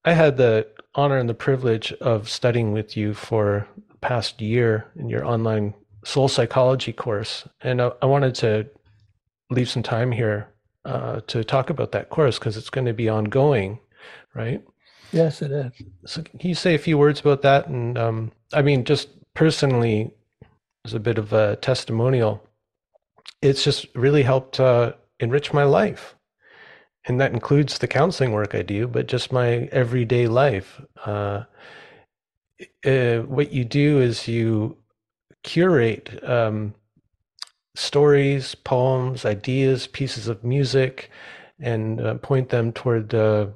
[0.05, 4.85] I had the honor and the privilege of studying with you for the past year
[4.95, 5.73] in your online
[6.03, 8.67] soul psychology course, and I, I wanted to
[9.49, 10.49] leave some time here
[10.85, 13.79] uh, to talk about that course because it's going to be ongoing,
[14.33, 14.63] right?
[15.11, 15.71] Yes, it is.
[16.05, 17.67] So, can you say a few words about that?
[17.67, 20.13] And um, I mean, just personally,
[20.85, 22.41] as a bit of a testimonial,
[23.41, 26.15] it's just really helped uh, enrich my life.
[27.05, 30.79] And that includes the counseling work I do, but just my everyday life.
[31.03, 31.43] Uh,
[32.85, 34.77] uh, what you do is you
[35.43, 36.73] curate um,
[37.75, 41.09] stories, poems, ideas, pieces of music,
[41.59, 43.47] and uh, point them toward, uh,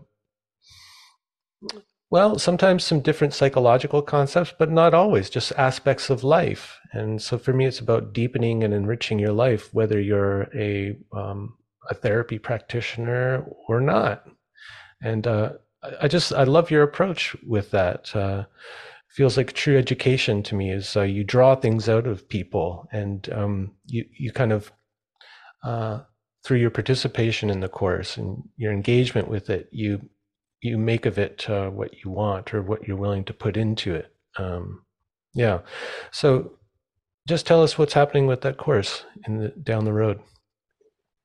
[2.10, 6.78] well, sometimes some different psychological concepts, but not always, just aspects of life.
[6.94, 11.56] And so for me, it's about deepening and enriching your life, whether you're a, um,
[11.90, 14.26] a therapy practitioner or not.
[15.02, 15.54] And uh,
[16.02, 18.16] I just, I love your approach with that.
[19.16, 23.32] Feels like true education to me is uh, you draw things out of people and
[23.32, 24.74] um, you you kind of
[25.64, 26.02] uh,
[26.44, 30.02] through your participation in the course and your engagement with it you
[30.62, 33.96] you make of it uh, what you want or what you're willing to put into
[33.96, 34.14] it.
[34.38, 34.84] Um,
[35.34, 35.60] yeah.
[36.12, 36.52] So
[37.26, 40.20] just tell us what's happening with that course in the down the road.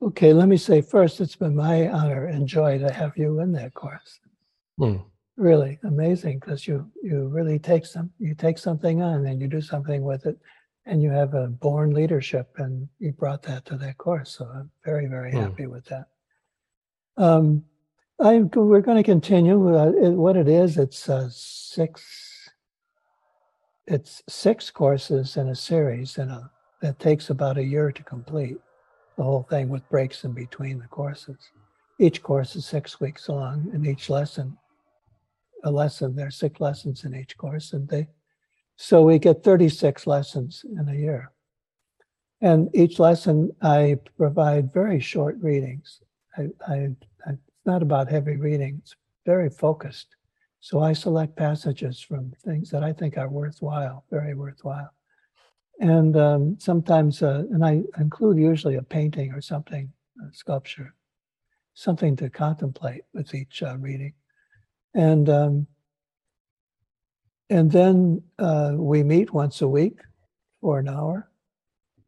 [0.01, 3.51] Okay let me say first it's been my honor and joy to have you in
[3.51, 4.21] that course.
[4.79, 4.99] Hmm
[5.41, 9.61] really amazing because you you really take some you take something on and you do
[9.61, 10.39] something with it
[10.85, 14.71] and you have a born leadership and you brought that to that course so i'm
[14.85, 15.41] very very mm.
[15.41, 16.09] happy with that
[17.17, 17.65] um
[18.21, 22.51] i we're going to continue uh, what it is it's uh, six
[23.87, 26.51] it's six courses in a series and a
[26.83, 28.59] that takes about a year to complete
[29.17, 31.39] the whole thing with breaks in between the courses
[31.99, 34.55] each course is six weeks long and each lesson
[35.65, 36.15] a lesson.
[36.15, 38.09] There are six lessons in each course, and they
[38.77, 41.33] so we get 36 lessons in a year.
[42.41, 46.01] And each lesson, I provide very short readings.
[46.35, 46.75] I, I,
[47.27, 48.97] I, it's not about heavy reading; it's
[49.27, 50.17] very focused.
[50.61, 54.91] So I select passages from things that I think are worthwhile, very worthwhile.
[55.81, 59.91] And um, sometimes, uh, and I include usually a painting or something,
[60.23, 60.95] a sculpture,
[61.73, 64.13] something to contemplate with each uh, reading
[64.95, 65.67] and um,
[67.49, 69.99] and then uh, we meet once a week
[70.61, 71.29] for an hour,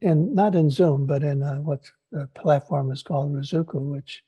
[0.00, 4.22] and not in Zoom, but in uh, what the platform is called Ruzuku, which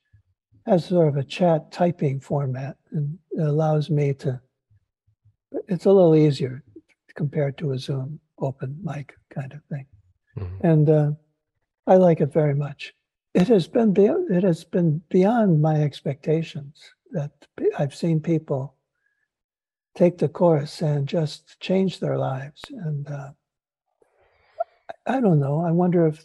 [0.67, 4.41] has sort of a chat typing format, and it allows me to.
[5.69, 6.65] It's a little easier
[7.15, 9.87] compared to a Zoom open mic kind of thing,
[10.39, 10.67] mm-hmm.
[10.67, 11.11] and uh,
[11.87, 12.93] I like it very much.
[13.35, 17.31] It has been it has been beyond my expectations that
[17.79, 18.75] I've seen people
[19.95, 22.63] take the course and just change their lives.
[22.71, 23.31] And uh,
[25.07, 25.65] I don't know.
[25.65, 26.25] I wonder if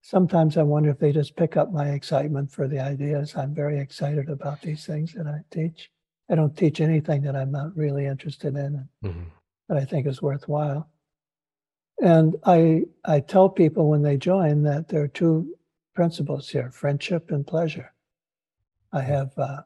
[0.00, 3.34] sometimes I wonder if they just pick up my excitement for the ideas.
[3.36, 5.90] I'm very excited about these things that I teach.
[6.30, 9.24] I don't teach anything that I'm not really interested in mm-hmm.
[9.68, 10.88] that I think is worthwhile.
[12.00, 15.54] And I I tell people when they join that there are two
[15.94, 17.92] principles here: friendship and pleasure.
[18.92, 19.62] I have uh,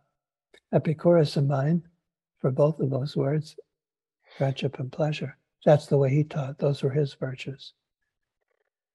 [0.73, 1.83] Epicurus in mind
[2.41, 3.57] for both of those words,
[4.37, 5.37] friendship and pleasure.
[5.65, 6.59] That's the way he taught.
[6.59, 7.73] Those were his virtues.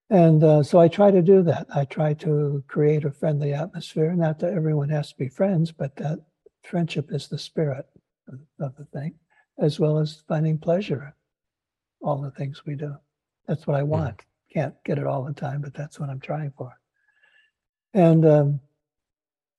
[0.09, 1.67] And uh, so I try to do that.
[1.73, 4.13] I try to create a friendly atmosphere.
[4.13, 6.19] Not that everyone has to be friends, but that
[6.61, 7.85] friendship is the spirit
[8.27, 9.15] of, of the thing,
[9.59, 11.15] as well as finding pleasure
[12.01, 12.95] all the things we do.
[13.47, 14.21] That's what I want.
[14.53, 16.77] Can't get it all the time, but that's what I'm trying for.
[17.93, 18.59] And um,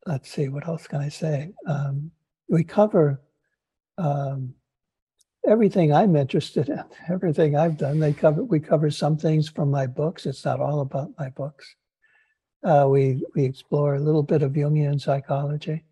[0.06, 1.52] let's see, what else can I say?
[1.66, 2.10] Um,
[2.48, 3.20] we cover
[3.98, 4.54] um,
[5.46, 8.00] everything I'm interested in, everything I've done.
[8.00, 10.26] They cover we cover some things from my books.
[10.26, 11.74] It's not all about my books.
[12.62, 15.84] Uh, we we explore a little bit of Jungian psychology.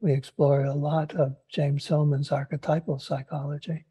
[0.00, 3.86] We explore a lot of James Hillman's archetypal psychology,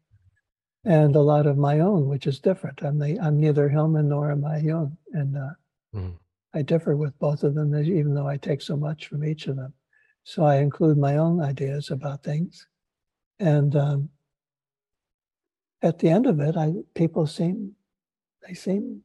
[0.84, 2.82] and a lot of my own, which is different.
[2.82, 5.50] I'm the I'm neither Hillman nor am I Jung, and uh,
[5.94, 6.14] mm.
[6.54, 9.56] I differ with both of them, even though I take so much from each of
[9.56, 9.74] them.
[10.24, 12.66] So I include my own ideas about things.
[13.38, 14.08] And um,
[15.82, 17.72] at the end of it, I people seem
[18.46, 19.02] they seem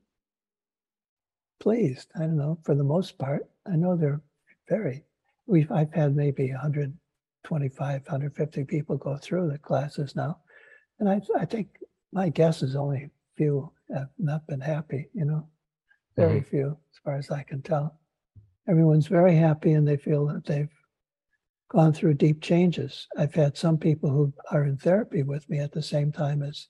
[1.60, 2.12] pleased.
[2.16, 3.48] I don't know, for the most part.
[3.72, 4.22] I know they're
[4.68, 5.04] very,
[5.46, 10.40] we've, I've had maybe 125, 150 people go through the classes now.
[11.00, 11.78] And I, I think
[12.12, 15.48] my guess is only a few have not been happy, you know,
[16.16, 16.50] very mm-hmm.
[16.50, 18.00] few as far as I can tell.
[18.68, 20.70] Everyone's very happy and they feel that they've
[21.70, 23.08] gone through deep changes.
[23.18, 26.68] I've had some people who are in therapy with me at the same time as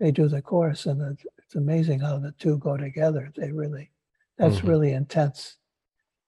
[0.00, 3.30] they do the course, and it's amazing how the two go together.
[3.36, 3.90] They really,
[4.38, 4.68] that's mm-hmm.
[4.68, 5.56] really intense,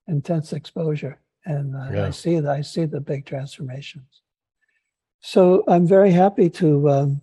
[0.06, 2.06] intense exposure, and uh, yeah.
[2.06, 2.50] I see that.
[2.50, 4.22] I see the big transformations.
[5.20, 7.22] So I'm very happy to um,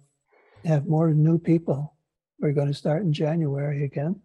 [0.65, 1.95] have more new people.
[2.39, 4.19] We're going to start in January again,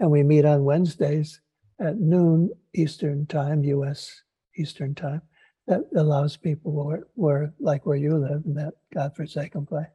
[0.00, 1.40] and we meet on Wednesdays
[1.78, 4.22] at noon Eastern Time, U.S.
[4.56, 5.22] Eastern Time
[5.70, 9.86] that allows people where, where like where you live in that godforsaken place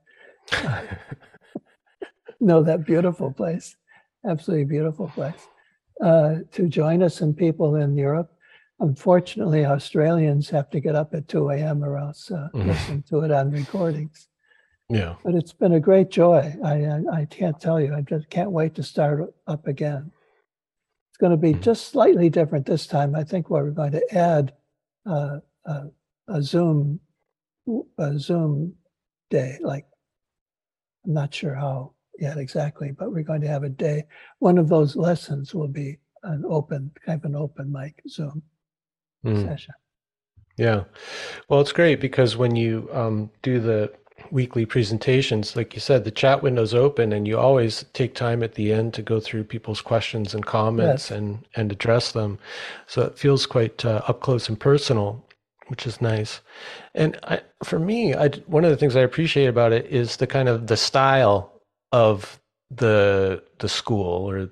[2.40, 3.76] know that beautiful place
[4.28, 5.48] absolutely beautiful place
[6.02, 8.32] uh, to join us and people in europe
[8.80, 12.70] unfortunately australians have to get up at 2 a.m or else uh, mm-hmm.
[12.70, 14.30] listen to it on recordings
[14.90, 18.30] yeah but it's been a great joy i i, I can't tell you i just
[18.30, 20.12] can't wait to start up again
[21.10, 21.62] it's going to be mm-hmm.
[21.62, 24.54] just slightly different this time i think we're going to add
[25.06, 25.84] uh, a,
[26.28, 27.00] a Zoom
[27.98, 28.74] a Zoom
[29.30, 29.58] day.
[29.62, 29.86] Like
[31.06, 34.06] I'm not sure how yet exactly, but we're going to have a day.
[34.40, 38.42] One of those lessons will be an open kind of an open mic Zoom
[39.26, 39.44] mm.
[39.46, 39.74] session.
[40.58, 40.86] Yeah,
[41.50, 43.92] well, it's great because when you um, do the
[44.32, 48.56] weekly presentations, like you said, the chat window's open, and you always take time at
[48.56, 51.18] the end to go through people's questions and comments yes.
[51.18, 52.40] and and address them.
[52.88, 55.26] So it feels quite uh, up close and personal
[55.68, 56.42] which is nice.
[56.94, 60.28] And I, for me, I, one of the things I appreciate about it is the
[60.28, 61.62] kind of the style
[61.92, 62.40] of
[62.72, 64.50] the the school or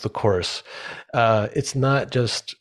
[0.00, 0.62] the course.
[1.14, 2.54] Uh, it's not just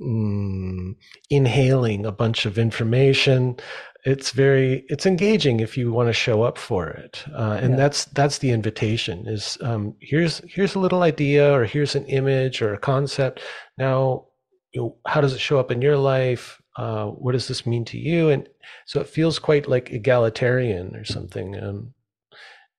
[0.00, 0.94] mm,
[1.30, 3.56] inhaling a bunch of information.
[4.04, 7.76] It's very it's engaging if you want to show up for it, uh, and yeah.
[7.76, 9.26] that's that's the invitation.
[9.26, 13.40] Is um, here's here's a little idea, or here's an image or a concept.
[13.76, 14.26] Now,
[14.72, 16.62] you know, how does it show up in your life?
[16.78, 18.30] uh, what does this mean to you?
[18.30, 18.48] And
[18.86, 21.60] so it feels quite like egalitarian or something.
[21.60, 21.94] Um,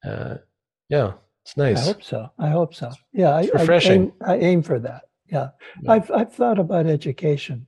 [0.03, 0.35] uh,
[0.87, 1.13] yeah,
[1.43, 1.79] it's nice.
[1.79, 2.29] I hope so.
[2.39, 2.91] I hope so.
[3.11, 4.13] Yeah, I, refreshing.
[4.25, 5.03] I aim, I aim, for that.
[5.31, 5.49] Yeah.
[5.81, 5.91] yeah.
[5.91, 7.68] I've I've thought about education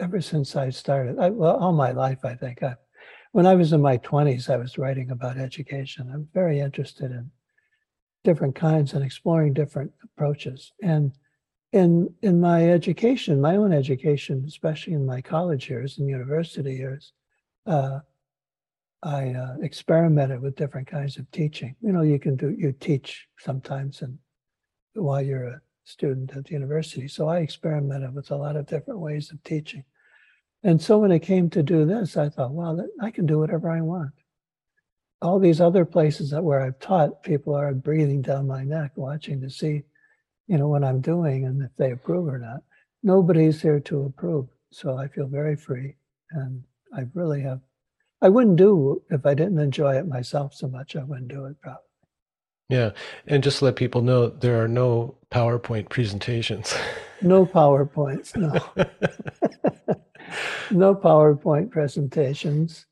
[0.00, 1.18] ever since I started.
[1.18, 2.62] I, well, all my life, I think.
[2.62, 2.76] I,
[3.32, 6.10] when I was in my twenties, I was writing about education.
[6.12, 7.30] I'm very interested in
[8.24, 10.72] different kinds and exploring different approaches.
[10.82, 11.12] And
[11.72, 17.12] in in my education, my own education, especially in my college years and university years,
[17.66, 18.00] uh,
[19.02, 21.76] I uh, experimented with different kinds of teaching.
[21.80, 24.18] You know, you can do you teach sometimes, and
[24.94, 29.00] while you're a student at the university, so I experimented with a lot of different
[29.00, 29.84] ways of teaching.
[30.62, 33.70] And so when it came to do this, I thought, well, I can do whatever
[33.70, 34.12] I want.
[35.22, 39.40] All these other places that where I've taught, people are breathing down my neck, watching
[39.40, 39.82] to see
[40.48, 42.62] you know, what I'm doing and if they approve or not.
[43.02, 44.48] Nobody's here to approve.
[44.70, 45.94] So I feel very free.
[46.32, 46.62] And
[46.94, 47.60] I really have,
[48.20, 51.60] I wouldn't do if I didn't enjoy it myself so much, I wouldn't do it
[51.60, 51.87] probably.
[52.68, 52.90] Yeah.
[53.26, 56.74] And just to let people know there are no PowerPoint presentations.
[57.22, 58.52] no PowerPoints, no.
[60.70, 62.86] no PowerPoint presentations.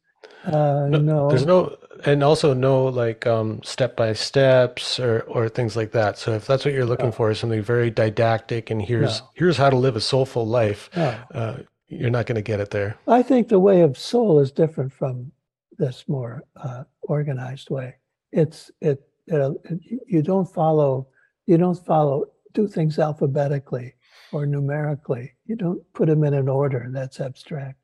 [0.44, 5.48] Uh, no, no, There's no and also no like um, step by steps or or
[5.48, 6.18] things like that.
[6.18, 7.12] So if that's what you're looking no.
[7.12, 9.30] for, is something very didactic and here's no.
[9.34, 10.88] here's how to live a soulful life.
[10.96, 11.58] Uh,
[11.88, 12.96] you're not going to get it there.
[13.06, 15.32] I think the way of soul is different from
[15.78, 17.96] this more uh, organized way.
[18.32, 21.08] It's it, it you don't follow
[21.46, 23.94] you don't follow do things alphabetically
[24.32, 25.34] or numerically.
[25.44, 27.78] You don't put them in an order that's abstract.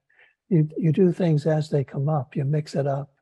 [0.48, 2.36] You you do things as they come up.
[2.36, 3.12] You mix it up.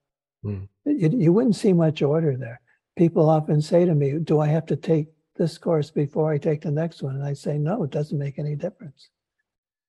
[0.45, 0.69] Mm.
[0.85, 2.61] You, you wouldn't see much order there.
[2.97, 6.63] People often say to me, Do I have to take this course before I take
[6.63, 7.15] the next one?
[7.15, 9.09] And I say, No, it doesn't make any difference.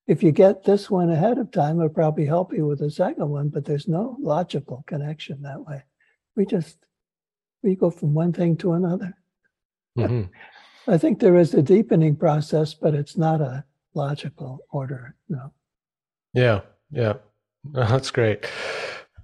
[0.08, 3.30] If you get this one ahead of time, it'll probably help you with the second
[3.30, 5.84] one, but there's no logical connection that way.
[6.36, 6.78] We just
[7.64, 9.16] we go from one thing to another.
[9.98, 10.92] Mm-hmm.
[10.92, 13.64] I think there is a deepening process, but it's not a
[13.94, 15.16] logical order.
[15.30, 15.52] No.
[16.34, 16.62] Yeah,
[16.92, 17.14] yeah,
[17.72, 18.48] that's great.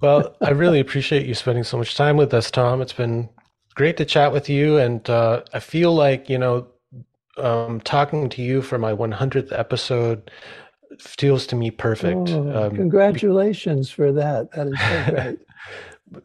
[0.01, 2.81] Well, I really appreciate you spending so much time with us, Tom.
[2.81, 3.30] It's been
[3.73, 4.77] great to chat with you.
[4.77, 6.68] And uh, I feel like, you know,
[7.38, 10.30] um, talking to you for my 100th episode
[10.99, 12.30] feels to me perfect.
[12.30, 14.51] Oh, um, congratulations for that.
[14.51, 15.39] That is so great.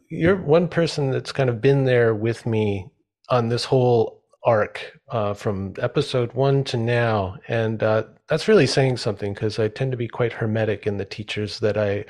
[0.09, 2.89] You're one person that's kind of been there with me
[3.29, 8.97] on this whole arc uh, from episode one to now, and uh, that's really saying
[8.97, 12.05] something because I tend to be quite hermetic in the teachers that I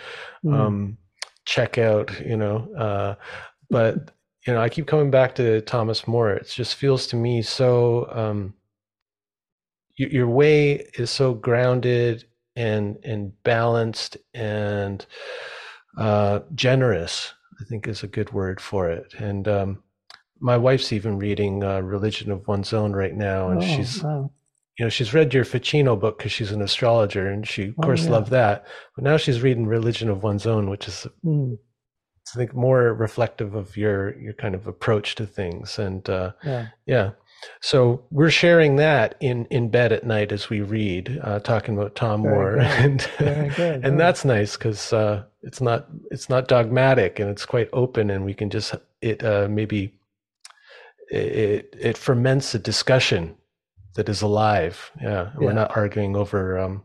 [0.45, 0.55] mm.
[0.55, 0.99] um,
[1.45, 2.11] check out.
[2.25, 3.15] You know, uh,
[3.71, 4.11] but
[4.47, 6.33] you know, I keep coming back to Thomas Moore.
[6.33, 8.09] It just feels to me so.
[8.11, 8.55] Um,
[9.97, 12.25] your way is so grounded
[12.57, 15.05] and and balanced and
[15.99, 17.35] uh, generous.
[17.63, 19.15] I think is a good word for it.
[19.15, 19.83] And um,
[20.41, 24.03] my wife's even reading uh, Religion of One's Own right now, and oh, she's.
[24.03, 24.31] Wow.
[24.79, 27.83] You know, she's read your Ficino book because she's an astrologer, and she, of oh,
[27.83, 28.11] course, yeah.
[28.11, 28.67] loved that.
[28.97, 31.59] But now she's reading Religion of One's Own, which is mm.
[32.35, 36.69] I think more reflective of your your kind of approach to things and uh, yeah.
[36.87, 37.11] yeah.
[37.61, 41.95] So we're sharing that in in bed at night as we read, uh, talking about
[41.95, 42.67] Tom Very Moore, good.
[43.19, 47.69] and good, and that's nice because uh, it's not it's not dogmatic and it's quite
[47.73, 49.95] open, and we can just it uh, maybe
[51.11, 53.37] it it ferments a discussion
[53.95, 54.91] that is alive.
[55.01, 55.31] Yeah, yeah.
[55.37, 56.83] we're not arguing over um,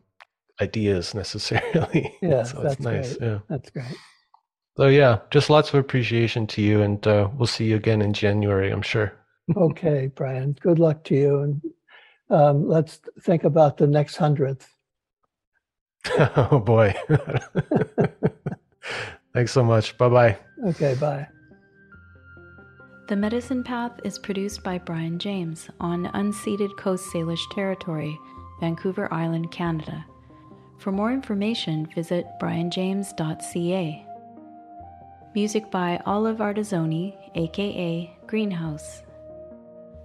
[0.62, 2.14] ideas necessarily.
[2.22, 3.16] Yeah, so that's nice.
[3.18, 3.30] Great.
[3.30, 3.96] Yeah, that's great.
[4.76, 8.14] So yeah, just lots of appreciation to you, and uh, we'll see you again in
[8.14, 9.14] January, I'm sure.
[9.56, 10.56] Okay, Brian.
[10.60, 11.62] Good luck to you, and
[12.30, 14.68] um, let's think about the next hundredth.
[16.18, 16.94] oh boy!
[19.34, 19.98] Thanks so much.
[19.98, 20.38] Bye bye.
[20.68, 21.28] Okay, bye.
[23.08, 28.20] The Medicine Path is produced by Brian James on unceded Coast Salish territory,
[28.60, 30.06] Vancouver Island, Canada.
[30.78, 34.06] For more information, visit brianjames.ca.
[35.34, 39.04] Music by Olive Artizoni, aka Greenhouse.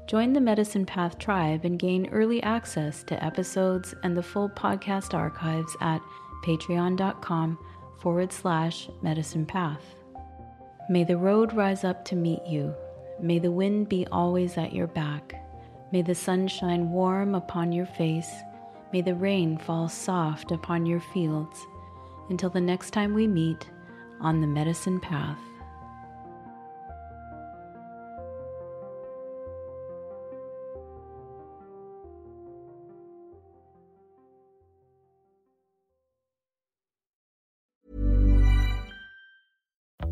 [0.06, 5.14] Join the Medicine Path tribe and gain early access to episodes and the full podcast
[5.14, 6.02] archives at
[6.44, 7.58] patreon.com
[8.00, 9.94] forward slash medicine path.
[10.90, 12.74] May the road rise up to meet you.
[13.20, 15.34] May the wind be always at your back.
[15.92, 18.30] May the sun shine warm upon your face.
[18.92, 21.64] May the rain fall soft upon your fields.
[22.28, 23.68] Until the next time we meet,
[24.20, 25.38] on the medicine path.